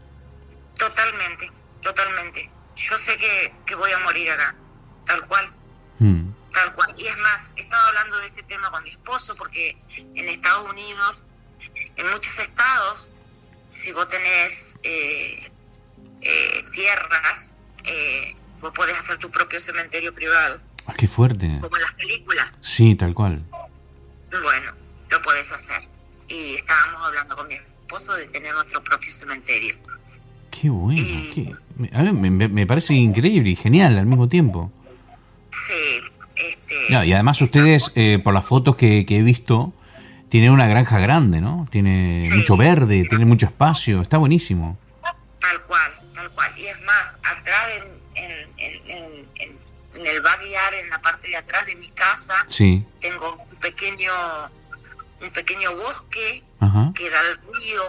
Totalmente, 0.78 1.50
totalmente. 1.82 2.50
Yo 2.76 2.96
sé 2.96 3.16
que, 3.16 3.54
que 3.66 3.74
voy 3.74 3.90
a 3.92 3.98
morir 4.04 4.30
acá, 4.30 4.56
tal 5.06 5.26
cual. 5.26 5.52
Hmm. 6.02 6.34
Tal 6.52 6.74
cual. 6.74 6.94
Y 6.98 7.06
es 7.06 7.16
más, 7.18 7.52
he 7.56 7.60
estado 7.60 7.86
hablando 7.88 8.18
de 8.18 8.26
ese 8.26 8.42
tema 8.42 8.70
con 8.70 8.82
mi 8.82 8.90
esposo 8.90 9.34
porque 9.36 9.76
en 9.96 10.28
Estados 10.28 10.70
Unidos, 10.70 11.24
en 11.96 12.10
muchos 12.10 12.38
estados, 12.38 13.10
si 13.70 13.92
vos 13.92 14.08
tenés 14.08 14.76
tierras, 16.72 17.54
vos 18.60 18.72
podés 18.74 18.98
hacer 18.98 19.18
tu 19.18 19.30
propio 19.30 19.60
cementerio 19.60 20.12
privado. 20.14 20.60
Ah, 20.86 20.94
qué 20.96 21.06
fuerte. 21.06 21.58
Como 21.60 21.76
en 21.76 21.82
las 21.82 21.92
películas. 21.92 22.52
Sí, 22.60 22.94
tal 22.96 23.14
cual. 23.14 23.44
Bueno, 24.30 24.72
lo 25.10 25.22
podés 25.22 25.50
hacer. 25.52 25.88
Y 26.28 26.54
estábamos 26.54 27.06
hablando 27.06 27.36
con 27.36 27.46
mi 27.46 27.54
esposo 27.54 28.14
de 28.14 28.26
tener 28.28 28.52
nuestro 28.54 28.82
propio 28.82 29.12
cementerio. 29.12 29.74
Qué 30.50 30.68
bueno. 30.70 31.02
A 31.92 32.02
mí 32.02 32.30
me, 32.30 32.66
parece 32.66 32.94
increíble 32.94 33.50
y 33.50 33.56
genial 33.56 33.98
al 33.98 34.06
mismo 34.06 34.28
tiempo. 34.28 34.72
Sí. 35.52 36.02
Este, 36.34 37.06
y 37.06 37.12
además 37.12 37.40
ustedes, 37.40 37.92
eh, 37.94 38.18
por 38.22 38.34
las 38.34 38.46
fotos 38.46 38.76
que, 38.76 39.04
he 39.08 39.22
visto, 39.22 39.72
tienen 40.28 40.50
una 40.50 40.66
granja 40.66 40.98
grande, 40.98 41.40
¿no? 41.40 41.68
Tiene 41.70 42.28
mucho 42.34 42.56
verde, 42.56 43.06
tiene 43.08 43.26
mucho 43.26 43.46
espacio, 43.46 44.00
está 44.00 44.18
buenísimo. 44.18 44.78
Tal 45.40 45.62
cual, 45.62 45.92
tal 46.14 46.30
cual. 46.30 46.58
Y 46.58 46.66
es 46.66 46.80
más, 46.82 47.18
atrás 47.22 47.66
en, 48.16 48.48
en, 48.56 49.26
en 49.94 50.06
el 50.06 50.20
backyard, 50.22 50.74
en 50.82 50.90
la 50.90 51.00
parte 51.00 51.28
de 51.28 51.36
atrás 51.36 51.66
de 51.66 51.76
mi 51.76 51.88
casa, 51.90 52.34
sí. 52.48 52.84
tengo 53.00 53.46
un 53.50 53.58
pequeño 53.58 54.10
un 55.22 55.30
pequeño 55.30 55.76
bosque 55.76 56.42
que 56.94 57.10
da 57.10 57.20
al 57.20 57.40
río. 57.54 57.82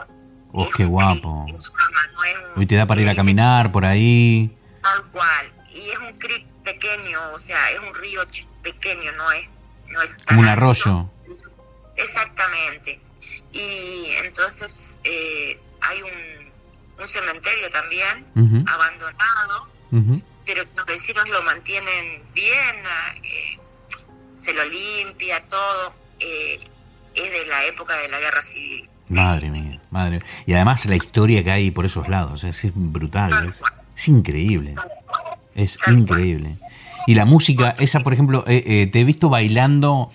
Oh, 0.52 0.70
qué 0.76 0.86
guapo. 0.86 1.48
Hoy 2.56 2.66
te 2.68 2.76
da 2.76 2.86
para 2.86 3.02
ir 3.02 3.10
a 3.10 3.16
caminar 3.16 3.72
por 3.72 3.86
ahí. 3.86 4.56
Tal 4.82 5.04
cual. 5.12 5.52
Y 5.70 5.90
es 5.90 5.98
un 5.98 6.18
creek 6.20 6.46
pequeño, 6.64 7.20
o 7.34 7.38
sea, 7.38 7.72
es 7.72 7.80
un 7.80 7.94
río 7.94 8.22
pequeño, 8.62 9.12
no 9.14 9.32
es, 9.32 9.52
no 9.88 10.02
es 10.02 10.16
Como 10.28 10.42
un 10.42 10.48
arroyo. 10.48 11.10
Exactamente. 11.96 13.00
Y 13.52 14.08
entonces 14.24 14.98
eh, 15.04 15.60
hay 15.82 16.02
un, 16.02 16.52
un, 17.00 17.08
cementerio 17.08 17.70
también, 17.70 18.66
abandonado, 18.68 19.70
pero 20.46 20.64
los 20.76 20.86
vecinos 20.86 21.28
lo 21.30 21.42
mantienen 21.44 22.24
bien, 22.34 22.76
eh, 23.24 23.60
se 24.34 24.54
lo 24.54 24.66
limpia 24.66 25.48
todo. 25.48 25.94
Eh, 26.20 26.64
es 27.16 27.32
de 27.32 27.46
la 27.46 27.66
época 27.66 27.96
de 27.98 28.10
la 28.10 28.20
guerra 28.20 28.42
civil. 28.42 28.90
Madre 29.10 29.50
mía, 29.50 29.82
madre 29.92 30.20
Y 30.46 30.54
además 30.54 30.86
la 30.86 30.96
historia 30.96 31.44
que 31.44 31.52
hay 31.52 31.72
por 31.72 31.86
esos 31.86 32.08
lados 32.08 32.44
es, 32.44 32.72
brutal, 32.74 33.54
es, 33.96 34.08
increíble. 34.08 34.76
Es 35.56 35.78
increíble. 35.88 36.58
Y 37.08 37.16
la 37.16 37.26
música, 37.26 37.76
esa 37.80 38.00
por 38.00 38.14
ejemplo, 38.14 38.44
eh, 38.48 38.64
eh, 38.66 38.88
te 38.88 39.02
he 39.02 39.04
visto 39.04 39.30
bailando 39.30 40.10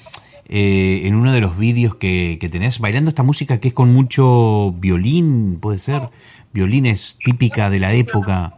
eh, 0.49 1.03
en 1.05 1.15
uno 1.15 1.33
de 1.33 1.41
los 1.41 1.59
vídeos 1.59 1.97
que, 1.97 2.39
que, 2.41 2.49
tenés, 2.49 2.79
bailando 2.79 3.09
esta 3.11 3.23
música 3.23 3.61
que 3.61 3.69
es 3.69 3.75
con 3.75 3.93
mucho 3.93 4.73
violín, 4.73 5.59
puede 5.61 5.79
ser, 5.79 6.09
violines 6.53 7.19
típica 7.23 7.71
de 7.71 7.81
la 7.81 7.93
época. 7.93 8.55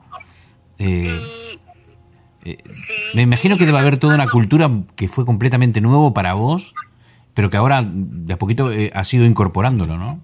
Me 3.15 3.23
imagino 3.23 3.57
que 3.59 3.67
debe 3.67 3.79
haber 3.79 3.99
toda 3.99 4.15
una 4.15 4.27
cultura 4.27 4.71
que 4.97 5.09
fue 5.09 5.27
completamente 5.27 5.81
nuevo 5.81 6.15
para 6.15 6.35
vos 6.35 6.73
pero 7.35 7.51
que 7.51 7.57
ahora 7.57 7.83
de 7.85 8.35
a 8.35 8.39
poquito 8.39 8.73
eh, 8.73 8.91
ha 8.95 9.05
sido 9.05 9.25
incorporándolo, 9.25 9.97
¿no? 9.97 10.21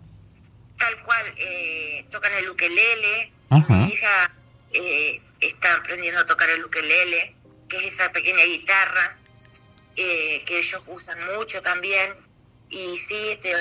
Tal 0.78 1.02
cual, 1.02 1.24
eh, 1.38 2.04
tocan 2.10 2.32
el 2.38 2.50
ukelele, 2.50 3.32
mi 3.50 3.84
hija 3.88 4.32
eh, 4.72 5.22
está 5.46 5.74
aprendiendo 5.76 6.20
a 6.20 6.26
tocar 6.26 6.48
el 6.50 6.64
ukelele, 6.64 7.36
que 7.68 7.76
es 7.78 7.94
esa 7.94 8.12
pequeña 8.12 8.44
guitarra 8.44 9.16
que 9.96 10.58
ellos 10.58 10.82
usan 10.88 11.18
mucho 11.34 11.60
también, 11.62 12.12
y 12.68 12.94
sí, 12.96 13.16
este, 13.30 13.52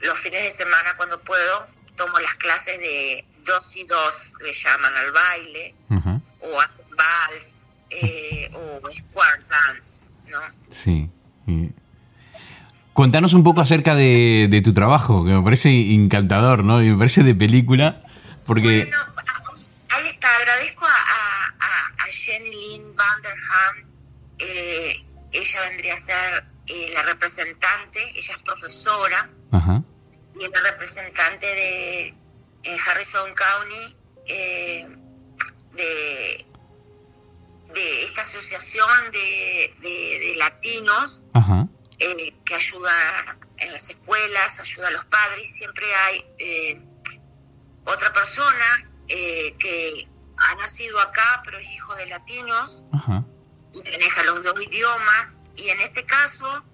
los 0.00 0.18
fines 0.18 0.44
de 0.44 0.50
semana 0.50 0.94
cuando 0.96 1.20
puedo, 1.20 1.66
tomo 1.96 2.18
las 2.20 2.34
clases 2.34 2.78
de 2.78 3.24
dos 3.44 3.74
y 3.76 3.84
dos, 3.84 4.34
le 4.44 4.52
llaman 4.52 4.92
al 4.94 5.12
baile, 5.12 5.74
o 6.40 6.60
hacen 6.60 6.86
vals, 6.96 7.66
o 8.52 8.90
square 8.90 9.42
dance, 9.50 10.04
¿no? 10.28 10.38
Sí. 10.70 11.10
Contanos 12.92 13.32
un 13.32 13.42
poco 13.42 13.60
acerca 13.60 13.94
de, 13.94 14.60
tu 14.62 14.72
trabajo, 14.72 15.24
que 15.24 15.32
me 15.32 15.42
parece 15.42 15.70
encantador, 15.94 16.62
¿no? 16.62 16.82
Y 16.82 16.90
me 16.90 16.98
parece 16.98 17.22
de 17.22 17.34
película, 17.34 18.02
porque... 18.44 18.84
Bueno, 18.84 19.17
ahí 19.98 20.08
está, 20.08 20.34
agradezco 20.36 20.86
a, 20.86 21.54
Jenny 22.10 22.50
Lynn 22.50 22.96
Vanderham. 22.96 23.92
Eh, 24.38 25.04
ella 25.30 25.60
vendría 25.68 25.92
a 25.92 25.96
ser 25.98 26.44
eh, 26.66 26.90
la 26.94 27.02
representante, 27.02 28.00
ella 28.14 28.34
es 28.34 28.42
profesora, 28.42 29.30
y 30.34 30.44
es 30.44 30.50
la 30.50 30.70
representante 30.70 31.46
de 31.46 32.14
Harrison 32.86 33.34
County 33.34 33.96
de, 35.74 36.46
de 37.74 38.04
esta 38.04 38.22
asociación 38.22 39.12
de, 39.12 39.74
de 39.82 40.34
latinos. 40.36 41.22
Ajá 41.34 41.68
eh, 42.00 42.32
que 42.44 42.54
ayuda 42.54 43.38
en 43.56 43.72
las 43.72 43.90
escuelas, 43.90 44.60
ayuda 44.60 44.88
a 44.88 44.90
los 44.92 45.04
padres. 45.06 45.52
Siempre 45.52 45.84
hay 45.94 46.24
eh, 46.38 46.80
otra 47.84 48.12
persona 48.12 48.90
eh, 49.08 49.54
que 49.58 50.08
ha 50.36 50.54
nacido 50.56 51.00
acá, 51.00 51.42
pero 51.44 51.58
es 51.58 51.70
hijo 51.70 51.94
de 51.96 52.06
latinos 52.06 52.84
y 53.72 53.78
maneja 53.82 54.22
los 54.24 54.44
dos 54.44 54.60
idiomas. 54.60 55.38
Y 55.56 55.68
en 55.68 55.80
este 55.80 56.04
caso, 56.04 56.64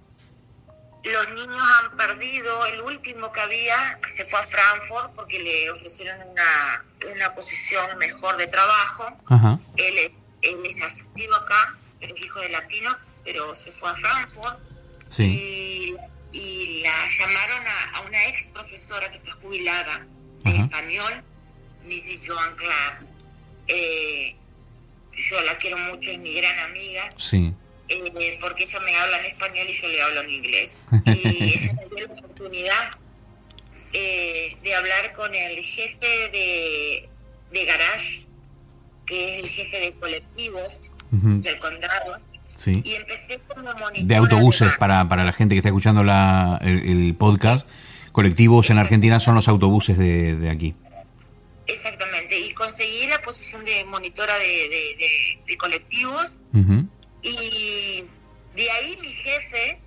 los 1.05 1.31
niños 1.31 1.63
han 1.63 1.97
perdido, 1.97 2.67
el 2.67 2.81
último 2.83 3.31
que 3.33 3.41
había 3.41 3.99
se 4.15 4.25
fue 4.25 4.39
a 4.39 4.43
Frankfurt 4.43 5.15
porque 5.15 5.39
le 5.39 5.71
ofrecieron 5.71 6.21
una, 6.29 6.85
una 7.13 7.35
posición 7.35 7.97
mejor 7.99 8.37
de 8.37 8.47
trabajo. 8.47 9.07
Él, 9.77 10.13
él, 10.43 10.59
es 10.65 10.77
nacido 10.77 11.35
acá, 11.37 11.77
pero 12.01 12.15
es 12.15 12.23
hijo 12.23 12.41
de 12.41 12.51
latino, 12.51 12.97
pero 13.25 13.55
se 13.55 13.71
fue 13.71 13.91
a 13.91 13.95
Frankfurt 13.95 14.59
y, 15.19 15.97
la 16.83 16.91
llamaron 17.19 17.65
a, 17.95 18.01
una 18.01 18.27
ex 18.27 18.51
profesora 18.53 19.09
que 19.11 19.19
está 19.19 19.33
jubilada 19.41 20.07
de 20.43 20.57
español, 20.57 21.25
Mrs. 21.87 22.21
Joan 22.27 22.55
Clark. 22.57 23.07
Eh, 23.67 24.37
yo 25.13 25.41
la 25.43 25.57
quiero 25.59 25.79
mucho, 25.79 26.11
es 26.11 26.19
mi 26.19 26.35
gran 26.35 26.59
amiga. 26.71 27.11
Sí. 27.17 27.53
Eh, 27.89 28.39
porque 28.41 28.65
ella 28.65 28.81
me 28.81 28.97
habla 28.97 29.19
en 29.21 29.27
español 29.27 29.67
y 29.69 29.73
yo 29.73 29.89
le 29.89 30.03
hablo 30.03 30.23
en 30.23 30.31
inglés. 30.31 30.85
Y 31.07 31.45
ella 31.45 31.73
me 31.75 31.97
dio 31.97 32.07
la 32.07 32.15
oportunidad 32.15 32.91
eh, 33.93 34.57
de 34.63 34.75
hablar 34.75 35.13
con 35.15 35.35
el 35.35 35.63
jefe 35.63 36.31
de, 36.33 37.09
de 37.53 37.65
Garage, 37.65 38.27
que 39.07 39.37
es 39.37 39.43
el 39.45 39.49
jefe 39.49 39.81
de 39.81 39.93
colectivos 39.95 40.81
del 41.11 41.59
condado 41.61 42.19
y 42.67 42.95
empecé 42.95 43.41
como 43.49 43.71
de 44.03 44.17
autobuses 44.17 44.73
para, 44.79 45.09
para 45.09 45.25
la 45.25 45.33
gente 45.33 45.55
que 45.55 45.59
está 45.59 45.69
escuchando 45.69 46.05
la, 46.05 46.59
el, 46.63 47.15
podcast. 47.17 47.67
Colectivos 48.13 48.71
en 48.71 48.79
Argentina 48.79 49.19
son 49.19 49.35
los 49.35 49.49
autobuses 49.49 49.99
de, 49.99 50.37
de 50.37 50.51
aquí. 50.51 50.75
Exactamente, 51.67 52.39
y 52.39 52.53
conseguí 52.53 53.07
la 53.07 53.23
posición 53.23 53.65
de 53.65 53.85
monitora 53.85 54.39
de, 54.39 55.39
de, 55.47 55.57
colectivos 55.57 56.39
y 57.23 58.05
de 58.55 58.71
ahí 58.71 58.99
mi 59.01 59.09
jefe, 59.09 59.81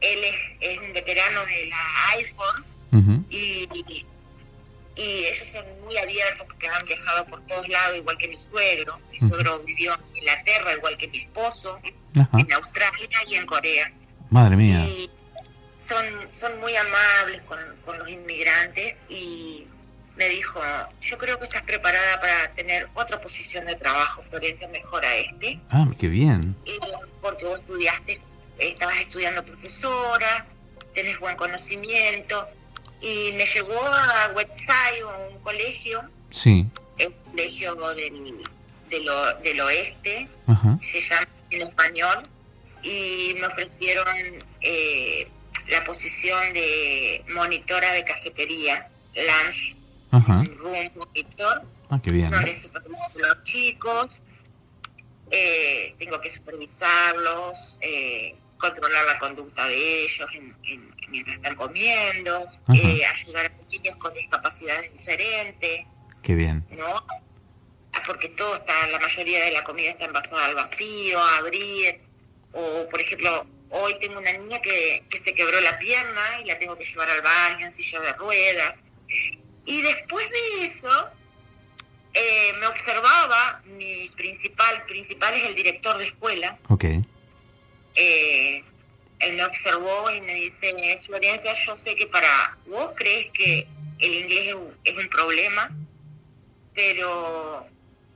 él 0.00 0.18
es, 0.24 0.78
un 0.78 0.92
veterano 0.92 1.44
de 1.46 1.66
la 1.66 2.14
Air 2.16 2.34
Force 2.34 2.74
y 3.30 4.04
y 4.98 5.26
ellos 5.26 5.46
son 5.52 5.64
muy 5.84 5.96
abiertos 5.96 6.44
porque 6.48 6.66
han 6.66 6.84
viajado 6.84 7.24
por 7.28 7.40
todos 7.46 7.68
lados, 7.68 7.96
igual 7.96 8.18
que 8.18 8.26
mi 8.26 8.36
suegro. 8.36 9.00
Mi 9.12 9.18
suegro 9.18 9.60
vivió 9.60 9.94
en 9.94 10.16
Inglaterra, 10.16 10.72
igual 10.76 10.96
que 10.96 11.06
mi 11.06 11.18
esposo, 11.18 11.78
en 11.84 12.52
Australia 12.52 13.18
y 13.28 13.36
en 13.36 13.46
Corea. 13.46 13.92
Madre 14.30 14.56
mía. 14.56 14.80
Y 14.80 15.08
son, 15.76 16.04
son 16.32 16.58
muy 16.58 16.74
amables 16.74 17.42
con, 17.42 17.58
con 17.84 17.96
los 17.98 18.08
inmigrantes 18.08 19.06
y 19.08 19.68
me 20.18 20.28
dijo, 20.28 20.60
yo 21.00 21.16
creo 21.16 21.38
que 21.38 21.44
estás 21.44 21.62
preparada 21.62 22.20
para 22.20 22.52
tener 22.54 22.88
otra 22.94 23.20
posición 23.20 23.64
de 23.66 23.76
trabajo, 23.76 24.20
Florencia, 24.20 24.66
mejor 24.68 25.04
a 25.04 25.16
este. 25.16 25.60
Ah, 25.70 25.86
qué 25.96 26.08
bien. 26.08 26.56
porque 27.22 27.44
vos 27.44 27.60
estudiaste, 27.60 28.20
estabas 28.58 28.98
estudiando 28.98 29.44
profesora, 29.44 30.44
tenés 30.92 31.18
buen 31.20 31.36
conocimiento, 31.36 32.48
y 33.00 33.30
me 33.36 33.46
llevó 33.46 33.80
a 33.80 34.32
Westside, 34.34 35.04
un 35.30 35.38
colegio, 35.38 36.02
sí. 36.30 36.66
el 36.98 37.14
colegio 37.30 37.76
del, 37.94 38.42
del 38.90 39.60
oeste, 39.60 40.28
se 40.80 41.00
llama 41.00 41.28
en 41.50 41.62
español, 41.62 42.28
y 42.82 43.34
me 43.38 43.46
ofrecieron 43.46 44.16
eh, 44.62 45.28
la 45.68 45.84
posición 45.84 46.52
de 46.54 47.24
monitora 47.28 47.92
de 47.92 48.02
cafetería, 48.02 48.88
lunch, 49.14 49.77
room 50.10 50.90
monitor, 50.96 51.62
ah, 51.90 52.00
qué 52.02 52.10
bien. 52.10 52.30
donde 52.30 52.54
los 53.14 53.42
chicos, 53.42 54.22
eh, 55.30 55.94
tengo 55.98 56.20
que 56.20 56.30
supervisarlos, 56.30 57.78
eh, 57.80 58.34
controlar 58.58 59.04
la 59.06 59.18
conducta 59.18 59.66
de 59.66 60.04
ellos 60.04 60.28
en, 60.34 60.56
mientras 61.10 61.36
están 61.36 61.54
comiendo, 61.54 62.48
eh, 62.74 63.04
ayudar 63.04 63.46
a 63.46 63.70
niños 63.70 63.96
con 63.96 64.12
discapacidades 64.14 64.92
diferentes. 64.92 65.86
Qué 66.22 66.34
bien. 66.34 66.66
¿No? 66.76 67.06
Porque 68.06 68.28
todo 68.30 68.54
está, 68.54 68.72
la 68.88 68.98
mayoría 68.98 69.44
de 69.44 69.52
la 69.52 69.64
comida 69.64 69.90
está 69.90 70.06
envasada 70.06 70.46
al 70.46 70.54
vacío, 70.54 71.20
a 71.20 71.38
abrir. 71.38 72.00
O, 72.52 72.88
por 72.88 73.00
ejemplo, 73.00 73.46
hoy 73.70 73.98
tengo 74.00 74.18
una 74.18 74.32
niña 74.32 74.60
que, 74.60 75.04
que 75.10 75.18
se 75.18 75.34
quebró 75.34 75.60
la 75.60 75.78
pierna 75.78 76.40
y 76.42 76.46
la 76.46 76.58
tengo 76.58 76.76
que 76.76 76.84
llevar 76.84 77.10
al 77.10 77.22
baño 77.22 77.66
en 77.66 77.70
silla 77.70 78.00
de 78.00 78.12
ruedas. 78.14 78.84
Y 79.68 79.82
después 79.82 80.26
de 80.30 80.62
eso, 80.62 81.10
eh, 82.14 82.52
me 82.58 82.66
observaba, 82.68 83.60
mi 83.66 84.08
principal, 84.16 84.82
principal 84.86 85.34
es 85.34 85.44
el 85.44 85.54
director 85.54 85.98
de 85.98 86.06
escuela. 86.06 86.58
Ok. 86.70 86.84
Eh, 87.94 88.64
él 89.18 89.36
me 89.36 89.44
observó 89.44 90.10
y 90.10 90.22
me 90.22 90.32
dice, 90.36 90.74
Florencia, 91.04 91.52
yo 91.52 91.74
sé 91.74 91.94
que 91.94 92.06
para 92.06 92.56
vos 92.66 92.92
crees 92.96 93.26
que 93.26 93.68
el 93.98 94.14
inglés 94.14 94.56
es 94.84 94.94
un, 94.96 95.08
problema, 95.10 95.70
pero 96.72 97.66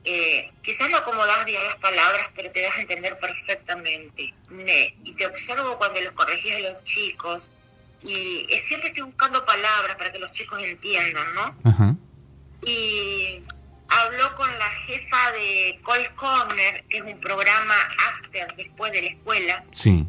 eh, 0.05 0.49
quizás 0.63 0.89
no 0.89 0.97
acomodas 0.97 1.45
bien 1.45 1.63
las 1.63 1.75
palabras, 1.75 2.31
pero 2.33 2.49
te 2.49 2.63
das 2.63 2.77
a 2.77 2.81
entender 2.81 3.19
perfectamente. 3.19 4.33
y 5.03 5.15
te 5.15 5.27
observo 5.27 5.77
cuando 5.77 6.01
los 6.01 6.13
corregís 6.13 6.55
a 6.55 6.59
los 6.61 6.83
chicos, 6.83 7.51
y 8.03 8.45
siempre 8.61 8.89
estoy 8.89 9.03
buscando 9.03 9.43
palabras 9.45 9.95
para 9.95 10.11
que 10.11 10.19
los 10.19 10.31
chicos 10.31 10.61
entiendan, 10.63 11.25
¿no? 11.35 11.97
Y 12.65 13.41
habló 13.87 14.33
con 14.35 14.49
la 14.57 14.69
jefa 14.85 15.31
de 15.31 15.79
Call 15.85 16.15
Corner, 16.15 16.83
que 16.89 16.97
es 16.97 17.03
un 17.03 17.19
programa 17.19 17.75
after 18.09 18.53
después 18.55 18.91
de 18.91 19.01
la 19.01 19.07
escuela. 19.09 19.65
Sí. 19.71 20.05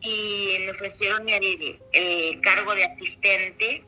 Y 0.00 0.56
me 0.60 0.70
ofrecieron 0.70 1.28
el, 1.28 1.80
el 1.92 2.40
cargo 2.40 2.74
de 2.74 2.84
asistente 2.84 3.84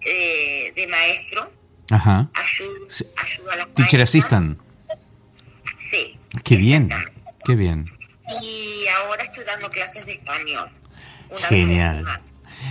eh, 0.00 0.72
de 0.74 0.86
maestro. 0.86 1.52
Ajá. 1.90 2.30
Ayuda, 2.34 3.52
a 3.52 3.56
las 3.56 3.74
Teacher 3.74 4.02
assistant. 4.02 4.58
Sí. 5.90 6.18
Qué 6.44 6.56
bien. 6.56 6.88
Qué 7.44 7.54
bien. 7.54 7.84
Y 8.42 8.86
ahora 8.88 9.24
estoy 9.24 9.44
dando 9.44 9.70
clases 9.70 10.06
de 10.06 10.12
español. 10.12 10.70
Genial. 11.48 12.04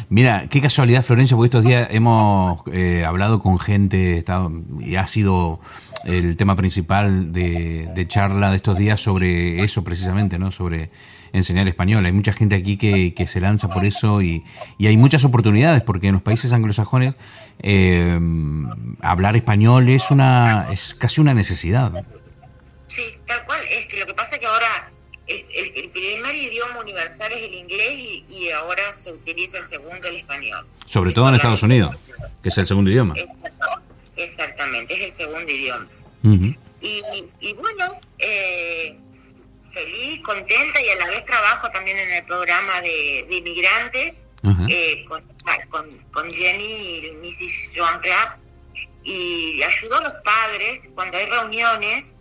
Mira, 0.10 0.48
qué 0.50 0.62
casualidad, 0.62 1.04
Florencia, 1.04 1.36
porque 1.36 1.48
estos 1.48 1.66
días 1.66 1.88
hemos 1.92 2.62
eh, 2.72 3.06
hablado 3.06 3.40
con 3.40 3.60
gente 3.60 4.24
y 4.80 4.96
ha 4.96 5.08
sido 5.08 5.60
el 6.06 6.36
tema 6.38 6.56
principal 6.56 7.32
de, 7.32 8.06
charla 8.08 8.50
de 8.50 8.56
estos 8.56 8.78
días 8.78 9.02
sobre 9.02 9.64
eso 9.64 9.84
precisamente, 9.84 10.40
¿no? 10.40 10.52
Sobre 10.52 10.90
enseñar 11.34 11.68
español. 11.68 12.06
Hay 12.06 12.12
mucha 12.12 12.34
gente 12.34 12.56
aquí 12.56 12.78
que, 12.78 13.28
se 13.28 13.40
lanza 13.40 13.70
por 13.70 13.86
eso 13.86 14.22
y, 14.22 14.44
hay 14.80 14.98
muchas 14.98 15.26
oportunidades 15.26 15.84
porque 15.84 16.08
en 16.08 16.14
los 16.14 16.24
países 16.24 16.54
anglosajones 16.54 17.16
eh, 17.60 18.20
hablar 19.02 19.36
español 19.36 19.90
es 19.90 20.12
una 20.12 20.68
es 20.72 20.96
casi 20.96 21.22
una 21.22 21.34
necesidad. 21.34 21.92
Sí, 22.88 23.04
tal 23.26 23.46
cual. 23.46 23.60
Que 23.90 24.00
lo 24.00 24.08
que 24.08 24.14
pasa 24.14 24.36
es 24.36 24.40
que 24.40 24.48
ahora 24.48 24.89
el, 25.30 25.90
primer 25.92 26.36
idioma 26.36 26.80
universal 26.80 27.32
es 27.32 27.44
el 27.44 27.54
inglés 27.54 28.24
y, 28.28 28.50
ahora 28.50 28.92
se 28.92 29.14
utiliza 29.14 29.58
el 29.58 29.64
segundo, 29.64 30.08
el 30.08 30.18
español. 30.18 30.66
Sobre 30.86 31.12
todo 31.12 31.30
en 31.30 31.36
Estados 31.36 31.64
Unidos, 31.64 31.96
que 32.42 32.50
es 32.50 32.58
el 32.58 32.68
segundo 32.68 32.90
idioma. 32.90 33.14
Exactamente, 34.16 34.94
es 34.94 35.02
el 35.02 35.12
segundo 35.12 35.52
idioma. 35.52 35.88
y, 36.82 37.54
bueno, 37.54 38.00
eh, 38.18 38.98
feliz, 39.62 40.22
contenta 40.22 40.82
y 40.82 40.90
a 40.90 40.96
la 40.96 41.08
vez 41.08 41.24
trabajo 41.24 41.70
también 41.72 41.98
en 41.98 42.12
el 42.12 42.26
programa 42.26 42.82
de, 42.82 43.28
inmigrantes 43.30 44.28
eh, 44.68 45.06
con, 45.06 45.24
con, 46.12 46.34
Jenny 46.34 46.64
y 46.64 47.12
Mrs. 47.22 47.74
Joan 47.76 48.00
Clapp 48.00 48.40
y 49.04 49.62
ayudo 49.64 49.98
a 49.98 50.02
los 50.02 50.14
padres 50.24 50.90
cuando 50.96 51.18
hay 51.18 51.26
reuniones 51.26 52.16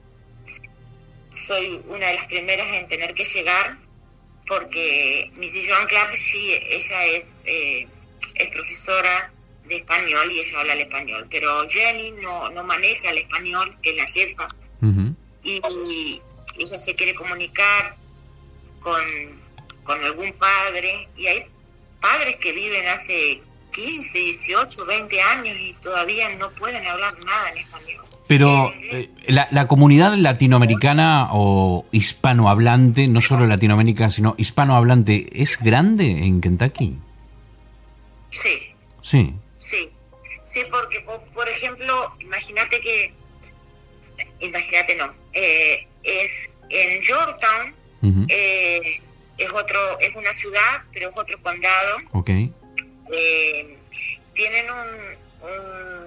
soy 1.30 1.80
una 1.88 2.06
de 2.06 2.14
las 2.14 2.26
primeras 2.26 2.66
en 2.74 2.88
tener 2.88 3.14
que 3.14 3.24
llegar 3.24 3.78
porque 4.46 5.30
Missy 5.34 5.68
Joan 5.68 5.86
Clapp, 5.86 6.10
sí, 6.14 6.54
ella 6.70 7.04
es, 7.06 7.42
eh, 7.46 7.86
es 8.34 8.48
profesora 8.48 9.32
de 9.64 9.76
español 9.76 10.32
y 10.32 10.38
ella 10.38 10.60
habla 10.60 10.72
el 10.72 10.80
español, 10.80 11.26
pero 11.30 11.68
Jenny 11.68 12.12
no, 12.12 12.50
no 12.50 12.64
maneja 12.64 13.10
el 13.10 13.18
español, 13.18 13.76
que 13.82 13.90
es 13.90 13.96
la 13.96 14.06
jefa, 14.06 14.48
y, 15.42 16.22
ella 16.58 16.76
se 16.76 16.94
quiere 16.96 17.14
comunicar 17.14 17.96
con, 18.80 19.00
con 19.84 20.02
algún 20.02 20.32
padre, 20.32 21.08
y 21.16 21.26
hay 21.28 21.46
padres 22.00 22.36
que 22.36 22.52
viven 22.52 22.84
hace 22.88 23.40
15, 23.72 24.18
18, 24.18 24.86
20 24.86 25.22
años 25.22 25.56
y 25.56 25.72
todavía 25.74 26.28
no 26.36 26.50
pueden 26.52 26.84
hablar 26.86 27.16
nada 27.20 27.50
en 27.50 27.58
español. 27.58 28.07
Pero 28.28 28.74
eh, 28.92 29.08
la, 29.26 29.66
comunidad 29.66 30.14
latinoamericana 30.14 31.28
o 31.32 31.86
hispanohablante, 31.92 33.08
no 33.08 33.22
solo 33.22 33.46
Latinoamérica, 33.46 34.10
sino 34.10 34.34
hispanohablante, 34.36 35.28
¿es 35.32 35.58
grande 35.58 36.10
en 36.10 36.42
Kentucky? 36.42 36.98
Sí. 38.28 38.74
Sí. 39.00 39.34
Sí, 39.56 39.90
sí 40.44 40.60
porque, 40.70 41.00
por, 41.00 41.48
ejemplo, 41.48 42.12
imagínate 42.20 42.78
que, 42.82 43.14
imagínate 44.40 44.94
no, 44.96 45.06
eh, 45.32 45.86
es 46.02 46.54
en 46.68 47.02
Georgetown, 47.02 47.74
eh, 48.28 49.00
es 49.38 49.50
otro, 49.52 49.98
es 50.00 50.14
una 50.14 50.32
ciudad, 50.34 50.82
pero 50.92 51.08
es 51.08 51.16
otro 51.16 51.42
condado. 51.42 51.96
Ok. 52.12 52.26
tienen 54.34 54.70
un 54.70 55.97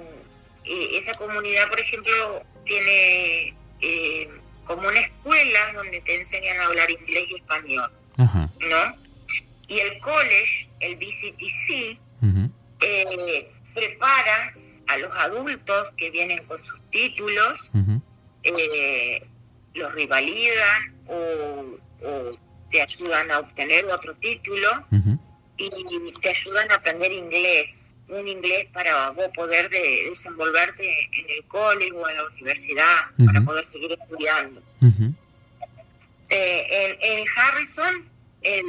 esa 0.64 1.14
comunidad, 1.16 1.68
por 1.70 1.80
ejemplo, 1.80 2.44
tiene 2.66 3.56
eh, 3.82 4.30
como 4.66 4.88
una 4.88 5.00
escuela 5.00 5.74
donde 5.74 6.02
te 6.02 6.16
enseñan 6.16 6.58
a 6.60 6.66
hablar 6.68 6.90
inglés 6.92 7.32
y 7.32 7.36
español, 7.36 7.92
¿no? 8.18 9.02
Y 9.68 9.80
el 9.80 10.00
college, 10.00 10.70
el 10.80 10.96
BCTC, 10.98 12.00
eh, 12.82 13.48
prepara 13.74 14.54
a 14.88 14.98
los 14.98 15.16
adultos 15.16 15.92
que 15.98 16.10
vienen 16.10 16.44
con 16.46 16.64
sus 16.64 16.80
títulos, 16.90 17.72
eh, 18.44 19.28
los 19.74 19.94
rivalidan 19.94 20.96
o, 21.08 21.78
te 22.70 22.82
ayudan 22.82 23.30
a 23.32 23.40
obtener 23.40 23.86
otro 23.86 24.16
título 24.16 24.68
y 25.58 25.70
te 26.22 26.30
ayudan 26.30 26.72
a 26.72 26.76
aprender 26.76 27.12
inglés 27.12 27.91
un 28.12 28.28
inglés 28.28 28.68
para 28.74 29.12
vos 29.12 29.28
poder 29.34 29.70
desenvolverte 29.70 30.84
en 31.14 31.30
el 31.30 31.44
cole 31.46 31.92
o 31.92 32.10
en 32.10 32.18
la 32.18 32.26
universidad, 32.26 32.98
para 33.26 33.42
poder 33.42 33.64
seguir 33.64 33.92
estudiando. 33.92 34.62
Eh, 36.30 36.98
en, 37.02 37.26
Harrison, 37.36 38.10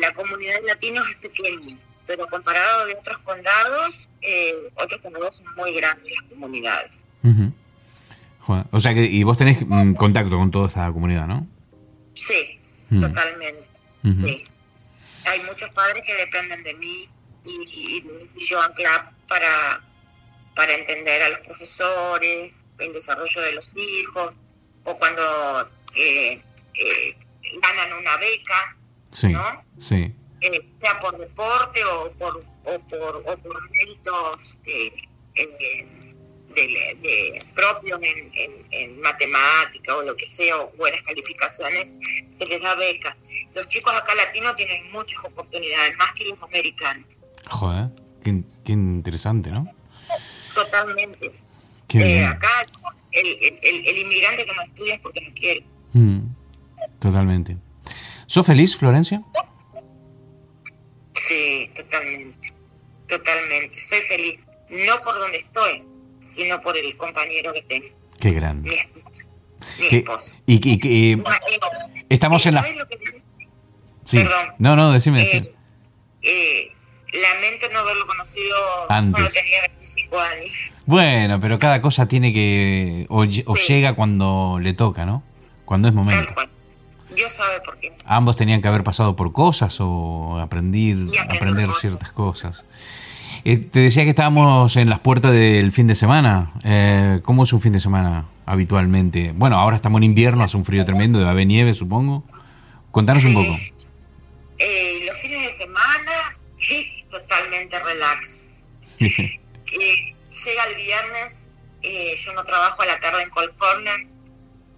la 0.01 0.13
comunidad 0.15 0.61
de 0.61 0.67
latinos 0.67 1.09
es 1.09 1.17
pequeña, 1.17 1.77
pero 2.07 2.27
comparado 2.29 2.87
de 2.87 2.95
otros 2.95 3.19
condados, 3.19 4.09
eh, 4.21 4.55
otros 4.75 5.01
condados 5.01 5.37
son 5.37 5.47
muy 5.57 5.75
grandes 5.75 6.13
las 6.21 6.31
comunidades. 6.31 7.07
O 8.47 8.81
sea 8.81 8.95
que, 8.95 9.05
y 9.05 9.23
vos 9.23 9.39
tenés 9.39 9.65
mm, 9.67 9.95
contacto 9.95 10.37
con 10.37 10.51
toda 10.51 10.69
esa 10.69 10.91
comunidad, 10.93 11.27
¿no? 11.27 11.47
Sí, 12.15 12.61
totalmente. 12.91 13.65
Sí. 14.13 14.45
Hay 15.25 15.41
muchos 15.45 15.71
padres 15.71 16.03
que 16.05 16.15
dependen 16.15 16.63
de 16.65 16.75
mí 16.75 17.09
y, 17.45 17.97
y 17.97 18.01
de 18.01 18.47
Joan 18.49 18.73
Clapp 18.75 19.13
para, 19.33 19.81
para 20.55 20.75
entender 20.75 21.23
a 21.23 21.31
los 21.31 21.39
profesores, 21.39 22.53
el 22.79 22.93
desarrollo 22.93 23.41
de 23.41 23.53
los 23.53 23.75
hijos, 23.77 24.37
o 24.85 24.99
cuando 24.99 25.23
eh, 25.95 26.43
eh, 26.75 27.17
ganan 27.63 27.99
una 27.99 28.17
beca, 28.19 28.77
¿no? 29.31 29.65
Sí. 29.81 30.15
Eh, 30.43 30.69
sea 30.79 30.99
por 30.99 31.17
deporte 31.17 31.83
o 31.85 32.11
por, 32.13 32.45
o 32.65 32.79
por, 32.81 33.17
o 33.27 33.37
por 33.39 33.71
méritos 33.71 34.59
de, 34.65 35.09
propios 37.55 37.99
en, 38.03 38.67
en, 38.71 39.01
matemática 39.01 39.97
o 39.97 40.03
lo 40.03 40.15
que 40.15 40.27
sea, 40.27 40.59
o 40.59 40.73
buenas 40.77 41.01
calificaciones, 41.03 41.95
se 42.29 42.45
les 42.45 42.61
da 42.61 42.75
beca. 42.75 43.17
Los 43.55 43.67
chicos 43.69 43.95
acá 43.95 44.15
latinos 44.15 44.55
tienen 44.57 44.93
muchas 44.93 45.25
oportunidades, 45.25 45.97
más 45.97 46.13
que 46.13 46.27
los 46.27 46.43
americanos. 46.43 47.17
Joder. 47.49 47.89
Qué, 48.23 48.43
interesante, 48.71 49.51
¿no? 49.51 49.67
Totalmente. 50.55 51.33
Eh, 51.95 52.25
acá 52.25 52.49
el, 53.11 53.99
inmigrante 53.99 54.45
que 54.45 54.53
no 54.55 54.63
estudia 54.63 54.95
es 54.95 55.01
porque 55.01 55.21
no 55.21 55.35
quiere. 55.35 55.65
Mm, 55.93 56.21
totalmente. 56.99 57.57
¿Sos 58.27 58.47
feliz, 58.47 58.77
Florencia? 58.77 59.23
Sí, 61.29 61.71
totalmente. 61.75 62.53
Totalmente. 63.07 63.79
Soy 63.79 64.01
feliz. 64.01 64.43
No 64.71 65.03
por 65.05 65.19
donde 65.19 65.39
estoy, 65.39 65.85
sino 66.19 66.61
por 66.61 66.77
el 66.77 66.97
compañero 66.97 67.53
que 67.53 67.63
tengo. 67.63 67.89
Qué 68.21 68.31
grande. 68.31 68.71
Mi 69.79 69.87
esposo. 69.87 70.39
Y, 70.47 71.23
estamos 72.09 72.47
en 72.47 72.55
la... 72.55 72.67
Sí. 74.05 74.25
No, 74.59 74.77
no, 74.77 74.93
decime. 74.93 75.23
Eh, 75.23 75.55
eh, 76.23 76.73
lamento 77.13 77.67
no 77.73 77.81
haberlo 77.81 78.07
conocido 78.07 78.57
cuando 78.87 79.19
tenía 79.29 79.61
25 79.69 80.21
años. 80.21 80.75
Bueno, 80.87 81.41
pero 81.41 81.59
cada 81.59 81.83
cosa 81.83 82.07
tiene 82.07 82.33
que. 82.33 83.07
o, 83.09 83.25
llega 83.25 83.95
cuando 83.95 84.59
le 84.61 84.73
toca, 84.73 85.05
¿no? 85.05 85.23
Cuando 85.65 85.89
es 85.89 85.95
momento. 85.95 86.35
Dios 87.15 87.33
sabe 87.33 87.61
por 87.61 87.79
qué. 87.79 87.93
Ambos 88.07 88.37
tenían 88.37 88.63
que 88.63 88.69
haber 88.69 88.85
pasado 88.85 89.17
por 89.17 89.33
cosas 89.33 89.77
o 89.81 90.39
aprender, 90.41 90.97
aprender 91.29 91.71
ciertas 91.73 92.13
cosas. 92.13 92.65
Eh, 93.45 93.57
te 93.57 93.81
decía 93.81 94.05
que 94.05 94.11
estábamos 94.11 94.77
en 94.77 94.89
las 94.89 95.01
puertas 95.01 95.33
del 95.33 95.73
fin 95.73 95.87
de 95.87 95.95
semana. 95.95 96.53
Eh, 96.65 97.21
¿Cómo 97.25 97.43
es 97.43 97.53
un 97.53 97.61
fin 97.61 97.73
de 97.73 97.81
semana 97.81 98.27
habitualmente? 98.47 99.33
Bueno, 99.35 99.57
ahora 99.59 99.77
estamos 99.77 99.99
en 99.99 100.05
invierno, 100.05 100.45
hace 100.45 100.57
un 100.57 100.65
frío 100.65 100.85
tremendo, 100.85 101.19
debe 101.19 101.31
haber 101.31 101.47
nieve, 101.47 101.75
supongo. 101.75 102.25
Contanos 102.93 103.25
un 103.25 103.35
poco. 103.35 103.57
Eh, 104.59 105.03
los 105.07 105.19
fines 105.19 105.43
de 105.43 105.53
semana, 105.53 106.13
sí, 106.57 106.92
totalmente 107.21 107.79
relax. 107.79 108.65
llega 108.99 110.65
el 110.69 110.75
viernes, 110.77 111.49
yo 111.83 112.33
no 112.33 112.45
trabajo 112.45 112.83
a 112.83 112.87
la 112.87 113.01
tarde 113.01 113.23
en 113.23 113.31
Cold 113.31 113.57
Corner, 113.57 114.07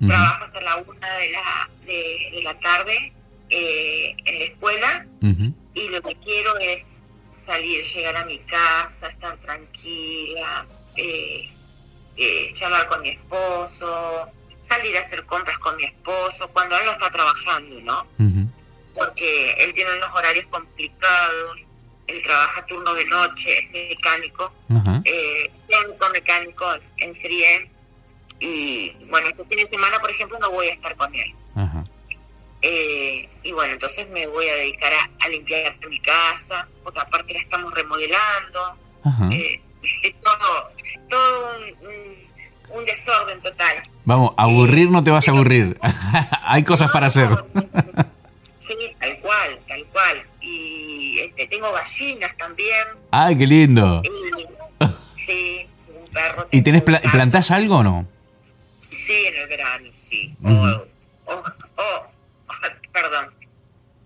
trabajo 0.07 0.45
hasta 0.45 0.61
la 0.61 0.77
una 0.77 1.15
de 1.17 1.31
la, 1.31 1.71
de, 1.87 2.41
la 2.43 2.59
tarde 2.59 3.13
en 3.51 4.39
la 4.39 4.45
escuela 4.45 5.07
y 5.75 5.89
lo 5.89 6.03
que 6.03 6.15
quiero 6.17 6.59
es 6.59 6.95
salir, 7.31 7.85
llegar 7.85 8.17
a 8.17 8.25
mi 8.25 8.39
casa, 8.39 9.09
estar 9.09 9.37
tranquila, 9.39 10.67
eh, 10.97 11.51
eh, 12.17 12.53
charlar 12.55 12.87
con 12.89 13.03
mi 13.03 13.11
esposo, 13.11 14.29
salir 14.63 14.97
a 14.97 15.01
hacer 15.01 15.27
compras 15.27 15.59
con 15.59 15.77
mi 15.77 15.85
esposo, 15.85 16.49
cuando 16.53 16.77
él 16.77 16.87
no 16.87 16.93
está 16.93 17.11
trabajando, 17.11 17.81
¿no? 17.81 18.07
Porque 18.95 19.53
él 19.59 19.75
tiene 19.75 19.97
unos 19.97 20.13
horarios 20.15 20.47
complicados, 20.47 21.69
él 22.07 22.23
trabaja 22.23 22.67
turno 22.67 22.95
de 22.95 23.07
noche, 23.07 23.59
es 23.59 23.89
mecánico, 23.89 24.53
eh, 25.05 25.51
mecánico 26.13 26.67
en 26.99 27.15
serie, 27.15 27.71
y 28.41 28.93
bueno, 29.09 29.29
este 29.29 29.45
fin 29.45 29.59
de 29.59 29.67
semana, 29.67 29.99
por 30.01 30.11
ejemplo, 30.11 30.39
no 30.39 30.51
voy 30.51 30.67
a 30.67 30.73
estar 30.73 30.95
con 30.97 31.15
él. 31.15 31.35
Eh, 32.67 33.29
y 33.43 33.53
bueno, 33.53 33.75
entonces 33.75 34.09
me 34.09 34.27
voy 34.27 34.49
a 34.49 34.55
dedicar 34.55 34.91
a, 35.21 35.29
limpiar 35.29 35.77
mi 35.89 36.01
casa, 36.01 36.67
otra 36.83 37.05
parte 37.11 37.35
la 37.35 37.41
estamos 37.41 37.75
remodelando, 37.75 38.79
eh, 39.33 39.61
todo, 40.23 40.71
todo 41.11 41.59
un, 41.83 42.85
desorden 42.85 43.41
total. 43.43 43.91
Vamos, 44.07 44.33
aburrir 44.39 44.91
no 44.91 45.05
te 45.05 45.11
vas 45.11 45.29
a 45.29 45.33
aburrir, 45.33 45.77
hay 46.43 46.65
cosas 46.65 46.91
para 46.91 47.09
hacer. 47.09 47.29
sí, 48.59 48.75
tal 48.99 49.19
cual, 49.21 49.61
tal 49.69 49.85
cual. 49.87 50.27
Y 51.25 51.29
este, 51.29 51.47
tengo 51.47 51.73
gallinas 51.73 52.37
también. 52.37 52.87
¡Ay, 53.11 53.39
qué 53.39 53.47
lindo! 53.47 54.03
sí, 55.17 55.67
un 55.89 56.13
perro. 56.13 56.49
¿Y 56.51 56.63
tenés 56.63 56.83
plantás 56.83 57.51
algo 57.51 57.77
o 57.77 57.83
no? 57.83 58.07
Sí, 58.91 59.27
en 59.27 59.37
el 59.37 59.49
verano, 59.49 59.89
sí. 59.93 60.37
o, 60.45 60.85
perdón, 62.93 63.35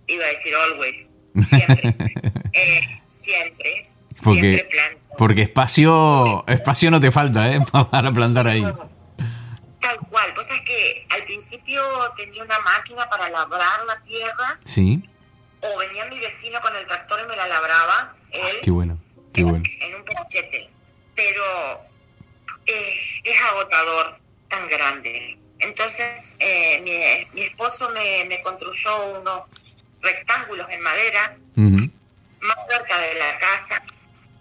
iba 0.06 0.24
a 0.24 0.28
decir 0.28 0.52
always, 0.54 1.08
siempre, 1.48 1.96
eh, 2.52 3.02
siempre, 3.08 3.90
porque, 4.22 4.40
siempre 4.40 4.64
planto. 4.64 5.08
Porque 5.18 5.42
espacio, 5.42 6.44
espacio 6.46 6.90
no 6.90 7.00
te 7.00 7.10
falta, 7.10 7.52
¿eh? 7.52 7.60
Para 7.90 8.12
plantar 8.12 8.46
ahí. 8.46 8.62
Tal 8.62 9.98
cual, 10.10 10.32
vos 10.34 10.46
sabés 10.46 10.62
que 10.62 11.06
al 11.10 11.24
principio 11.24 11.82
tenía 12.16 12.42
una 12.42 12.58
máquina 12.60 13.08
para 13.08 13.28
labrar 13.30 13.84
la 13.86 14.00
tierra. 14.02 14.58
Sí. 14.64 15.02
O 15.60 15.78
venía 15.78 16.04
mi 16.06 16.18
vecino 16.18 16.60
con 16.60 16.74
el 16.76 16.86
tractor 16.86 17.20
y 17.24 17.28
me 17.28 17.36
la 17.36 17.46
labraba. 17.48 18.16
Él, 18.30 18.56
qué 18.62 18.70
bueno, 18.70 18.98
qué 19.32 19.42
bueno. 19.42 19.62
En 19.80 19.94
un 19.94 20.04
paquete. 20.04 20.70
Pero 21.14 21.44
eh, 22.66 22.94
es 23.24 23.42
agotador 23.42 24.20
tan 24.48 24.68
grande. 24.68 25.38
Entonces, 25.60 26.36
eh, 26.38 27.26
mi, 27.34 27.42
esposo 27.42 27.90
me, 27.90 28.40
construyó 28.42 29.20
unos 29.20 29.46
rectángulos 30.00 30.66
en 30.70 30.80
madera 30.80 31.36
más 31.56 32.66
cerca 32.66 32.98
de 32.98 33.14
la 33.14 33.38
casa. 33.38 33.82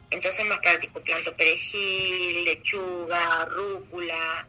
Entonces, 0.10 0.46
más 0.46 0.60
práctico 0.60 1.02
planto 1.02 1.36
perejil, 1.36 2.46
lechuga, 2.46 3.46
rúcula, 3.46 4.48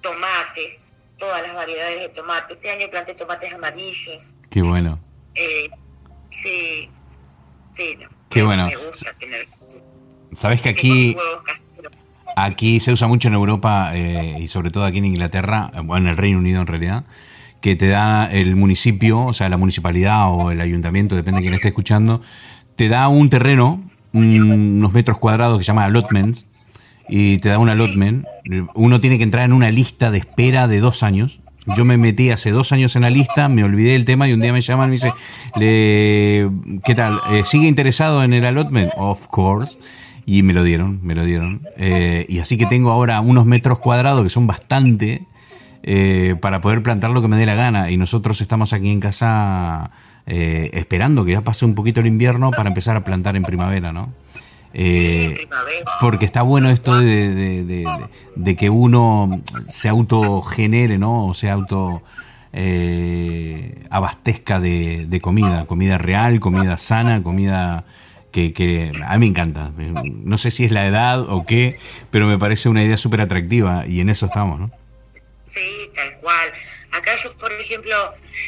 tomates, 0.00 0.90
todas 1.16 1.42
las 1.42 1.54
variedades 1.54 2.00
de 2.00 2.08
tomates. 2.10 2.56
Este 2.56 2.70
año 2.70 2.88
planté 2.90 3.14
tomates 3.14 3.52
amarillos. 3.54 4.34
Qué 4.50 4.62
bueno. 4.62 5.02
Eh, 5.34 5.70
sí, 6.32 6.88
sí, 7.72 7.98
Qué 8.28 8.42
bueno. 8.42 8.66
Me 8.66 8.76
gusta 8.76 9.12
tener. 9.18 9.46
Sabes 10.32 10.60
que 10.60 10.70
aquí. 10.70 11.16
Aquí 12.34 12.80
se 12.80 12.92
usa 12.92 13.08
mucho 13.08 13.28
en 13.28 13.34
Europa 13.34 13.90
eh, 13.92 14.38
y 14.40 14.48
sobre 14.48 14.70
todo 14.70 14.86
aquí 14.86 14.98
en 14.98 15.04
Inglaterra, 15.04 15.70
bueno, 15.84 16.06
en 16.06 16.12
el 16.12 16.16
Reino 16.16 16.38
Unido 16.38 16.62
en 16.62 16.66
realidad, 16.66 17.04
que 17.60 17.76
te 17.76 17.88
da 17.88 18.24
el 18.24 18.56
municipio, 18.56 19.20
o 19.20 19.34
sea, 19.34 19.50
la 19.50 19.58
municipalidad 19.58 20.32
o 20.32 20.50
el 20.50 20.62
ayuntamiento, 20.62 21.14
depende 21.14 21.40
de 21.40 21.42
quién 21.42 21.54
esté 21.54 21.68
escuchando, 21.68 22.22
te 22.74 22.88
da 22.88 23.08
un 23.08 23.28
terreno, 23.28 23.82
unos 24.14 24.94
metros 24.94 25.18
cuadrados 25.18 25.58
que 25.58 25.64
se 25.64 25.68
llama 25.68 25.84
allotments, 25.84 26.46
y 27.08 27.38
te 27.38 27.50
da 27.50 27.58
un 27.58 27.68
allotment. 27.68 28.24
Uno 28.74 29.00
tiene 29.02 29.18
que 29.18 29.24
entrar 29.24 29.44
en 29.44 29.52
una 29.52 29.70
lista 29.70 30.10
de 30.10 30.16
espera 30.16 30.66
de 30.68 30.80
dos 30.80 31.02
años. 31.02 31.41
Yo 31.66 31.84
me 31.84 31.96
metí 31.96 32.30
hace 32.30 32.50
dos 32.50 32.72
años 32.72 32.96
en 32.96 33.02
la 33.02 33.10
lista, 33.10 33.48
me 33.48 33.62
olvidé 33.62 33.92
del 33.92 34.04
tema 34.04 34.28
y 34.28 34.32
un 34.32 34.40
día 34.40 34.52
me 34.52 34.60
llaman 34.60 34.88
y 34.88 34.90
me 34.90 34.94
dice, 34.94 35.12
¿qué 35.54 36.94
tal? 36.94 37.18
Eh, 37.30 37.42
¿Sigue 37.44 37.68
interesado 37.68 38.24
en 38.24 38.32
el 38.32 38.44
allotment? 38.44 38.90
Of 38.96 39.28
course 39.28 39.78
y 40.26 40.42
me 40.42 40.52
lo 40.52 40.62
dieron, 40.62 41.00
me 41.02 41.14
lo 41.14 41.24
dieron. 41.24 41.62
Eh, 41.76 42.26
y 42.28 42.38
así 42.38 42.56
que 42.56 42.66
tengo 42.66 42.90
ahora 42.90 43.20
unos 43.20 43.46
metros 43.46 43.78
cuadrados 43.78 44.22
que 44.22 44.30
son 44.30 44.46
bastante 44.46 45.26
eh, 45.82 46.36
para 46.40 46.60
poder 46.60 46.82
plantar 46.82 47.10
lo 47.10 47.22
que 47.22 47.28
me 47.28 47.36
dé 47.36 47.46
la 47.46 47.54
gana. 47.54 47.90
Y 47.90 47.96
nosotros 47.96 48.40
estamos 48.40 48.72
aquí 48.72 48.90
en 48.90 49.00
casa 49.00 49.90
eh, 50.26 50.70
esperando 50.74 51.24
que 51.24 51.32
ya 51.32 51.40
pase 51.40 51.64
un 51.64 51.74
poquito 51.74 52.00
el 52.00 52.06
invierno 52.06 52.50
para 52.50 52.68
empezar 52.68 52.96
a 52.96 53.04
plantar 53.04 53.36
en 53.36 53.42
primavera, 53.42 53.92
¿no? 53.92 54.12
Porque 56.00 56.24
está 56.24 56.42
bueno 56.42 56.70
esto 56.70 56.98
de, 56.98 57.64
de, 58.34 58.56
que 58.56 58.70
uno 58.70 59.42
se 59.68 59.88
autogenere, 59.88 60.98
¿no? 60.98 61.26
O 61.26 61.34
se 61.34 61.50
auto 61.50 62.02
abastezca 63.90 64.60
de 64.60 65.20
comida, 65.22 65.66
comida 65.66 65.98
real, 65.98 66.40
comida 66.40 66.76
sana, 66.76 67.22
comida 67.22 67.84
que, 68.32 68.90
a 69.04 69.12
mí 69.14 69.18
me 69.20 69.26
encanta. 69.26 69.70
No 69.76 70.38
sé 70.38 70.50
si 70.50 70.64
es 70.64 70.72
la 70.72 70.86
edad 70.86 71.20
o 71.20 71.44
qué, 71.46 71.78
pero 72.10 72.26
me 72.26 72.38
parece 72.38 72.68
una 72.68 72.82
idea 72.82 72.96
súper 72.96 73.20
atractiva 73.20 73.84
y 73.86 74.00
en 74.00 74.08
eso 74.08 74.26
estamos, 74.26 74.58
¿no? 74.58 74.70
Sí, 75.44 75.90
tal 75.94 76.16
cual. 76.20 76.52
Acá 76.92 77.14
yo, 77.22 77.36
por 77.36 77.52
ejemplo, 77.52 77.94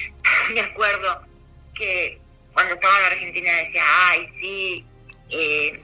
me 0.55 0.61
acuerdo 0.61 1.23
que 1.75 2.19
cuando 2.53 2.75
estaba 2.75 2.95
en 2.99 3.13
Argentina 3.13 3.53
decía, 3.59 3.83
ay, 4.09 4.25
sí, 4.25 4.85
eh, 5.31 5.83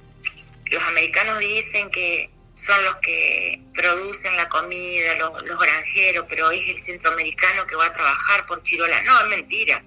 los 0.71 0.83
americanos 0.85 1.39
dicen 1.39 1.91
que 1.91 2.31
son 2.55 2.83
los 2.85 2.97
que 2.97 3.63
producen 3.75 4.37
la 4.37 4.49
comida, 4.49 5.15
los, 5.17 5.43
los 5.45 5.59
granjeros, 5.59 6.27
pero 6.29 6.51
es 6.51 6.69
el 6.69 6.81
centroamericano 6.81 7.67
que 7.67 7.77
va 7.77 7.87
a 7.87 7.93
trabajar 7.93 8.45
por 8.47 8.63
Chirola. 8.63 9.03
No, 9.03 9.21
es 9.21 9.29
mentira, 9.29 9.83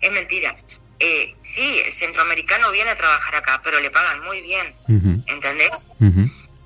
es 0.00 0.12
mentira 0.12 0.56
eh, 0.98 1.34
sí, 1.42 1.82
el 1.84 1.92
centroamericano 1.92 2.70
viene 2.72 2.90
a 2.90 2.96
trabajar 2.96 3.34
acá, 3.36 3.60
pero 3.62 3.80
le 3.80 3.90
pagan 3.90 4.24
muy 4.24 4.40
bien, 4.40 4.74
¿entendés? 5.26 5.86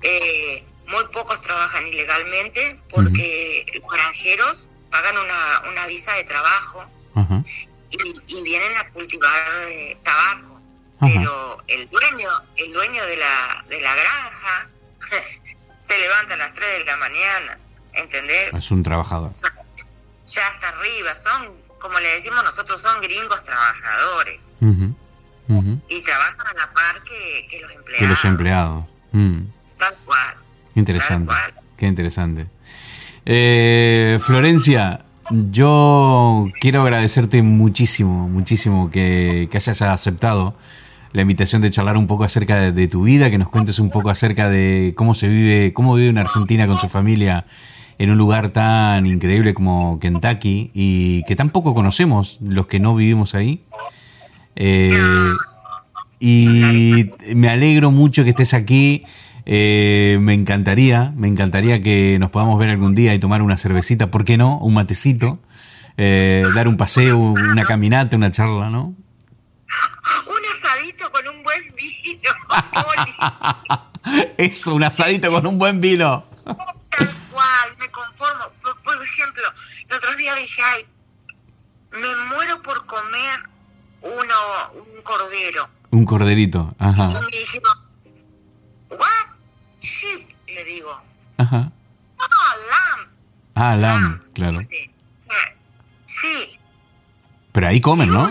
Eh, 0.03 0.63
muy 0.87 1.03
pocos 1.11 1.41
trabajan 1.41 1.87
ilegalmente 1.87 2.79
porque 2.89 3.65
los 3.73 3.91
granjeros 3.91 4.69
pagan 4.89 5.17
una, 5.17 5.69
una 5.69 5.87
visa 5.87 6.13
de 6.15 6.23
trabajo 6.23 6.85
y, 8.27 8.41
vienen 8.41 8.75
a 8.77 8.89
cultivar 8.91 9.67
eh, 9.67 9.97
tabaco. 10.03 10.50
Pero 11.01 11.63
el 11.67 11.89
dueño, 11.89 12.29
el 12.55 12.73
dueño 12.73 13.05
de 13.05 13.17
la, 13.17 13.65
de 13.67 13.81
la 13.81 13.95
granja 13.95 14.69
se 15.81 15.97
levanta 15.97 16.35
a 16.35 16.37
las 16.37 16.53
3 16.53 16.79
de 16.79 16.85
la 16.85 16.97
mañana, 16.97 17.57
¿entendés? 17.93 18.53
Es 18.53 18.71
un 18.71 18.83
trabajador. 18.83 19.33
ya 20.27 20.47
está 20.47 20.69
arriba, 20.69 21.13
son 21.15 21.61
como 21.81 21.99
le 21.99 22.07
decimos 22.09 22.43
nosotros, 22.43 22.79
son 22.79 23.01
gringos 23.01 23.43
trabajadores. 23.43 24.51
Y 25.89 26.01
trabajan 26.01 26.47
a 26.47 26.53
la 26.53 26.73
par 26.73 27.03
que, 27.03 27.59
los 27.59 27.71
empleados. 27.71 27.99
Que 27.99 28.07
los 28.07 28.25
empleados. 28.25 28.85
Mm. 29.11 29.39
Tal 29.77 29.95
cual. 30.05 30.35
Interesante. 30.75 31.33
Qué 31.75 31.87
interesante. 31.87 32.47
Eh, 33.25 34.19
Florencia, 34.21 35.03
yo 35.29 36.47
quiero 36.61 36.83
agradecerte 36.83 37.41
muchísimo, 37.41 38.29
muchísimo 38.29 38.89
que, 38.91 39.49
que, 39.51 39.57
hayas 39.57 39.81
aceptado 39.81 40.55
la 41.13 41.21
invitación 41.21 41.61
de 41.61 41.69
charlar 41.69 41.97
un 41.97 42.07
poco 42.07 42.23
acerca 42.23 42.71
de, 42.71 42.87
tu 42.87 43.03
vida, 43.03 43.29
que 43.29 43.37
nos 43.37 43.49
cuentes 43.49 43.79
un 43.79 43.89
poco 43.89 44.09
acerca 44.09 44.49
de 44.49 44.93
cómo 44.95 45.13
se 45.13 45.27
vive, 45.27 45.73
cómo 45.73 45.95
vive 45.95 46.09
en 46.09 46.17
Argentina 46.17 46.67
con 46.67 46.77
su 46.77 46.89
familia 46.89 47.45
en 47.97 48.09
un 48.09 48.17
lugar 48.17 48.49
tan 48.49 49.05
increíble 49.05 49.53
como 49.53 49.99
Kentucky 49.99 50.71
y 50.73 51.23
que 51.25 51.35
tampoco 51.35 51.75
conocemos 51.75 52.39
los 52.41 52.65
que 52.65 52.79
no 52.79 52.95
vivimos 52.95 53.35
ahí. 53.35 53.63
Eh, 54.55 54.91
y 56.19 57.11
me 57.35 57.49
alegro 57.49 57.91
mucho 57.91 58.23
que 58.23 58.31
estés 58.31 58.53
aquí. 58.53 59.03
Eh, 59.45 60.17
me 60.21 60.33
encantaría, 60.33 61.13
me 61.15 61.27
encantaría 61.27 61.81
que 61.81 62.17
nos 62.19 62.29
podamos 62.29 62.57
ver 62.59 62.69
algún 62.69 62.95
día 62.95 63.13
y 63.13 63.19
tomar 63.19 63.41
una 63.41 63.57
cervecita, 63.57 64.11
¿por 64.11 64.25
qué 64.25 64.37
no? 64.37 64.57
Un 64.59 64.73
matecito, 64.73 65.39
eh, 65.97 66.43
dar 66.55 66.67
un 66.67 66.77
paseo, 66.77 67.17
una 67.17 67.63
caminata, 67.63 68.17
una 68.17 68.31
charla, 68.31 68.69
¿no? 68.69 68.85
Un 68.85 70.43
asadito 70.57 71.11
con 71.11 71.27
un 71.35 71.43
buen 71.43 71.61
vino. 73.05 74.33
Eso, 74.37 74.75
un 74.75 74.83
asadito 74.83 75.31
con 75.31 75.45
un 75.45 75.57
buen 75.57 75.79
vino. 75.81 76.25
Tal 76.43 77.15
cual, 77.31 77.77
me 77.79 77.89
conformo. 77.89 78.45
Por, 78.83 79.03
ejemplo, 79.03 79.43
el 79.89 79.95
otro 79.95 80.15
día 80.15 80.35
dije, 80.35 80.61
ay, 80.63 80.85
me 81.91 82.15
muero 82.27 82.61
por 82.61 82.85
comer 82.85 83.39
uno, 84.01 84.85
un 84.95 85.01
cordero. 85.03 85.69
Un 85.91 86.05
corderito, 86.05 86.73
ajá. 86.79 87.11
Y 87.11 87.13
me 87.13 87.37
dijeron, 87.37 87.77
¿what? 88.89 89.35
Sheep, 89.81 90.29
le 90.47 90.63
digo. 90.63 91.01
Ajá. 91.37 91.71
No, 92.17 92.27
lamb. 92.69 93.11
Ah, 93.55 93.75
lamb, 93.75 94.33
claro. 94.33 94.59
Sí. 96.05 96.59
Pero 97.51 97.67
ahí 97.67 97.81
comen, 97.81 98.09
¿no? 98.09 98.27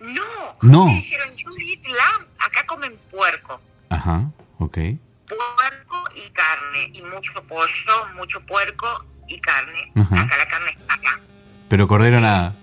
No. 0.00 0.22
No. 0.62 0.86
Me 0.86 0.94
dijeron, 0.94 1.36
you 1.36 1.50
eat 1.60 1.86
lamb. 1.86 2.27
Acá 2.38 2.64
comen 2.66 2.96
puerco. 3.10 3.60
Ajá, 3.90 4.30
ok. 4.58 4.78
Puerco 5.26 6.04
y 6.14 6.30
carne. 6.30 6.90
Y 6.92 7.02
mucho 7.02 7.42
pollo, 7.46 8.08
mucho 8.14 8.40
puerco 8.46 9.04
y 9.28 9.38
carne. 9.40 9.92
Acá 9.96 10.36
la 10.36 10.48
carne 10.48 10.70
está 10.70 10.94
acá. 10.94 11.20
Pero 11.68 11.86
cordero 11.86 12.20
nada. 12.20 12.54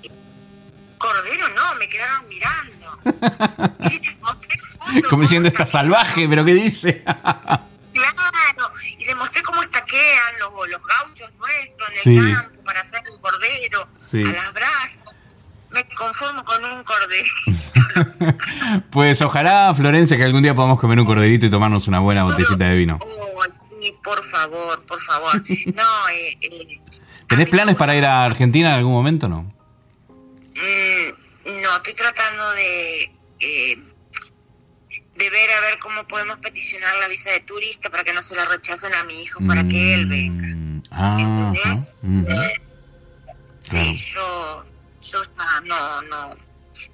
Cordero 0.98 1.48
no, 1.50 1.76
me 1.76 1.88
quedaron 1.88 2.28
mirando. 2.28 2.98
Como 5.10 5.24
diciendo, 5.24 5.50
está 5.50 5.68
salvaje, 5.68 6.28
pero 6.28 6.46
¿qué 6.46 6.54
dice? 6.54 7.04
claro, 7.96 8.72
y 8.98 9.06
le 9.06 9.16
mostré 9.16 9.42
cómo 9.42 9.62
estaquean 9.62 10.40
los, 10.40 10.52
los 10.70 10.82
gauchos 10.84 11.32
nuestros 11.34 12.06
en 12.06 12.18
el 12.18 12.36
campo 12.36 12.64
para 12.64 12.80
hacer 12.82 13.02
un 13.12 13.20
cordero 13.20 13.82
a 13.82 14.34
las 14.34 14.54
brasas. 14.54 15.05
Me 15.76 15.84
conformo 15.94 16.44
con 16.46 16.64
un 16.64 16.84
corderito. 16.84 18.86
pues 18.92 19.22
ojalá, 19.22 19.74
Florencia, 19.76 20.16
que 20.16 20.24
algún 20.24 20.42
día 20.42 20.56
podamos 20.56 20.80
comer 20.80 20.98
un 21.02 21.06
corderito 21.06 21.48
y 21.48 21.50
tomarnos 21.50 21.90
una 21.90 22.00
buena 22.00 22.24
botellita 22.24 22.66
de 22.66 22.76
vino. 22.76 22.98
Oh, 23.02 23.44
sí, 23.62 23.94
por 24.02 24.24
favor, 24.24 24.86
por 24.86 25.02
favor. 25.02 25.34
No, 25.50 26.10
eh, 26.14 26.38
eh, 26.42 26.82
¿Tenés 27.28 27.50
planes 27.50 27.76
para 27.76 27.94
ir 27.94 28.06
a 28.06 28.24
Argentina 28.24 28.70
en 28.70 28.76
algún 28.76 28.94
momento 28.94 29.28
no? 29.28 29.54
Mm, 30.54 31.62
no, 31.62 31.76
estoy 31.76 31.94
tratando 31.94 32.50
de 32.52 33.12
eh, 33.42 33.78
de 35.16 35.30
ver 35.30 35.52
a 35.52 35.62
ver 35.62 35.78
cómo 35.80 36.08
podemos 36.08 36.38
peticionar 36.38 36.96
la 37.02 37.10
visa 37.10 37.32
de 37.32 37.42
turista 37.42 37.90
para 37.90 38.06
que 38.06 38.14
no 38.14 38.22
se 38.22 38.34
la 38.36 38.46
rechacen 38.46 38.94
a 38.94 39.04
mi 39.04 39.22
hijo 39.22 39.46
para 39.46 39.68
que 39.68 39.94
él 39.94 40.06
venga. 40.06 40.48
Mm, 40.48 40.82
ah, 40.92 41.54
Sí, 43.60 43.96
yo, 43.96 44.64
yo 45.12 45.22
no, 45.64 46.02
no. 46.04 46.36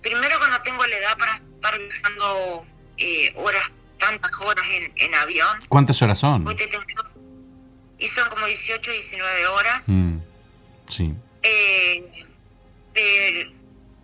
Primero 0.01 0.39
que 0.39 0.47
no 0.47 0.61
tengo 0.61 0.85
la 0.85 0.97
edad 0.97 1.17
para 1.17 1.33
estar 1.33 1.79
viajando 1.79 2.65
eh, 2.97 3.33
horas, 3.35 3.73
tantas 3.97 4.31
horas 4.39 4.65
en, 4.71 4.93
en, 4.95 5.15
avión. 5.15 5.57
¿Cuántas 5.67 6.01
horas 6.01 6.19
son? 6.19 6.45
Y 7.97 8.07
son 8.07 8.29
como 8.29 8.45
18, 8.45 8.91
19 8.91 9.47
horas. 9.47 9.83
Mm, 9.87 10.17
sí. 10.89 11.13
Eh, 11.43 12.25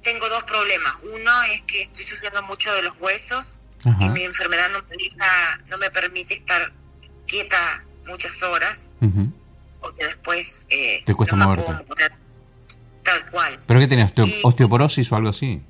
tengo 0.02 0.30
dos 0.30 0.44
problemas. 0.44 0.94
Uno 1.04 1.44
es 1.44 1.62
que 1.64 1.84
estoy 1.84 2.06
sufriendo 2.06 2.42
mucho 2.44 2.74
de 2.74 2.84
los 2.84 2.94
huesos 3.00 3.60
y 4.00 4.10
mi 4.10 4.24
enfermedad 4.24 4.70
no 4.72 4.84
me, 4.90 4.96
no 5.68 5.78
me 5.78 5.90
permite 5.90 6.34
estar 6.34 6.72
quieta 7.28 7.84
muchas 8.08 8.42
horas, 8.42 8.90
porque 9.82 10.06
después 10.06 10.66
eh, 10.70 11.04
te 11.06 11.14
cuesta 11.14 11.36
no 11.36 11.46
moverte. 11.46 11.86
Tal 13.08 13.32
cual. 13.32 13.60
¿Pero 13.66 13.80
qué 13.80 13.88
tienes? 13.88 14.12
¿Osteoporosis 14.44 15.12
o 15.12 15.16
algo 15.16 15.30
así? 15.30 15.62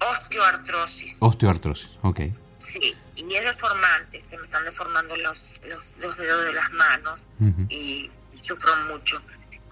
Osteoartrosis. 0.00 1.16
Osteoartrosis, 1.20 1.90
ok. 2.02 2.20
Sí, 2.58 2.94
y 3.14 3.34
es 3.34 3.44
deformante, 3.44 4.20
se 4.20 4.36
me 4.36 4.42
están 4.44 4.64
deformando 4.64 5.16
los, 5.16 5.60
los, 5.70 5.94
dedos 5.96 6.46
de 6.46 6.52
las 6.52 6.70
manos 6.72 7.26
y, 7.68 8.10
sufro 8.34 8.72
mucho. 8.92 9.22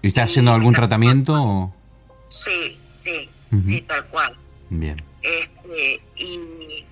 ¿Y 0.01 0.07
estás 0.07 0.31
haciendo 0.31 0.53
algún 0.53 0.73
tratamiento? 0.73 1.73
Sí, 2.29 2.79
sí, 2.87 3.29
sí, 3.61 3.81
tal 3.81 4.05
cual. 4.07 4.37
Bien. 4.69 4.95
Este, 5.21 6.01
y 6.15 6.85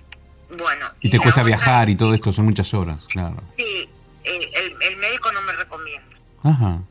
bueno. 0.58 0.86
Y 1.00 1.10
te 1.10 1.18
cuesta 1.18 1.42
viajar 1.42 1.88
y 1.90 1.96
todo 1.96 2.14
esto, 2.14 2.32
son 2.32 2.44
muchas 2.44 2.72
horas, 2.74 3.06
claro. 3.06 3.42
Sí, 3.50 3.88
el, 4.24 4.74
el, 4.82 4.96
médico 4.98 5.32
no 5.32 5.42
me 5.42 5.52
recomienda. 5.52 6.16
Ajá. 6.42 6.82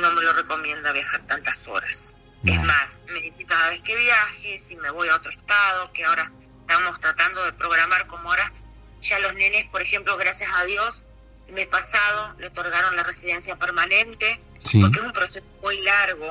No 0.00 0.12
me 0.12 0.22
lo 0.22 0.32
recomienda 0.32 0.92
viajar 0.92 1.22
tantas 1.26 1.66
horas. 1.68 2.14
Es 2.44 2.62
más, 2.62 3.00
me 3.06 3.20
dice 3.20 3.44
cada 3.46 3.70
vez 3.70 3.80
que 3.80 3.96
viaje, 3.96 4.58
si 4.58 4.76
me 4.76 4.90
voy 4.90 5.08
a 5.08 5.16
otro 5.16 5.30
estado, 5.30 5.90
que 5.92 6.04
ahora 6.04 6.30
estamos 6.60 7.00
tratando 7.00 7.42
de 7.44 7.52
programar 7.54 8.06
como 8.06 8.28
ahora 8.28 8.52
ya 9.00 9.18
los 9.20 9.34
nenes, 9.34 9.64
por 9.70 9.82
ejemplo, 9.82 10.16
gracias 10.16 10.50
a 10.54 10.64
Dios, 10.64 11.04
el 11.46 11.54
mes 11.54 11.66
pasado 11.66 12.34
le 12.38 12.48
otorgaron 12.48 12.96
la 12.96 13.02
residencia 13.02 13.56
permanente, 13.56 14.40
porque 14.80 14.98
es 14.98 15.04
un 15.04 15.12
proceso 15.12 15.46
muy 15.62 15.80
largo, 15.82 16.26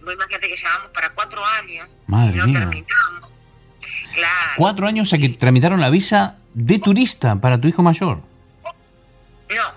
imagínate 0.00 0.48
que 0.48 0.56
llevamos 0.56 0.90
para 0.92 1.10
cuatro 1.10 1.44
años 1.44 1.98
Madre 2.06 2.34
y 2.34 2.38
no 2.38 2.44
terminamos. 2.44 3.40
Claro. 4.14 4.52
Cuatro 4.56 4.86
años 4.86 5.12
a 5.12 5.18
que 5.18 5.30
tramitaron 5.30 5.80
la 5.80 5.88
visa 5.88 6.36
de 6.52 6.78
turista 6.78 7.36
para 7.36 7.58
tu 7.58 7.68
hijo 7.68 7.82
mayor. 7.82 8.18
No, 9.48 9.74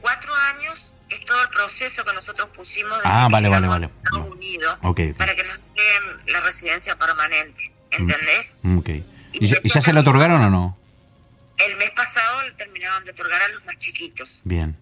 cuatro 0.00 0.34
años 0.34 0.89
todo 1.30 1.42
el 1.44 1.48
proceso 1.50 2.04
que 2.04 2.12
nosotros 2.12 2.48
pusimos 2.52 2.96
desde 2.98 3.08
ah, 3.08 3.28
vale, 3.30 3.48
Unidos 3.48 4.78
para 5.16 5.36
que 5.36 5.44
nos 5.44 5.58
den 5.58 6.32
la 6.32 6.40
residencia 6.40 6.98
permanente, 6.98 7.72
¿entendés? 7.92 8.58
Mm. 8.62 8.80
¿Y, 9.34 9.46
ya, 9.46 9.80
se 9.80 9.92
la 9.92 10.00
otorgaron 10.00 10.42
o 10.42 10.50
no? 10.50 10.76
El 11.56 11.76
mes 11.76 11.90
pasado 11.92 12.42
le 12.42 12.50
terminaron 12.52 13.04
de 13.04 13.12
otorgar 13.12 13.40
a 13.42 13.48
los 13.48 13.64
más 13.64 13.78
chiquitos. 13.78 14.42
Bien, 14.44 14.76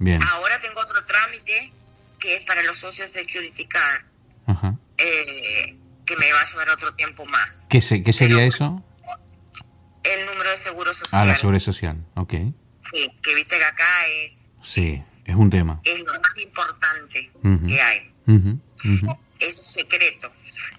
bien. 0.00 0.20
Ahora 0.32 0.58
tengo 0.58 0.80
otro 0.80 1.04
trámite 1.04 1.72
que 2.18 2.36
es 2.36 2.42
para 2.44 2.60
los 2.64 2.76
Social 2.76 3.06
Security 3.06 3.66
Card. 3.66 4.02
Ajá. 4.46 4.74
Eh, 4.98 5.76
que 6.04 6.16
me 6.16 6.32
va 6.32 6.40
a 6.40 6.44
llevar 6.44 6.70
otro 6.70 6.92
tiempo 6.94 7.24
más. 7.26 7.66
¿Qué, 7.68 7.78
qué 8.02 8.12
sería 8.12 8.44
eso? 8.44 8.82
El 10.02 10.26
número 10.26 10.50
de 10.50 10.56
seguro 10.56 10.92
social. 10.92 11.22
Ah, 11.22 11.24
la 11.24 11.36
seguridad 11.36 11.62
social, 11.62 12.04
ok. 12.16 12.32
Sí, 12.80 13.16
que 13.22 13.34
viste 13.36 13.56
que 13.56 13.64
acá 13.64 14.06
es... 14.06 14.46
Sí, 14.62 14.94
es, 14.94 15.13
un 15.34 15.50
tema. 15.50 15.80
Es 15.84 16.00
lo 16.00 16.12
más 16.12 16.38
importante 16.42 17.30
que 17.66 17.80
hay. 17.80 18.12
Es 19.38 19.58
un 19.58 19.64
secreto. 19.64 20.30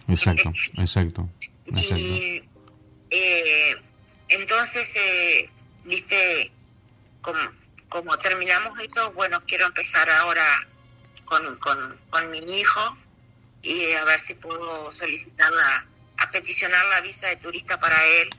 Exacto, 0.07 0.51
exacto. 0.77 1.29
exacto. 1.65 1.95
Y 1.97 2.43
eh, 3.09 3.75
entonces, 4.29 4.95
eh, 4.95 5.49
viste, 5.83 6.51
como, 7.21 7.39
como 7.89 8.17
terminamos 8.17 8.79
eso, 8.79 9.11
bueno, 9.13 9.41
quiero 9.45 9.65
empezar 9.67 10.09
ahora 10.09 10.45
con, 11.25 11.57
con, 11.57 11.99
con 12.09 12.29
mi 12.29 12.39
hijo 12.39 12.97
y 13.61 13.93
a 13.93 14.05
ver 14.05 14.19
si 14.19 14.35
puedo 14.35 14.91
solicitarla, 14.91 15.87
a 16.17 16.31
peticionar 16.31 16.85
la 16.91 17.01
visa 17.01 17.27
de 17.27 17.37
turista 17.37 17.79
para 17.79 17.97
él. 18.05 18.29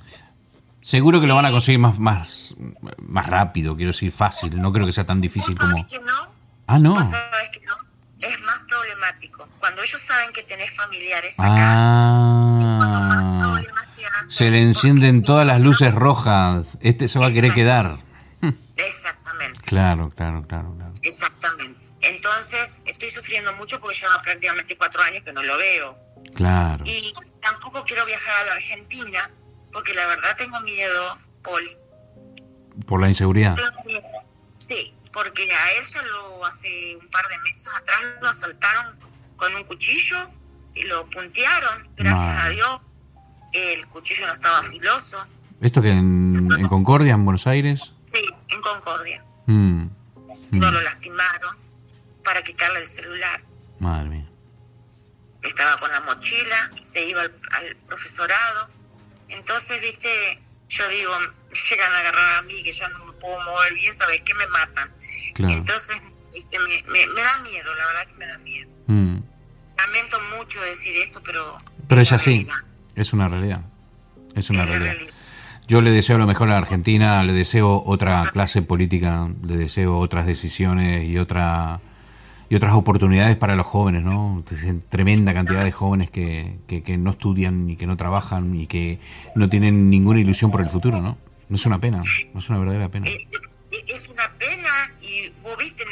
Seguro 0.87 1.21
que 1.21 1.27
lo 1.27 1.35
van 1.35 1.47
a 1.47 1.51
conseguir 1.51 1.81
más, 1.81 1.99
más, 1.99 2.55
más 2.99 3.27
rápido, 3.27 3.75
quiero 3.75 3.91
decir, 3.91 4.13
fácil. 4.13 4.63
No 4.63 4.73
creo 4.73 4.87
que 4.87 4.93
sea 4.93 5.05
tan 5.05 5.21
difícil 5.21 5.59
como... 5.59 5.85
Que 5.89 5.99
no? 5.99 6.33
Ah, 6.69 6.79
no. 6.79 6.95
que 6.95 7.61
no. 7.67 7.75
Es 8.21 8.41
más 8.43 8.61
problemático. 8.69 9.49
Cuando 9.59 9.83
ellos 9.83 10.01
saben 10.01 10.33
que 10.33 10.45
tenés 10.45 10.71
familiares 10.77 11.35
acá, 11.41 11.57
ah, 11.59 13.61
se 14.29 14.49
le 14.49 14.63
encienden 14.63 15.25
todas 15.25 15.45
las 15.45 15.61
luces 15.61 15.93
rojas. 15.93 16.79
Este 16.81 17.09
se 17.09 17.19
va 17.19 17.27
a 17.27 17.33
querer 17.33 17.53
quedar. 17.53 17.97
Exactamente. 18.77 19.59
Claro, 19.63 20.11
claro, 20.11 20.47
claro, 20.47 20.73
claro. 20.77 20.93
Exactamente. 21.03 21.85
Entonces 22.01 22.83
estoy 22.85 23.11
sufriendo 23.11 23.53
mucho 23.55 23.81
porque 23.81 23.97
lleva 23.97 24.23
prácticamente 24.23 24.77
cuatro 24.77 25.03
años 25.03 25.25
que 25.25 25.33
no 25.33 25.43
lo 25.43 25.59
veo. 25.59 25.99
Claro. 26.37 26.85
Y 26.87 27.13
tampoco 27.43 27.83
quiero 27.83 28.07
viajar 28.07 28.43
a 28.43 28.45
la 28.45 28.53
Argentina 28.53 29.29
porque 29.77 29.93
la 29.93 30.07
verdad 30.07 30.35
tengo 30.39 30.59
miedo, 30.63 31.19
Paul. 31.45 31.63
¿Por 32.87 32.99
la 32.99 33.11
inseguridad? 33.11 33.55
Sí, 34.57 34.95
porque 35.13 35.43
a 35.53 35.73
él 35.73 35.85
ya 35.85 36.01
lo 36.01 36.47
hace 36.47 36.97
un 36.97 37.07
par 37.11 37.29
de 37.29 37.39
meses 37.41 37.67
atrás 37.69 38.01
lo 38.23 38.27
asaltaron 38.27 38.97
con 39.37 39.55
un 39.55 39.65
cuchillo 39.65 40.31
y 40.75 40.85
lo 40.85 41.07
puntearon. 41.11 41.91
Gracias 41.95 42.43
a 42.43 42.49
Dios 42.49 42.81
el 43.53 43.87
cuchillo 43.89 44.27
no 44.27 44.33
estaba 44.33 44.63
filoso. 44.63 45.27
¿Esto 45.61 45.83
que 45.83 45.91
en, 45.91 46.49
Concordia, 46.71 47.13
en 47.13 47.27
Buenos 47.27 47.47
Aires? 47.47 47.93
Sí, 48.07 48.25
en 48.49 48.63
Concordia. 48.63 49.23
Mm. 49.45 49.89
No 50.53 50.71
lo 50.71 50.81
lastimaron 50.81 51.55
para 52.25 52.41
quitarle 52.41 52.81
el 52.81 52.87
celular. 52.87 53.45
Madre 53.79 54.09
mía. 54.09 54.31
Estaba 55.43 55.77
con 55.77 55.91
la 55.91 56.01
mochila, 56.01 56.73
se 56.81 57.07
iba 57.07 57.21
al, 57.21 57.77
profesorado. 57.87 58.76
Entonces, 59.29 59.81
viste, 59.81 60.41
yo 60.69 60.89
digo, 60.89 61.13
llegan 61.71 61.93
a 61.93 61.99
agarrar 61.99 62.39
a 62.39 62.43
mí 62.43 62.63
que 62.63 62.73
ya 62.73 62.89
no 62.89 63.05
me 63.05 63.13
puedo 63.13 63.41
mover 63.45 63.75
bien, 63.75 63.97
¿sabes 63.97 64.23
qué? 64.23 64.35
Me 64.35 64.47
matan. 64.49 64.93
Entonces, 65.39 66.03
este, 66.33 66.59
me, 66.59 67.07
me, 67.07 67.23
da 67.23 67.39
miedo, 67.43 67.75
la 67.75 67.87
verdad 67.87 68.07
que 68.07 68.15
me 68.15 68.27
da 68.27 68.39
miedo. 68.39 68.71
Mm. 68.87 69.19
Lamento 69.79 70.19
mucho 70.37 70.61
decir 70.63 70.97
esto, 70.97 71.21
pero... 71.23 71.59
Pero 71.89 72.01
es 72.01 72.13
así, 72.13 72.47
es 72.95 73.13
una 73.13 73.29
realidad. 73.29 73.63
Es 74.35 74.51
una 74.51 74.65
realidad. 74.65 74.97
Yo 75.69 75.81
le 75.81 75.91
deseo 75.91 76.17
lo 76.17 76.27
mejor 76.27 76.49
a 76.49 76.53
la 76.53 76.59
Argentina, 76.59 77.23
le 77.25 77.33
deseo 77.33 77.83
otra 77.85 78.23
clase 78.33 78.63
política, 78.63 79.29
le 79.45 79.57
deseo 79.57 79.99
otras 79.99 80.27
decisiones 80.27 81.09
y 81.09 81.19
otra 81.19 81.81
y 82.49 82.55
otras 82.55 82.75
oportunidades 82.75 83.37
para 83.37 83.57
los 83.57 83.67
jóvenes, 83.67 84.05
¿no? 84.05 84.45
Tremenda 84.89 85.35
cantidad 85.35 85.65
de 85.65 85.73
jóvenes 85.73 86.11
que, 86.11 86.59
que, 86.67 86.97
no 86.97 87.11
estudian 87.11 87.69
y 87.71 87.77
que 87.77 87.87
no 87.87 87.97
trabajan 87.97 88.55
y 88.55 88.67
que 88.67 89.01
no 89.35 89.49
tienen 89.49 89.91
ninguna 89.91 90.21
ilusión 90.21 90.51
por 90.51 90.61
el 90.61 90.71
futuro, 90.71 91.01
¿no? 91.01 91.19
No 91.49 91.57
es 91.57 91.67
una 91.67 91.81
pena, 91.81 92.03
no 92.33 92.39
es 92.39 92.49
una 92.49 92.59
verdadera 92.59 92.89
pena. 92.89 93.07
Es 93.71 94.09
una 94.09 94.33
pena 94.39 94.95
y 95.01 95.29
vos 95.43 95.57
viste, 95.59 95.85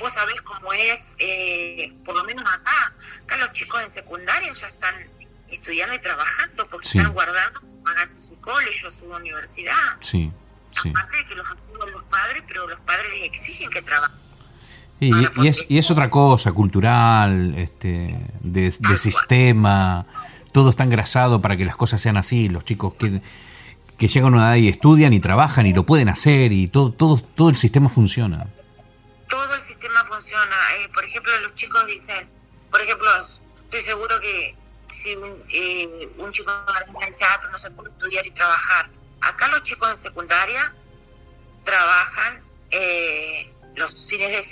vos 0.00 0.12
sabés 0.12 0.40
cómo 0.42 0.72
es, 0.72 1.14
eh, 1.18 1.92
por 2.04 2.16
lo 2.16 2.24
menos 2.24 2.42
acá, 2.42 2.94
acá 3.22 3.36
los 3.36 3.52
chicos 3.52 3.82
en 3.82 3.90
secundaria 3.90 4.50
ya 4.52 4.66
están 4.66 4.94
estudiando 5.48 5.94
y 5.94 5.98
trabajando 5.98 6.66
porque 6.68 6.88
están 6.88 7.12
guardando 7.12 7.60
pagar 7.84 8.08
su 8.16 8.38
colegio, 8.40 8.90
su 8.90 9.10
universidad. 9.10 9.74
Sí, 10.00 10.32
sí. 10.70 10.88
Aparte 10.88 11.16
de 11.18 11.26
que 11.26 11.34
los 11.34 11.46
ayudan 11.46 11.92
los 11.92 12.04
padres, 12.04 12.42
pero 12.46 12.66
los 12.66 12.80
padres 12.80 13.10
les 13.12 13.24
exigen 13.24 13.68
que 13.68 13.82
trabajen 13.82 14.21
y, 15.02 15.48
es, 15.48 15.64
y 15.68 15.78
es 15.78 15.90
otra 15.90 16.08
cosa, 16.10 16.52
cultural, 16.52 17.54
este, 17.56 18.16
de, 18.40 18.70
sistema, 18.70 20.06
todo 20.52 20.70
está 20.70 20.84
engrasado 20.84 21.42
para 21.42 21.56
que 21.56 21.64
las 21.64 21.76
cosas 21.76 22.00
sean 22.00 22.16
así, 22.16 22.48
los 22.48 22.64
chicos 22.64 22.94
que, 22.94 23.20
que 23.98 24.06
llegan 24.06 24.34
a 24.34 24.36
una 24.36 24.48
edad 24.48 24.56
y 24.62 24.68
estudian 24.68 25.12
y 25.12 25.18
trabajan 25.18 25.66
y 25.66 25.72
lo 25.72 25.84
pueden 25.84 26.08
hacer 26.08 26.52
y 26.52 26.68
todo, 26.68 26.92
todo, 26.92 27.16
todo 27.16 27.50
el 27.50 27.56
sistema 27.56 27.88
funciona. 27.88 28.46
Todo 29.28 29.54
el 29.54 29.60
sistema 29.60 30.04
funciona. 30.04 30.56
Eh, 30.78 30.88
por 30.94 31.04
ejemplo, 31.04 31.32
los 31.40 31.54
chicos 31.54 31.84
dicen, 31.86 32.28
por 32.70 32.80
ejemplo, 32.80 33.08
estoy 33.54 33.80
seguro 33.80 34.20
que 34.20 34.54
si 34.88 35.16
un, 35.16 35.36
eh, 35.52 36.08
un 36.18 36.30
chico 36.30 36.52
no 37.50 37.58
se 37.58 37.70
puede 37.72 37.90
estudiar 37.90 38.24
y 38.24 38.30
trabajar, 38.30 38.88
acá 39.20 39.48
los 39.48 39.62
chicos 39.62 39.88
en 39.90 39.96
secundaria 39.96 40.72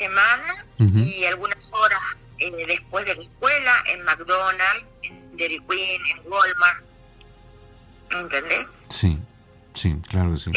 semana 0.00 0.64
y 0.78 1.24
algunas 1.26 1.70
horas 1.72 2.26
eh, 2.38 2.50
después 2.66 3.04
de 3.04 3.14
la 3.14 3.22
escuela 3.22 3.72
en 3.92 4.02
McDonald's, 4.04 4.86
en 5.02 5.36
Dairy 5.36 5.60
Queen, 5.68 6.00
en 6.10 6.32
Walmart. 6.32 6.84
¿Entendés? 8.10 8.78
Sí, 8.88 9.18
sí, 9.74 9.94
claro 10.08 10.32
que 10.32 10.38
sí. 10.38 10.50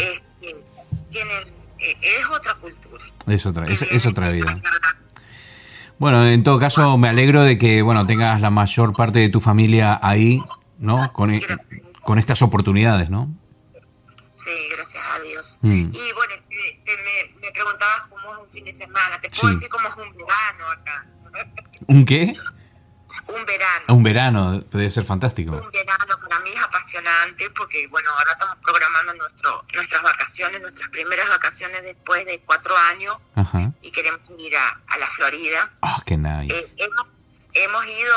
tienen, 1.09 1.47
eh, 1.77 1.97
es 2.01 2.25
otra 2.31 2.55
cultura. 2.55 3.03
Es 3.27 3.45
otra, 3.45 3.65
es, 3.65 4.05
otra 4.05 4.29
vida. 4.29 4.61
Bueno, 5.99 6.25
en 6.25 6.43
todo 6.43 6.57
caso, 6.57 6.97
me 6.97 7.09
alegro 7.09 7.43
de 7.43 7.57
que 7.57 7.81
bueno 7.81 8.07
tengas 8.07 8.39
la 8.39 8.49
mayor 8.49 8.93
parte 8.95 9.19
de 9.19 9.29
tu 9.29 9.41
familia 9.41 9.99
ahí, 10.01 10.41
¿no? 10.79 11.11
Con, 11.11 11.31
e, 11.31 11.41
con 12.01 12.17
estas 12.17 12.41
oportunidades, 12.41 13.09
¿no? 13.09 13.29
Sí, 14.35 14.51
gracias 14.71 15.03
a 15.15 15.19
Dios. 15.19 15.59
Mm. 15.61 15.91
Y 15.93 16.11
bueno, 16.13 16.33
me, 16.49 17.02
me 17.02 17.02
preguntabas 17.53 18.03
fin 18.53 18.63
de 18.63 18.73
semana. 18.73 19.19
Te 19.19 19.29
puedo 19.29 19.53
decir 19.53 19.69
cómo 19.69 19.87
es 19.87 19.95
un 19.95 20.15
verano 20.15 20.69
acá. 20.69 21.05
¿Un 21.87 22.05
qué? 22.05 22.35
Un 23.27 23.45
verano. 23.45 23.85
Un 23.89 24.03
verano, 24.03 24.59
debe 24.71 24.91
ser 24.91 25.03
fantástico. 25.03 25.51
Un 25.51 25.71
verano 25.71 26.19
para 26.21 26.39
mí 26.41 26.49
es 26.53 26.61
apasionante 26.61 27.49
porque, 27.51 27.87
bueno, 27.87 28.09
ahora 28.11 28.31
estamos 28.31 28.57
programando 28.63 29.13
nuestro, 29.15 29.63
nuestras 29.73 30.01
vacaciones, 30.01 30.61
nuestras 30.61 30.89
primeras 30.89 31.29
vacaciones 31.29 31.83
después 31.83 32.25
de 32.25 32.41
cuatro 32.41 32.75
años 32.91 33.17
y 33.81 33.91
queremos 33.91 34.21
ir 34.37 34.55
a, 34.55 34.97
la 34.99 35.07
Florida. 35.07 35.71
¡Ah, 35.81 36.01
qué 36.05 36.17
nice! 36.17 36.55
Eh, 36.55 36.89
hemos, 37.53 37.85
ido 37.85 38.15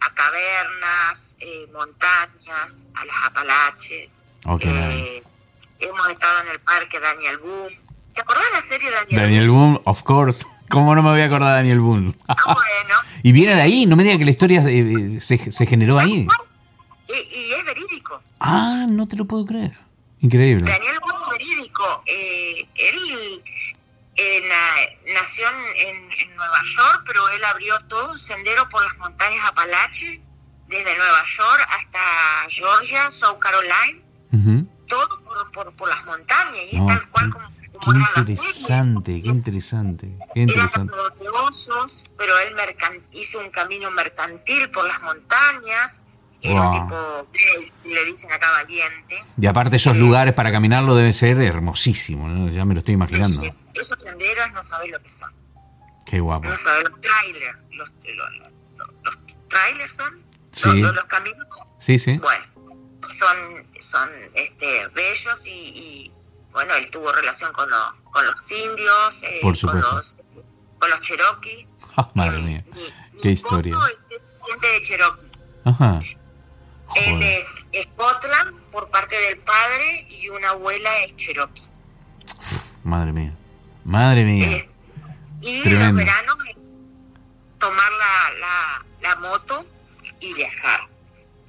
a, 0.00 0.14
cavernas, 0.14 1.36
eh, 1.38 1.66
montañas, 1.72 2.86
a 2.94 3.04
las 3.06 3.16
Apalaches. 3.26 4.24
Oh, 4.44 4.58
eh, 4.60 5.22
hemos 5.80 6.08
estado 6.10 6.42
en 6.42 6.48
el 6.48 6.60
parque 6.60 7.00
Daniel 7.00 7.38
Boom 7.38 7.90
¿Te 8.14 8.20
acordás 8.20 8.44
de 8.44 8.50
la 8.52 8.62
serie 8.62 8.90
Daniel, 8.90 9.20
Daniel 9.20 9.50
Boone? 9.50 9.80
of 9.84 10.02
course. 10.02 10.44
¿Cómo 10.68 10.94
no 10.94 11.02
me 11.02 11.10
voy 11.10 11.20
a 11.20 11.26
acordar 11.26 11.50
de 11.50 11.56
Daniel 11.56 11.80
Boone? 11.80 12.14
Ah, 12.28 12.36
bueno. 12.54 12.94
y 13.22 13.32
viene 13.32 13.54
de 13.54 13.62
ahí, 13.62 13.86
no 13.86 13.96
me 13.96 14.04
diga 14.04 14.18
que 14.18 14.24
la 14.24 14.30
historia 14.30 14.62
eh, 14.62 15.16
eh, 15.16 15.20
se, 15.20 15.50
se, 15.50 15.66
generó 15.66 15.98
ahí. 15.98 16.28
Y, 17.08 17.12
y, 17.12 17.52
es 17.52 17.64
verídico. 17.64 18.22
Ah, 18.38 18.86
no 18.88 19.08
te 19.08 19.16
lo 19.16 19.24
puedo 19.24 19.44
creer. 19.46 19.76
Increíble. 20.20 20.70
Daniel 20.70 20.98
Boone 21.00 21.18
es 21.24 21.30
verídico. 21.30 22.02
Eh, 22.06 22.68
él 22.74 24.42
nació 25.14 25.48
en, 25.48 26.12
en, 26.12 26.36
Nueva 26.36 26.60
York, 26.64 27.02
pero 27.06 27.28
él 27.30 27.44
abrió 27.44 27.78
todo 27.88 28.12
un 28.12 28.18
sendero 28.18 28.68
por 28.68 28.82
las 28.84 28.96
montañas 28.98 29.44
Apalaches, 29.46 30.20
desde 30.68 30.96
Nueva 30.96 31.22
York 31.26 31.68
hasta 31.70 31.98
Georgia, 32.48 33.10
South 33.10 33.38
Carolina, 33.38 34.70
todo 34.90 35.22
por, 35.22 35.50
por, 35.52 35.72
por, 35.72 35.88
las 35.88 36.04
montañas, 36.04 36.64
y 36.70 36.76
es 36.76 36.86
tal 36.86 37.08
cual 37.10 37.30
como 37.30 37.48
Qué 37.80 38.20
interesante, 38.20 39.22
qué 39.22 39.28
interesante, 39.28 40.18
qué 40.34 40.40
interesante. 40.40 40.92
Osos, 41.48 42.04
pero 42.18 42.32
él 42.40 42.54
hizo 43.12 43.38
un 43.38 43.50
camino 43.50 43.90
mercantil 43.90 44.68
por 44.70 44.86
las 44.86 45.00
montañas. 45.02 46.02
Era 46.42 46.62
un 46.62 46.70
tipo, 46.70 47.28
le 47.84 48.04
dicen 48.06 48.32
acá 48.32 48.50
valiente. 48.50 49.24
Y 49.38 49.46
aparte 49.46 49.76
esos 49.76 49.94
eh, 49.94 49.98
lugares 49.98 50.34
para 50.34 50.50
caminarlo 50.50 50.94
deben 50.94 51.12
ser 51.12 51.40
hermosísimos, 51.40 52.30
¿no? 52.30 52.48
ya 52.48 52.64
me 52.64 52.74
lo 52.74 52.80
estoy 52.80 52.94
imaginando. 52.94 53.42
Esos, 53.74 54.02
senderos 54.02 54.50
no 54.52 54.62
sabés 54.62 54.90
lo 54.90 55.00
que 55.00 55.08
son. 55.08 55.32
Qué 56.06 56.18
guapo. 56.18 56.48
No 56.48 56.56
sabés 56.56 56.84
los 56.90 57.00
trailers. 57.00 57.58
Los, 57.72 57.92
los, 59.04 59.18
trailers 59.48 59.92
son 59.92 60.22
sí. 60.52 60.80
los, 60.80 61.04
caminos. 61.04 61.46
Sí, 61.78 61.98
sí. 61.98 62.18
Bueno, 62.18 62.44
son, 63.18 63.66
son 63.90 64.10
este, 64.34 64.88
bellos 64.88 65.40
y 65.46 66.12
bueno, 66.52 66.74
él 66.74 66.90
tuvo 66.90 67.12
relación 67.12 67.52
con, 67.52 67.68
con 68.10 68.26
los 68.26 68.50
indios, 68.50 69.22
eh, 69.22 69.40
con, 69.42 69.80
los, 69.80 70.14
con 70.78 70.90
los 70.90 71.00
Cherokee. 71.00 71.66
Ah, 71.96 72.10
madre 72.14 72.38
mía, 72.42 72.64
qué 73.22 73.30
historia. 73.30 73.76
es 74.10 74.20
descendiente 74.20 74.66
de 74.66 74.82
Cherokee. 74.82 75.30
Ajá. 75.64 75.98
Él 76.96 77.22
es 77.22 77.84
Scotland 77.84 78.60
por 78.72 78.88
parte 78.90 79.16
del 79.16 79.38
padre 79.38 80.06
y 80.08 80.28
una 80.28 80.50
abuela 80.50 80.98
es 81.04 81.14
Cherokee. 81.16 81.68
Madre 82.82 83.12
mía, 83.12 83.36
madre 83.84 84.24
mía. 84.24 84.50
Eh, 84.50 84.70
y 85.40 85.62
Tremendo. 85.62 86.02
los 86.02 86.04
veranos 86.04 86.36
tomar 87.58 87.92
la, 87.92 88.38
la, 88.40 88.84
la 89.02 89.16
moto 89.16 89.66
y 90.18 90.32
viajar. 90.34 90.88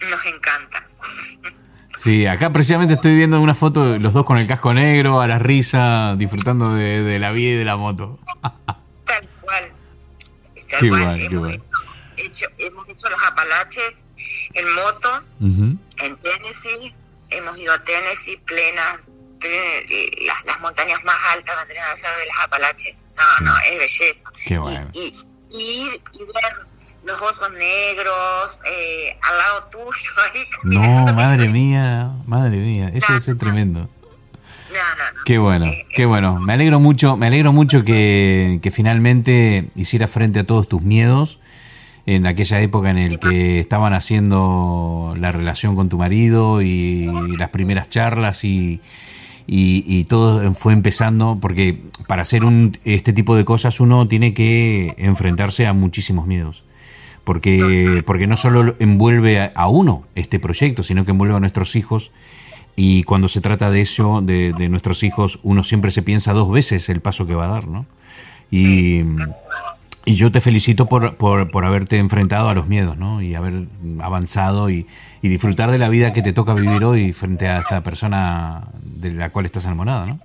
Nos 0.10 0.26
encanta. 0.26 0.88
Sí, 2.02 2.26
acá 2.26 2.52
precisamente 2.52 2.96
estoy 2.96 3.16
viendo 3.16 3.40
una 3.40 3.54
foto 3.54 3.92
de 3.92 4.00
los 4.00 4.12
dos 4.12 4.26
con 4.26 4.40
el 4.40 4.48
casco 4.48 4.74
negro, 4.74 5.22
a 5.22 5.28
la 5.28 5.38
risa, 5.38 6.16
disfrutando 6.18 6.74
de, 6.74 7.20
la 7.20 7.32
vida 7.32 7.52
y 7.52 7.58
de 7.58 7.66
la 7.66 7.78
moto. 7.78 8.18
Tal 9.06 9.30
cual. 9.42 9.72
Tal 10.72 10.90
cual. 10.90 11.22
hemos, 11.22 11.54
Hecho, 12.18 12.46
hemos 12.58 12.90
hecho 12.90 13.08
los 13.08 13.24
Apalaches 13.24 14.04
en 14.54 14.74
moto, 14.74 15.24
en 15.40 16.18
Tennessee. 16.18 16.96
Hemos 17.30 17.58
ido 17.60 17.72
a 17.72 17.84
Tennessee, 17.84 18.38
plena, 18.46 19.00
las, 20.26 20.46
las, 20.46 20.60
montañas 20.60 21.04
más 21.04 21.18
altas 21.36 21.68
de 21.68 21.76
las 21.76 22.40
Apalaches. 22.44 23.04
No, 23.16 23.46
no, 23.46 23.58
es 23.60 23.78
belleza. 23.78 24.32
Qué 24.48 24.58
bueno. 24.58 24.90
Y, 24.94 25.14
y, 25.52 25.86
ir 25.86 26.02
y 26.14 26.24
ver 26.24 26.68
los 27.04 27.22
osos 27.22 27.52
negros 27.52 28.60
eh, 28.66 29.18
al 29.22 29.38
lado 29.38 29.68
tuyo 29.72 30.12
ahí 30.34 30.42
No, 30.64 31.14
madre 31.14 31.48
mía, 31.50 32.12
madre 32.26 32.58
mía, 32.58 32.92
eso 32.94 33.16
es 33.16 33.38
tremendo. 33.38 33.90
Qué 35.26 35.38
bueno, 35.38 35.66
eh, 35.66 35.86
qué 35.94 36.06
bueno. 36.06 36.40
Me 36.40 36.54
alegro 36.54 36.80
mucho, 36.80 37.18
me 37.18 37.28
alegro 37.28 37.52
mucho 37.52 37.84
que, 37.84 38.60
que 38.62 38.72
finalmente 38.72 39.70
hicieras 39.76 40.10
frente 40.10 40.40
a 40.40 40.46
todos 40.46 40.70
tus 40.70 40.82
miedos 40.82 41.40
en 42.06 42.26
aquella 42.26 42.62
época 42.62 42.90
en 42.90 42.98
el 42.98 43.20
que 43.20 43.60
estaban 43.60 43.94
haciendo 43.94 45.14
la 45.18 45.32
relación 45.32 45.76
con 45.76 45.90
tu 45.90 45.98
marido 45.98 46.62
y 46.62 47.08
las 47.38 47.50
primeras 47.50 47.90
charlas 47.90 48.44
y, 48.44 48.82
y, 49.46 50.04
todo 50.06 50.54
fue 50.54 50.74
empezando 50.74 51.38
porque 51.40 51.82
para 52.08 52.24
hacer 52.24 52.44
un, 52.44 52.78
este 52.86 53.14
tipo 53.14 53.36
de 53.36 53.46
cosas 53.46 53.80
uno 53.80 54.08
tiene 54.08 54.34
que 54.34 54.96
enfrentarse 54.98 55.68
a 55.68 55.74
muchísimos 55.74 56.26
miedos 56.26 56.64
porque, 57.24 58.04
porque 58.06 58.28
no 58.28 58.38
solo 58.38 58.76
envuelve 58.80 59.52
a 59.54 59.68
uno 59.68 60.04
este 60.16 60.40
proyecto, 60.40 60.84
sino 60.84 61.06
que 61.06 61.12
envuelve 61.12 61.36
a 61.36 61.40
nuestros 61.40 61.76
hijos. 61.76 62.12
Y 62.76 63.04
cuando 63.04 63.28
se 63.28 63.42
trata 63.42 63.70
de 63.70 63.82
eso, 63.82 64.22
de, 64.22 64.70
nuestros 64.70 65.04
hijos, 65.04 65.40
uno 65.44 65.64
siempre 65.64 65.92
se 65.92 66.02
piensa 66.02 66.34
dos 66.34 66.52
veces 66.52 66.90
el 66.90 67.02
paso 67.02 67.28
que 67.28 67.36
va 67.36 67.46
a 67.46 67.50
dar, 67.50 67.68
¿no? 67.68 67.86
Y, 68.50 69.04
Y 70.04 70.16
yo 70.16 70.32
te 70.32 70.42
felicito 70.42 70.88
por, 70.88 71.16
por, 71.18 71.66
haberte 71.66 71.98
enfrentado 71.98 72.50
a 72.50 72.56
los 72.56 72.66
miedos, 72.68 72.98
¿no? 72.98 73.22
Y 73.22 73.36
haber 73.36 73.66
avanzado 74.02 74.70
y, 74.72 74.88
disfrutar 75.22 75.70
de 75.70 75.78
la 75.78 75.90
vida 75.90 76.12
que 76.12 76.24
te 76.24 76.34
toca 76.34 76.56
vivir 76.56 76.84
hoy 76.84 77.14
frente 77.14 77.48
a 77.48 77.60
esta 77.60 77.82
persona 77.84 78.68
de 78.82 79.12
la 79.12 79.30
cual 79.30 79.46
estás 79.46 79.66
enamorada, 79.66 80.08
¿no? 80.08 80.20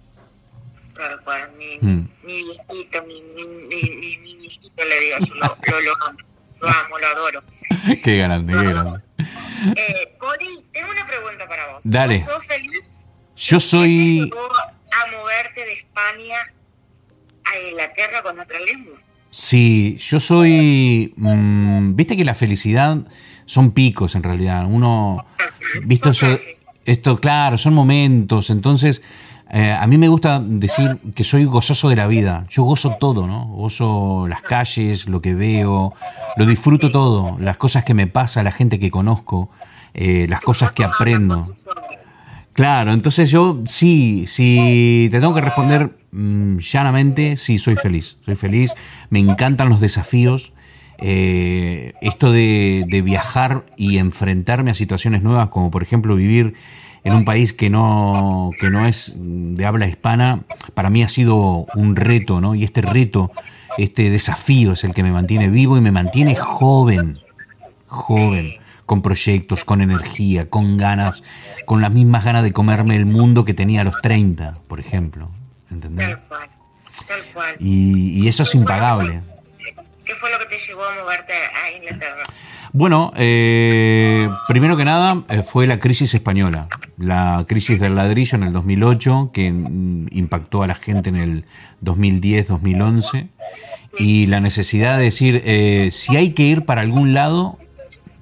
Claro, 0.94 1.18
mi, 1.58 1.86
mm. 1.86 2.08
mi 2.24 2.42
viejito, 2.42 3.02
mi, 3.06 3.20
mi, 3.36 3.44
mi, 3.68 4.16
mi, 4.16 4.36
viejito 4.38 4.82
le 4.82 5.00
digo, 5.00 5.18
yo 5.20 5.34
lo, 5.34 5.46
lo, 5.46 5.80
lo, 5.82 5.92
amo, 6.08 6.18
lo 6.60 6.68
amo, 6.68 6.98
lo 6.98 7.06
adoro. 7.06 7.44
qué 8.04 8.16
grande, 8.18 8.52
qué 8.52 8.64
grande. 8.64 9.00
Eh, 9.76 10.16
Poli, 10.18 10.64
tengo 10.72 10.90
una 10.90 11.06
pregunta 11.06 11.48
para 11.48 11.72
vos. 11.72 11.80
Dale. 11.84 12.22
¿Sos 12.22 12.46
feliz? 12.46 13.06
Yo 13.36 13.60
soy... 13.60 14.30
¿Qué 14.30 14.30
te 14.30 14.96
a 14.96 15.18
moverte 15.18 15.60
de 15.60 15.72
España 15.72 16.36
a 17.44 17.68
Inglaterra 17.70 18.22
con 18.22 18.38
otra 18.38 18.58
lengua? 18.60 18.98
Sí, 19.30 19.96
yo 19.98 20.18
soy. 20.18 21.12
Mmm, 21.16 21.94
Viste 21.94 22.16
que 22.16 22.24
la 22.24 22.34
felicidad 22.34 22.96
son 23.44 23.72
picos 23.72 24.14
en 24.14 24.22
realidad. 24.22 24.64
Uno. 24.66 25.26
Visto 25.84 26.10
esto, 26.86 27.18
claro, 27.18 27.58
son 27.58 27.74
momentos. 27.74 28.48
Entonces, 28.48 29.02
eh, 29.48 29.72
a 29.72 29.86
mí 29.86 29.96
me 29.96 30.08
gusta 30.08 30.40
decir 30.40 30.98
que 31.14 31.22
soy 31.22 31.44
gozoso 31.44 31.88
de 31.88 31.96
la 31.96 32.06
vida. 32.06 32.46
Yo 32.48 32.64
gozo 32.64 32.96
todo, 32.98 33.26
¿no? 33.26 33.46
Gozo 33.46 34.26
las 34.28 34.42
calles, 34.42 35.08
lo 35.08 35.20
que 35.20 35.34
veo, 35.34 35.94
lo 36.36 36.46
disfruto 36.46 36.90
todo. 36.90 37.36
Las 37.38 37.56
cosas 37.56 37.84
que 37.84 37.94
me 37.94 38.06
pasa, 38.06 38.42
la 38.42 38.52
gente 38.52 38.80
que 38.80 38.90
conozco, 38.90 39.50
eh, 39.94 40.26
las 40.28 40.40
cosas 40.40 40.72
que 40.72 40.84
aprendo. 40.84 41.42
Claro, 42.52 42.92
entonces 42.92 43.30
yo 43.30 43.62
sí, 43.66 44.24
si 44.26 45.08
te 45.10 45.20
tengo 45.20 45.34
que 45.34 45.42
responder 45.42 45.96
mm, 46.10 46.56
llanamente, 46.58 47.36
sí, 47.36 47.58
soy 47.58 47.76
feliz. 47.76 48.16
Soy 48.24 48.34
feliz, 48.34 48.74
me 49.10 49.20
encantan 49.20 49.68
los 49.68 49.80
desafíos. 49.80 50.52
Eh, 50.98 51.92
esto 52.00 52.32
de, 52.32 53.02
viajar 53.04 53.66
y 53.76 53.98
enfrentarme 53.98 54.70
a 54.70 54.74
situaciones 54.74 55.22
nuevas, 55.22 55.50
como 55.50 55.70
por 55.70 55.82
ejemplo 55.82 56.16
vivir 56.16 56.54
en 57.06 57.12
un 57.12 57.24
país 57.24 57.52
que 57.52 57.70
no, 57.70 58.50
que 58.58 58.68
no 58.68 58.84
es 58.84 59.12
de 59.16 59.64
habla 59.64 59.86
hispana, 59.86 60.42
para 60.74 60.90
mí 60.90 61.04
ha 61.04 61.08
sido 61.08 61.66
un 61.76 61.94
reto, 61.94 62.40
¿no? 62.40 62.56
Y 62.56 62.64
este 62.64 62.82
reto, 62.82 63.30
este 63.78 64.10
desafío 64.10 64.72
es 64.72 64.82
el 64.82 64.92
que 64.92 65.04
me 65.04 65.12
mantiene 65.12 65.48
vivo 65.48 65.76
y 65.76 65.80
me 65.80 65.92
mantiene 65.92 66.34
joven, 66.34 67.20
joven 67.86 68.56
con 68.86 69.02
proyectos, 69.02 69.64
con 69.64 69.82
energía, 69.82 70.50
con 70.50 70.78
ganas, 70.78 71.22
con 71.64 71.80
las 71.80 71.92
mismas 71.92 72.24
ganas 72.24 72.42
de 72.42 72.52
comerme 72.52 72.96
el 72.96 73.06
mundo 73.06 73.44
que 73.44 73.54
tenía 73.54 73.82
a 73.82 73.84
los 73.84 74.02
30, 74.02 74.54
por 74.66 74.80
ejemplo. 74.80 75.30
¿Entendés? 75.70 76.08
Tal 76.08 76.20
cual, 76.26 76.48
tal 77.06 77.24
cual. 77.34 77.56
Y, 77.60 78.26
eso 78.26 78.42
es 78.42 78.52
impagable. 78.56 79.20
¿Qué 80.04 80.14
fue 80.14 80.28
lo 80.32 80.38
que 80.40 80.46
te 80.46 80.58
llevó 80.58 80.84
a 80.84 80.94
moverte 81.02 81.32
a 81.32 81.70
Inglaterra? 81.70 82.24
Bueno, 82.78 83.10
eh, 83.16 84.28
primero 84.48 84.76
que 84.76 84.84
nada 84.84 85.22
eh, 85.30 85.42
fue 85.42 85.66
la 85.66 85.78
crisis 85.78 86.12
española, 86.12 86.68
la 86.98 87.46
crisis 87.48 87.80
del 87.80 87.94
ladrillo 87.94 88.36
en 88.36 88.42
el 88.42 88.52
2008, 88.52 89.30
que 89.32 89.50
mm, 89.50 90.08
impactó 90.10 90.62
a 90.62 90.66
la 90.66 90.74
gente 90.74 91.08
en 91.08 91.16
el 91.16 91.44
2010-2011, 91.82 93.28
y 93.98 94.26
la 94.26 94.40
necesidad 94.40 94.98
de 94.98 95.04
decir, 95.04 95.40
eh, 95.46 95.88
si 95.90 96.18
hay 96.18 96.32
que 96.32 96.42
ir 96.42 96.66
para 96.66 96.82
algún 96.82 97.14
lado, 97.14 97.58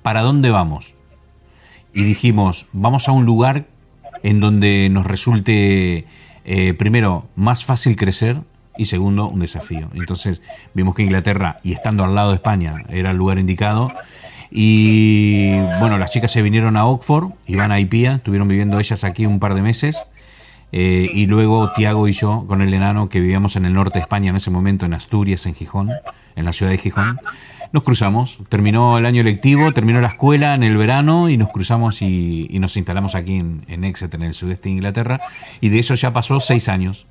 ¿para 0.03 0.21
dónde 0.21 0.51
vamos? 0.51 0.95
Y 1.93 2.05
dijimos, 2.05 2.67
vamos 2.73 3.09
a 3.09 3.13
un 3.13 3.25
lugar 3.25 3.67
en 4.23 4.39
donde 4.39 4.89
nos 4.89 5.05
resulte, 5.05 6.05
eh, 6.45 6.75
primero, 6.75 7.27
más 7.35 7.65
fácil 7.65 7.97
crecer 7.97 8.41
y 8.77 8.85
segundo, 8.85 9.27
un 9.29 9.41
desafío. 9.41 9.91
Entonces 9.95 10.43
vimos 10.75 10.95
que 10.95 11.03
Inglaterra, 11.03 11.57
y 11.65 11.73
estando 11.73 12.05
al 12.05 12.15
lado 12.15 12.31
de 12.31 12.37
España, 12.37 12.85
era 12.89 13.11
el 13.11 13.17
lugar 13.17 13.41
indicado. 13.41 13.93
Y 14.57 15.51
bueno, 15.81 15.99
las 15.99 16.13
chicas 16.13 16.31
se 16.31 16.41
vinieron 16.41 16.77
a 16.77 16.87
Oxford, 16.87 17.33
iban 17.49 17.73
a 17.73 17.81
IPIA, 17.81 18.15
estuvieron 18.15 18.47
viviendo 18.47 18.79
ellas 18.79 19.03
aquí 19.03 19.27
un 19.27 19.41
par 19.41 19.55
de 19.55 19.63
meses. 19.63 20.07
Eh, 20.71 21.11
y 21.13 21.27
luego 21.27 21.73
Tiago 21.73 22.07
y 22.07 22.13
yo, 22.13 22.45
con 22.47 22.63
el 22.63 22.73
enano, 22.73 23.09
que 23.09 23.19
vivíamos 23.19 23.57
en 23.57 23.65
el 23.65 23.75
norte 23.75 23.99
de 23.99 24.03
España 24.03 24.31
en 24.31 24.37
ese 24.37 24.53
momento, 24.53 24.87
en 24.87 24.95
Asturias, 24.95 25.47
en 25.47 25.57
Gijón, 25.57 25.91
en 26.37 26.45
la 26.45 26.53
ciudad 26.53 26.71
de 26.71 26.79
Gijón, 26.79 27.19
nos 27.73 27.83
cruzamos. 27.83 28.39
Terminó 28.49 28.97
el 28.97 29.07
año 29.07 29.25
lectivo, 29.25 29.73
terminó 29.73 30.01
la 30.01 30.07
escuela 30.07 30.55
en 30.55 30.63
el 30.63 30.77
verano 30.77 31.29
y 31.29 31.37
nos 31.37 31.51
cruzamos 31.51 32.01
y, 32.01 32.49
nos 32.61 32.77
instalamos 32.77 33.17
aquí 33.17 33.39
en, 33.39 33.83
Exeter, 33.83 34.21
en 34.21 34.27
el 34.29 34.35
sudeste 34.35 34.69
de 34.69 34.77
Inglaterra. 34.77 35.21
Y 35.61 35.71
de 35.71 35.81
eso 35.81 35.95
ya 35.97 36.13
pasó 36.13 36.39
seis 36.39 36.69
años. 36.69 37.09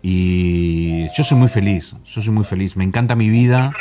Y 0.00 1.08
yo 1.14 1.24
soy 1.24 1.36
muy 1.36 1.48
feliz, 1.48 1.94
yo 2.06 2.22
soy 2.22 2.32
muy 2.32 2.44
feliz. 2.44 2.74
Me 2.74 2.84
encanta 2.84 3.14
mi 3.16 3.28
vida, 3.28 3.72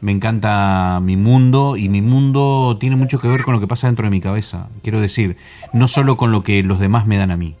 me 0.00 0.12
encanta 0.12 1.00
mi 1.02 1.16
mundo 1.16 1.76
y 1.76 1.88
mi 1.88 2.02
mundo 2.02 2.76
tiene 2.78 2.96
mucho 2.96 3.20
que 3.20 3.28
ver 3.28 3.42
con 3.42 3.54
lo 3.54 3.60
que 3.60 3.66
pasa 3.66 3.86
dentro 3.86 4.04
de 4.04 4.10
mi 4.10 4.20
cabeza. 4.20 4.68
Quiero 4.82 5.00
decir, 5.00 5.36
no 5.72 5.88
solo 5.88 6.16
con 6.16 6.32
lo 6.32 6.42
que 6.42 6.62
los 6.62 6.78
demás 6.78 7.06
me 7.06 7.16
dan 7.16 7.30
a 7.30 7.36
mí, 7.36 7.56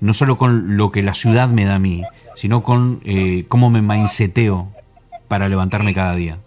no 0.00 0.14
solo 0.14 0.36
con 0.36 0.76
lo 0.76 0.90
que 0.90 1.02
la 1.02 1.14
ciudad 1.14 1.48
me 1.48 1.64
da 1.64 1.76
a 1.76 1.78
mí, 1.78 2.02
sino 2.36 2.62
con 2.62 3.00
eh, 3.04 3.44
cómo 3.48 3.70
me 3.70 3.82
mindseteo 3.82 4.72
para 5.28 5.48
levantarme 5.48 5.94
cada 5.94 6.14
día. 6.14 6.38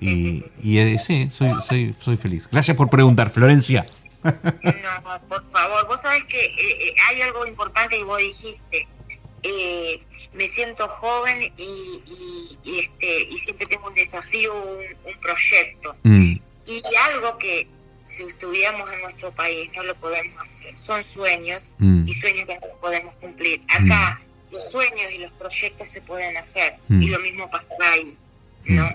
Y, 0.00 0.42
eh, 0.78 0.98
sí, 0.98 1.28
soy, 1.30 1.50
soy, 1.66 1.94
soy 1.98 2.16
feliz. 2.16 2.48
Gracias 2.50 2.76
por 2.76 2.88
preguntar, 2.88 3.30
Florencia. 3.30 3.84
No, 4.22 5.20
por 5.28 5.48
favor, 5.50 5.86
vos 5.88 6.00
sabés 6.00 6.24
que 6.24 6.44
eh, 6.44 6.52
eh, 6.56 6.94
hay 7.08 7.22
algo 7.22 7.46
importante 7.46 7.98
y 7.98 8.02
vos 8.02 8.18
dijiste. 8.18 8.88
Me 10.32 10.46
siento 10.46 10.88
joven 10.88 11.52
y, 11.56 12.02
y, 12.64 12.78
este, 12.78 13.22
y 13.30 13.36
siempre 13.36 13.66
tengo 13.66 13.88
un 13.88 13.94
desafío, 13.94 14.52
un, 14.54 15.20
proyecto. 15.20 15.96
Mm. 16.02 16.36
Y 16.66 16.82
algo 17.12 17.38
que 17.38 17.68
si 18.04 18.22
estuviéramos 18.24 18.90
en 18.92 19.02
nuestro 19.02 19.34
país 19.34 19.70
no 19.76 19.82
lo 19.82 19.94
podemos 19.96 20.42
hacer. 20.42 20.74
Son 20.74 21.02
sueños 21.02 21.74
mm. 21.78 22.04
y 22.06 22.12
sueños 22.12 22.46
que 22.46 22.54
no 22.54 22.80
podemos 22.80 23.14
cumplir. 23.16 23.62
Acá 23.68 24.18
mm. 24.20 24.54
los 24.54 24.70
sueños 24.70 25.12
y 25.14 25.18
los 25.18 25.30
proyectos 25.32 25.88
se 25.88 26.00
pueden 26.00 26.36
hacer 26.36 26.76
y 26.88 27.08
lo 27.08 27.18
mismo 27.20 27.48
pasará 27.50 27.92
ahí, 27.92 28.16
¿no? 28.66 28.88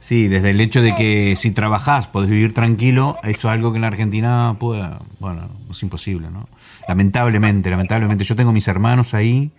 Sí, 0.00 0.28
desde 0.28 0.50
el 0.50 0.60
hecho 0.60 0.80
de 0.80 0.94
que 0.96 1.36
si 1.36 1.50
trabajás 1.50 2.08
podés 2.08 2.30
vivir 2.30 2.54
tranquilo, 2.54 3.16
eso 3.22 3.48
es 3.48 3.52
algo 3.52 3.70
que 3.70 3.76
en 3.76 3.82
la 3.82 3.88
Argentina 3.88 4.56
pueda, 4.58 4.98
bueno, 5.18 5.50
es 5.70 5.82
imposible, 5.82 6.30
¿no? 6.30 6.48
Lamentablemente, 6.90 7.70
lamentablemente. 7.70 8.24
Yo 8.24 8.34
tengo 8.34 8.50
mis 8.50 8.66
hermanos 8.66 9.14
ahí 9.14 9.52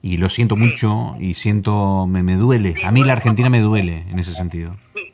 y 0.00 0.16
lo 0.16 0.30
siento 0.30 0.56
mucho 0.56 1.14
y 1.20 1.34
siento, 1.34 2.06
me, 2.06 2.22
me 2.22 2.36
duele. 2.36 2.74
A 2.84 2.90
mí 2.90 3.04
la 3.04 3.12
Argentina 3.12 3.50
me 3.50 3.60
duele 3.60 4.06
en 4.08 4.18
ese 4.18 4.32
sentido. 4.32 4.74
Sí, 4.82 5.12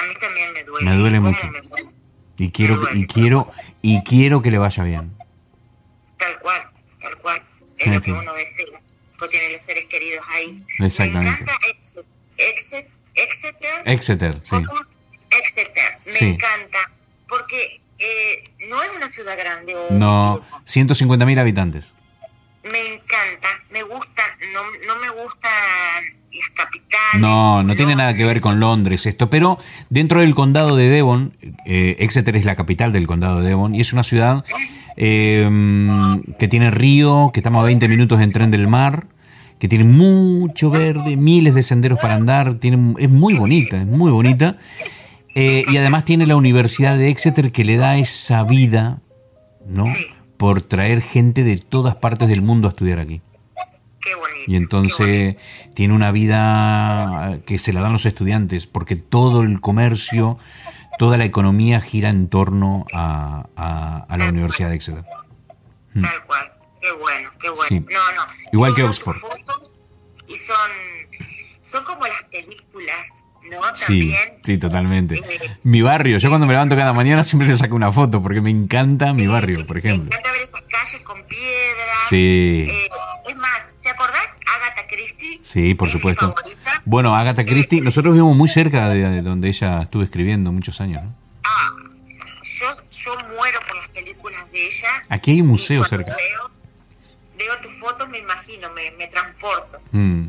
a 0.00 0.08
mí 0.08 0.14
también 0.18 0.54
me 0.54 0.64
duele. 0.64 0.90
Me 0.90 0.96
duele 0.96 1.20
mucho. 1.20 1.46
Y 2.38 2.50
quiero, 2.50 2.80
y 2.94 3.06
quiero, 3.06 3.52
y 3.82 4.02
quiero 4.04 4.40
que 4.40 4.50
le 4.50 4.56
vaya 4.56 4.82
bien. 4.84 5.14
Tal 6.16 6.38
cual, 6.38 6.62
tal 6.98 7.14
cual. 7.18 7.42
Es 7.76 7.88
lo 7.88 8.00
que 8.00 8.12
uno 8.12 8.32
desea. 8.32 8.80
Porque 9.18 9.38
los 9.52 9.60
seres 9.60 9.84
queridos 9.90 10.24
ahí. 10.30 10.64
Exactamente. 10.78 11.44
Me 11.44 11.52
encanta 11.52 11.52
Exeter. 12.38 12.90
Exeter, 13.84 14.40
sí. 14.42 14.56
Exeter, 15.30 15.98
me 16.06 16.28
encanta, 16.30 16.61
no 18.72 18.82
es 18.82 18.88
una 18.96 19.08
ciudad 19.08 19.36
grande. 19.38 19.74
O 19.76 19.94
no, 19.94 20.40
150.000 20.66 21.38
habitantes. 21.38 21.92
Me 22.64 22.94
encanta, 22.94 23.48
me 23.70 23.82
gusta, 23.82 24.22
no, 24.54 24.60
no 24.86 25.00
me 25.00 25.08
gustan 25.10 25.50
las 26.32 26.48
capitales. 26.54 27.20
No, 27.20 27.62
no, 27.62 27.76
tiene 27.76 27.94
nada 27.94 28.14
que 28.14 28.24
ver 28.24 28.40
con 28.40 28.60
Londres 28.60 29.04
esto, 29.06 29.28
pero 29.28 29.58
dentro 29.90 30.20
del 30.20 30.34
condado 30.34 30.76
de 30.76 30.88
Devon, 30.88 31.36
eh, 31.66 31.96
Exeter 31.98 32.36
es 32.36 32.44
la 32.44 32.56
capital 32.56 32.92
del 32.92 33.06
condado 33.06 33.40
de 33.40 33.48
Devon 33.48 33.74
y 33.74 33.80
es 33.80 33.92
una 33.92 34.04
ciudad 34.04 34.44
eh, 34.96 35.48
que 36.38 36.48
tiene 36.48 36.70
río, 36.70 37.30
que 37.34 37.40
estamos 37.40 37.60
a 37.60 37.64
20 37.64 37.88
minutos 37.88 38.20
en 38.20 38.32
tren 38.32 38.50
del 38.50 38.68
mar 38.68 39.06
que 39.62 39.68
tiene 39.68 39.84
mucho 39.84 40.70
verde, 40.70 41.16
miles 41.16 41.54
de 41.54 41.62
senderos 41.62 42.00
para 42.00 42.14
andar, 42.14 42.54
tiene, 42.54 42.94
es 42.98 43.08
muy 43.08 43.34
bonita, 43.34 43.76
es 43.76 43.86
muy 43.86 44.10
bonita. 44.10 44.56
Eh, 45.34 45.64
y 45.68 45.76
además 45.76 46.04
tiene 46.04 46.26
la 46.26 46.36
Universidad 46.36 46.96
de 46.96 47.08
Exeter 47.08 47.52
que 47.52 47.64
le 47.64 47.76
da 47.76 47.96
esa 47.96 48.42
vida, 48.44 49.00
¿no? 49.66 49.84
Por 50.36 50.62
traer 50.62 51.02
gente 51.02 51.42
de 51.44 51.56
todas 51.56 51.94
partes 51.96 52.28
del 52.28 52.42
mundo 52.42 52.68
a 52.68 52.70
estudiar 52.70 52.98
aquí. 52.98 53.20
Qué 54.00 54.14
bonito, 54.14 54.44
y 54.46 54.56
entonces 54.56 55.36
tiene 55.74 55.94
una 55.94 56.10
vida 56.10 57.38
que 57.46 57.58
se 57.58 57.72
la 57.72 57.80
dan 57.80 57.92
los 57.92 58.04
estudiantes, 58.04 58.66
porque 58.66 58.96
todo 58.96 59.42
el 59.42 59.60
comercio, 59.60 60.38
toda 60.98 61.16
la 61.16 61.24
economía 61.24 61.80
gira 61.80 62.10
en 62.10 62.28
torno 62.28 62.84
a, 62.92 63.46
a 64.08 64.16
la 64.16 64.28
Universidad 64.28 64.70
de 64.70 64.74
Exeter. 64.74 65.04
Tal 65.94 66.24
cual. 66.26 66.52
Qué 66.82 66.90
bueno, 66.92 67.30
qué 67.38 67.48
bueno. 67.50 67.86
No, 67.88 68.16
no. 68.16 68.32
Igual 68.52 68.74
que 68.74 68.82
Oxford. 68.82 69.16
Y 70.26 70.34
son, 70.34 70.56
son 71.60 71.84
como 71.84 72.04
las 72.06 72.24
películas, 72.24 73.12
¿no? 73.52 73.74
Sí, 73.74 74.14
sí, 74.44 74.58
totalmente. 74.58 75.16
Eh, 75.16 75.56
mi 75.62 75.82
barrio, 75.82 76.18
yo 76.18 76.28
cuando 76.28 76.46
me 76.46 76.52
levanto 76.52 76.76
cada 76.76 76.92
mañana 76.92 77.24
siempre 77.24 77.48
le 77.48 77.56
saco 77.56 77.74
una 77.74 77.92
foto 77.92 78.22
porque 78.22 78.40
me 78.40 78.50
encanta 78.50 79.12
mi 79.12 79.26
barrio, 79.26 79.66
por 79.66 79.78
ejemplo. 79.78 80.10
Me 80.10 80.16
encanta 80.16 80.32
ver 80.32 80.42
esas 80.42 80.62
calles 80.62 81.02
con 81.02 81.22
piedras. 81.24 82.08
Sí. 82.08 82.66
Eh, 82.68 82.88
es 83.28 83.36
más, 83.36 83.72
¿te 83.82 83.90
acordás 83.90 84.28
Agatha 84.56 84.80
Agatha 84.80 84.86
Christie. 84.86 85.40
Sí, 85.42 85.74
por 85.74 85.88
supuesto. 85.88 86.34
Bueno, 86.84 87.14
Agatha 87.16 87.44
Christie, 87.44 87.80
nosotros 87.80 88.14
vivimos 88.14 88.36
muy 88.36 88.48
cerca 88.48 88.88
de, 88.88 89.22
donde 89.22 89.48
ella 89.48 89.82
estuvo 89.82 90.02
escribiendo 90.02 90.52
muchos 90.52 90.80
años. 90.80 91.02
¿no? 91.02 91.14
Ah, 91.44 91.70
yo, 92.60 92.66
yo 92.90 93.12
muero 93.36 93.58
por 93.66 93.76
las 93.76 93.88
películas 93.88 94.50
de 94.52 94.66
ella. 94.66 94.88
Aquí 95.08 95.32
hay 95.32 95.40
un 95.40 95.48
museo 95.48 95.84
cerca. 95.84 96.14
Veo, 96.16 96.50
veo, 97.38 97.60
tus 97.60 97.72
fotos, 97.78 98.08
me 98.08 98.18
imagino, 98.18 98.68
me, 98.72 98.90
me 98.92 99.06
transporto. 99.06 99.78
Mm. 99.92 100.26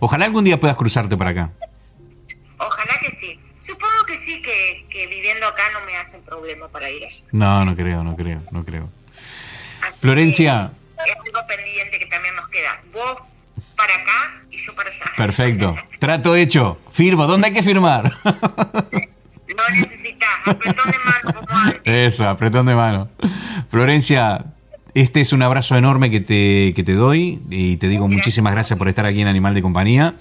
Ojalá 0.00 0.24
algún 0.26 0.44
día 0.44 0.60
puedas 0.60 0.76
cruzarte 0.76 1.16
para 1.16 1.30
acá. 1.30 1.52
Ojalá 2.58 2.98
que 3.00 3.10
sí. 3.10 3.38
Supongo 3.58 4.04
que 4.06 4.14
sí, 4.14 4.40
que, 4.42 4.86
que 4.88 5.06
viviendo 5.08 5.46
acá 5.46 5.62
no 5.72 5.84
me 5.84 5.96
hacen 5.96 6.22
problema 6.22 6.68
para 6.68 6.90
ir 6.90 7.04
allá. 7.04 7.24
No, 7.32 7.64
no 7.64 7.74
creo, 7.74 8.04
no 8.04 8.16
creo, 8.16 8.40
no 8.52 8.64
creo. 8.64 8.88
Florencia. 10.00 10.70
Es 11.04 11.16
pendiente 11.48 11.98
que 11.98 12.06
también 12.06 12.34
nos 12.36 12.48
queda. 12.48 12.80
Vos 12.92 13.22
para 13.76 13.94
acá 13.94 14.42
y 14.50 14.56
yo 14.56 14.74
para 14.74 14.88
allá. 14.88 15.04
Perfecto. 15.16 15.76
Trato 15.98 16.36
hecho. 16.36 16.78
Firmo. 16.92 17.26
¿Dónde 17.26 17.48
hay 17.48 17.52
que 17.52 17.62
firmar? 17.62 18.12
No 18.24 19.62
necesitas. 19.72 20.28
Apretón 20.46 20.90
de 20.90 20.98
mano 20.98 21.40
como 21.40 21.58
antes. 21.58 21.80
Eso, 21.84 22.28
apretón 22.28 22.66
de 22.66 22.74
mano. 22.74 23.08
Florencia, 23.68 24.44
este 24.94 25.20
es 25.20 25.32
un 25.32 25.42
abrazo 25.42 25.76
enorme 25.76 26.10
que 26.10 26.20
te, 26.20 26.72
que 26.74 26.82
te 26.84 26.92
doy 26.94 27.42
y 27.50 27.76
te 27.76 27.88
digo 27.88 28.08
muchísimas 28.08 28.52
gracias 28.52 28.78
por 28.78 28.88
estar 28.88 29.06
aquí 29.06 29.20
en 29.22 29.28
Animal 29.28 29.54
de 29.54 29.62
Compañía. 29.62 30.14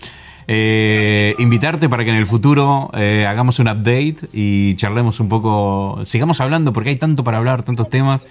Eh, 0.47 1.35
invitarte 1.39 1.89
para 1.89 2.03
que 2.03 2.11
en 2.11 2.17
el 2.17 2.27
futuro 2.27 2.91
eh, 2.93 3.25
hagamos 3.27 3.57
un 3.57 3.67
update 3.67 4.29
y 4.31 4.75
charlemos 4.75 5.19
un 5.19 5.27
poco, 5.27 6.01
sigamos 6.05 6.39
hablando 6.39 6.71
porque 6.71 6.89
hay 6.89 6.97
tanto 6.97 7.23
para 7.23 7.37
hablar, 7.37 7.63
tantos 7.63 7.89
temas 7.89 8.21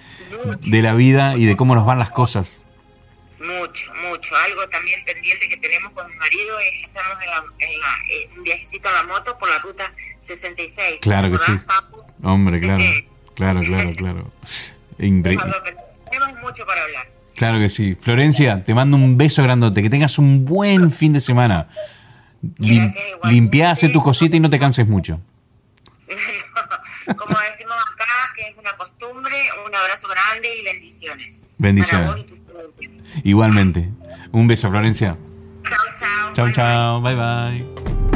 de 0.61 0.81
la 0.81 0.93
vida 0.93 1.35
y 1.35 1.45
de 1.45 1.57
cómo 1.57 1.75
nos 1.75 1.85
van 1.85 1.99
las 1.99 2.11
cosas. 2.11 2.63
Mucho, 3.39 3.91
mucho. 4.09 4.33
Algo 4.47 4.67
también 4.69 5.03
pendiente 5.05 5.49
que 5.49 5.57
tenemos 5.57 5.91
con 5.91 6.09
mi 6.09 6.15
marido 6.15 6.57
es 6.59 6.89
hacernos 6.89 7.23
eh, 7.59 8.29
un 8.37 8.43
viajecito 8.43 8.87
a 8.89 8.93
la 8.93 9.03
moto 9.03 9.37
por 9.37 9.49
la 9.49 9.59
ruta 9.59 9.91
66. 10.19 10.99
Claro 11.01 11.31
que 11.31 11.37
sí. 11.37 11.51
Hombre, 12.23 12.59
claro, 12.59 12.83
claro, 13.35 13.59
claro, 13.59 13.91
claro. 13.93 14.31
tenemos 14.97 16.41
mucho 16.41 16.65
para 16.65 16.81
hablar. 16.83 17.07
Claro 17.35 17.59
que 17.59 17.69
sí. 17.69 17.97
Florencia, 17.99 18.63
te 18.63 18.73
mando 18.73 18.95
un 18.95 19.17
beso 19.17 19.43
grandote. 19.43 19.83
Que 19.83 19.89
tengas 19.89 20.17
un 20.17 20.45
buen 20.45 20.91
fin 20.91 21.11
de 21.13 21.19
semana. 21.19 21.67
Limpia, 22.57 23.71
hace 23.71 23.89
tu 23.89 24.01
cosita 24.01 24.35
y 24.35 24.39
no 24.39 24.49
te 24.49 24.59
canses 24.59 24.87
mucho. 24.87 25.19
Como 27.17 27.37
decimos 27.39 27.75
acá, 27.93 28.33
que 28.35 28.47
es 28.49 28.57
una 28.57 28.75
costumbre, 28.77 29.35
un 29.65 29.75
abrazo 29.75 30.07
grande 30.07 30.57
y 30.57 30.63
bendiciones. 30.63 31.55
Bendiciones. 31.59 32.25
Igualmente. 33.23 33.91
Un 34.31 34.47
beso, 34.47 34.69
Florencia. 34.69 35.17
Chao, 35.63 35.77
chao. 35.99 36.33
Chao, 36.33 36.51
chao. 36.51 37.01
bye. 37.01 37.15
bye. 37.15 38.14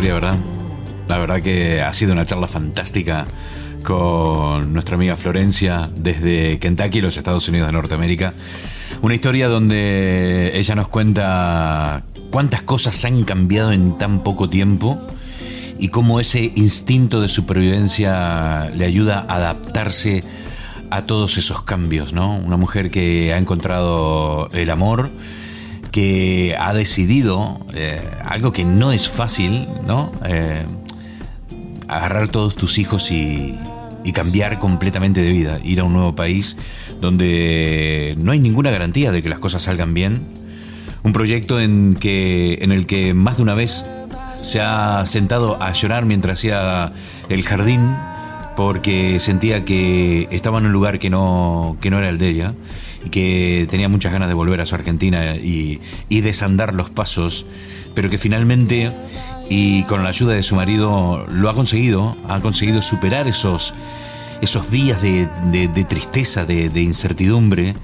¿Verdad? 0.00 0.36
La 1.06 1.18
verdad 1.18 1.40
que 1.40 1.80
ha 1.80 1.92
sido 1.92 2.12
una 2.12 2.26
charla 2.26 2.48
fantástica 2.48 3.26
con 3.84 4.72
nuestra 4.72 4.96
amiga 4.96 5.16
Florencia 5.16 5.88
desde 5.94 6.58
Kentucky, 6.58 7.00
los 7.00 7.16
Estados 7.16 7.48
Unidos 7.48 7.68
de 7.68 7.72
Norteamérica. 7.74 8.34
Una 9.02 9.14
historia 9.14 9.46
donde 9.46 10.50
ella 10.58 10.74
nos 10.74 10.88
cuenta 10.88 12.02
cuántas 12.30 12.62
cosas 12.62 13.04
han 13.04 13.22
cambiado 13.22 13.70
en 13.70 13.96
tan 13.96 14.24
poco 14.24 14.50
tiempo 14.50 15.00
y 15.78 15.88
cómo 15.88 16.18
ese 16.18 16.52
instinto 16.56 17.20
de 17.20 17.28
supervivencia 17.28 18.70
le 18.74 18.86
ayuda 18.86 19.24
a 19.28 19.36
adaptarse 19.36 20.24
a 20.90 21.02
todos 21.02 21.38
esos 21.38 21.62
cambios, 21.62 22.12
¿no? 22.12 22.36
Una 22.36 22.56
mujer 22.56 22.90
que 22.90 23.32
ha 23.32 23.38
encontrado 23.38 24.48
el 24.52 24.70
amor, 24.70 25.10
que 25.94 26.56
ha 26.58 26.74
decidido 26.74 27.64
eh, 27.72 28.02
algo 28.24 28.50
que 28.50 28.64
no 28.64 28.90
es 28.90 29.08
fácil, 29.08 29.68
¿no? 29.86 30.10
Eh, 30.26 30.66
agarrar 31.86 32.26
todos 32.26 32.56
tus 32.56 32.78
hijos 32.78 33.12
y, 33.12 33.56
cambiar 34.12 34.58
completamente 34.58 35.20
de 35.20 35.30
vida, 35.30 35.60
ir 35.62 35.78
a 35.78 35.84
un 35.84 35.92
nuevo 35.92 36.16
país 36.16 36.56
donde 37.00 38.16
no 38.18 38.32
hay 38.32 38.40
ninguna 38.40 38.72
garantía 38.72 39.12
de 39.12 39.22
que 39.22 39.28
las 39.28 39.38
cosas 39.38 39.62
salgan 39.62 39.94
bien. 39.94 40.22
Un 41.04 41.12
proyecto 41.12 41.60
en, 41.60 41.94
que, 41.94 42.58
en 42.60 42.72
el 42.72 42.86
que 42.86 43.14
más 43.14 43.36
de 43.36 43.44
una 43.44 43.54
vez 43.54 43.86
se 44.40 44.60
ha 44.60 45.06
sentado 45.06 45.62
a 45.62 45.72
llorar 45.72 46.06
mientras 46.06 46.40
hacía 46.40 46.92
el 47.28 47.44
jardín 47.44 47.94
porque 48.56 49.20
sentía 49.20 49.64
que 49.64 50.26
estaba 50.32 50.58
en 50.58 50.66
un 50.66 50.72
lugar 50.72 50.98
que 50.98 51.08
no, 51.08 51.76
que 51.80 51.90
no 51.90 51.98
era 51.98 52.08
el 52.08 52.18
de 52.18 52.28
ella 52.30 52.52
que 53.10 53.66
tenía 53.70 53.88
muchas 53.88 54.12
ganas 54.12 54.28
de 54.28 54.34
volver 54.34 54.60
a 54.60 54.66
su 54.66 54.74
Argentina 54.74 55.36
y, 55.36 55.80
desandar 56.08 56.74
los 56.74 56.90
pasos, 56.90 57.46
pero 57.94 58.08
que 58.08 58.18
finalmente, 58.18 58.92
y 59.48 59.82
con 59.84 60.02
la 60.02 60.08
ayuda 60.08 60.32
de 60.34 60.42
su 60.42 60.54
marido, 60.56 61.26
lo 61.30 61.50
ha 61.50 61.54
conseguido, 61.54 62.16
ha 62.28 62.40
conseguido 62.40 62.82
superar 62.82 63.28
esos, 63.28 63.74
esos 64.40 64.70
días 64.70 65.02
de, 65.02 65.86
tristeza, 65.88 66.44
de, 66.44 66.82
incertidumbre, 66.82 67.74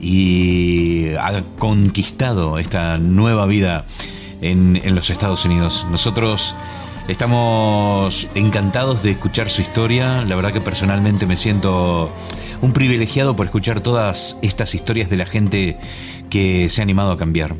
y 0.00 1.10
ha 1.20 1.44
conquistado 1.58 2.58
esta 2.58 2.98
nueva 2.98 3.46
vida 3.46 3.86
en, 4.40 4.80
en 4.82 4.94
los 4.94 5.10
Estados 5.10 5.44
Unidos. 5.44 5.86
Nosotros 5.90 6.56
estamos 7.08 8.28
encantados 8.34 9.02
de 9.02 9.12
escuchar 9.12 9.50
su 9.50 9.62
historia, 9.62 10.24
la 10.24 10.36
verdad 10.36 10.52
que 10.52 10.60
personalmente 10.60 11.26
me 11.26 11.36
siento 11.36 12.12
un 12.60 12.72
privilegiado 12.72 13.34
por 13.36 13.46
escuchar 13.46 13.80
todas 13.80 14.38
estas 14.42 14.74
historias 14.74 15.10
de 15.10 15.16
la 15.16 15.26
gente 15.26 15.76
que 16.30 16.68
se 16.68 16.80
ha 16.80 16.84
animado 16.84 17.12
a 17.12 17.16
cambiar. 17.16 17.56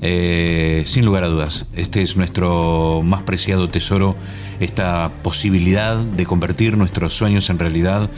Eh, 0.00 0.82
sin 0.86 1.04
lugar 1.04 1.22
a 1.22 1.28
dudas, 1.28 1.66
este 1.76 2.02
es 2.02 2.16
nuestro 2.16 3.02
más 3.04 3.22
preciado 3.22 3.70
tesoro, 3.70 4.16
esta 4.58 5.12
posibilidad 5.22 5.96
de 5.96 6.26
convertir 6.26 6.76
nuestros 6.76 7.14
sueños 7.14 7.50
en 7.50 7.58
realidad 7.60 8.10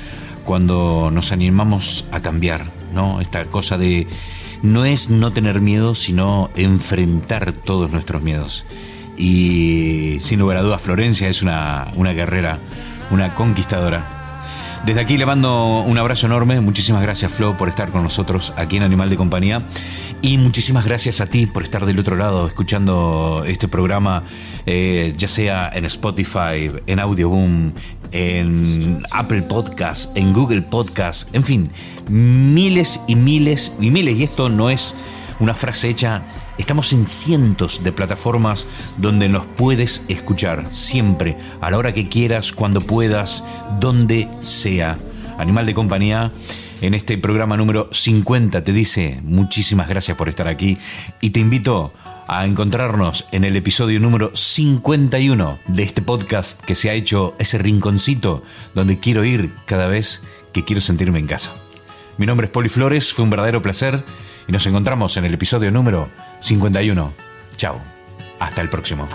cuando 0.45 1.11
nos 1.13 1.33
animamos 1.33 2.07
a 2.11 2.23
cambiar, 2.23 2.71
¿no? 2.95 3.21
Esta 3.21 3.45
cosa 3.47 3.77
de 3.77 4.07
no 4.63 4.87
es 4.87 5.11
no 5.11 5.33
tener 5.33 5.61
miedo, 5.61 5.95
sino 5.95 6.51
enfrentar 6.57 7.53
todos 7.53 7.91
nuestros 7.91 8.23
miedos. 8.23 8.65
Y 9.17 10.19
sin 10.21 10.41
lugar 10.41 10.59
a 10.59 10.63
dudas, 10.63 10.81
Florencia 10.81 11.29
es 11.29 11.43
una, 11.43 11.89
una 11.95 12.13
guerrera, 12.13 12.59
una 13.11 13.35
conquistadora. 13.35 14.25
Desde 14.85 15.01
aquí 15.01 15.17
le 15.17 15.25
mando 15.25 15.81
un 15.81 15.97
abrazo 15.97 16.27
enorme. 16.27 16.61
Muchísimas 16.61 17.01
gracias, 17.01 17.33
Flo, 17.33 17.57
por 17.57 17.71
estar 17.71 17.91
con 17.91 18.03
nosotros 18.03 18.53
aquí 18.57 18.77
en 18.77 18.83
Animal 18.83 19.09
de 19.09 19.17
Compañía. 19.17 19.63
Y 20.21 20.37
muchísimas 20.37 20.85
gracias 20.85 21.23
a 21.23 21.27
ti 21.27 21.47
por 21.47 21.63
estar 21.63 21.87
del 21.87 21.99
otro 21.99 22.17
lado 22.17 22.47
escuchando 22.47 23.45
este 23.47 23.67
programa, 23.67 24.25
eh, 24.67 25.15
ya 25.17 25.29
sea 25.29 25.71
en 25.73 25.87
Spotify, 25.87 26.71
en 26.87 27.01
Audioboom, 27.01 27.73
en 28.13 29.03
Apple 29.11 29.43
Podcast, 29.43 30.15
en 30.19 30.35
Google 30.35 30.61
Podcast, 30.61 31.35
en 31.35 31.45
fin, 31.45 31.71
miles 32.09 33.01
y 33.07 33.17
miles 33.17 33.77
y 33.81 33.91
miles. 33.91 34.19
Y 34.19 34.25
esto 34.25 34.51
no 34.51 34.69
es 34.69 34.95
una 35.41 35.55
frase 35.55 35.89
hecha 35.89 36.23
Estamos 36.57 36.93
en 36.93 37.05
cientos 37.05 37.83
de 37.83 37.91
plataformas 37.91 38.69
donde 38.99 39.29
nos 39.29 39.45
puedes 39.45 40.05
escuchar 40.07 40.67
siempre, 40.71 41.37
a 41.61 41.69
la 41.71 41.79
hora 41.79 41.93
que 41.93 42.09
quieras, 42.09 42.53
cuando 42.53 42.81
puedas, 42.81 43.45
donde 43.81 44.29
sea. 44.39 44.97
Animal 45.37 45.67
de 45.67 45.75
compañía, 45.75 46.31
en 46.81 46.95
este 46.95 47.19
programa 47.19 47.57
número 47.57 47.89
50 47.91 48.63
te 48.63 48.73
dice 48.73 49.21
muchísimas 49.25 49.89
gracias 49.89 50.17
por 50.17 50.29
estar 50.29 50.47
aquí 50.47 50.79
y 51.21 51.31
te 51.31 51.41
invito 51.41 51.93
a 52.29 52.47
encontrarnos 52.47 53.27
en 53.33 53.43
el 53.43 53.57
episodio 53.57 53.99
número 53.99 54.31
51 54.35 55.59
de 55.67 55.83
este 55.83 56.03
podcast 56.03 56.63
que 56.63 56.77
se 56.77 56.89
ha 56.89 56.95
hecho 56.95 57.35
ese 57.41 57.59
rinconcito 57.59 58.45
donde 58.75 59.01
quiero 59.01 59.25
ir 59.25 59.53
cada 59.67 59.89
vez 59.89 60.23
que 60.53 60.65
quiero 60.65 60.81
sentirme 60.81 61.19
en 61.19 61.27
casa. 61.27 61.53
Mi 62.17 62.27
nombre 62.27 62.47
es 62.47 62.53
Poli 62.53 62.69
Flores, 62.69 63.13
fue 63.13 63.25
un 63.25 63.31
verdadero 63.31 63.61
placer 63.61 64.05
y 64.47 64.53
nos 64.53 64.67
encontramos 64.67 65.17
en 65.17 65.25
el 65.25 65.35
episodio 65.35 65.73
número 65.73 66.09
51. 66.45 67.15
Chao. 67.57 67.81
Hasta 68.39 68.61
el 68.61 68.69
próximo. 68.69 69.09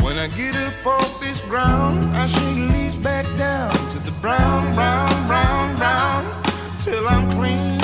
When 0.00 0.18
I 0.18 0.28
get 0.28 0.56
up 0.56 0.86
off 0.86 1.20
this 1.20 1.40
ground, 1.42 2.04
I 2.16 2.26
shake 2.26 2.72
leaves 2.72 2.98
back 2.98 3.26
down 3.36 3.72
to 3.90 3.98
the 3.98 4.12
brown, 4.22 4.74
brown, 4.74 5.26
brown, 5.26 5.76
brown, 5.76 6.42
till 6.78 7.06
I'm 7.06 7.30
clean. 7.32 7.77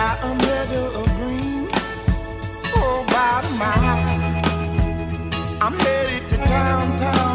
a 0.00 0.34
of 0.98 1.06
green. 1.16 1.68
I'm 5.62 5.74
headed 5.78 6.26
to 6.30 6.36
downtown. 6.38 7.29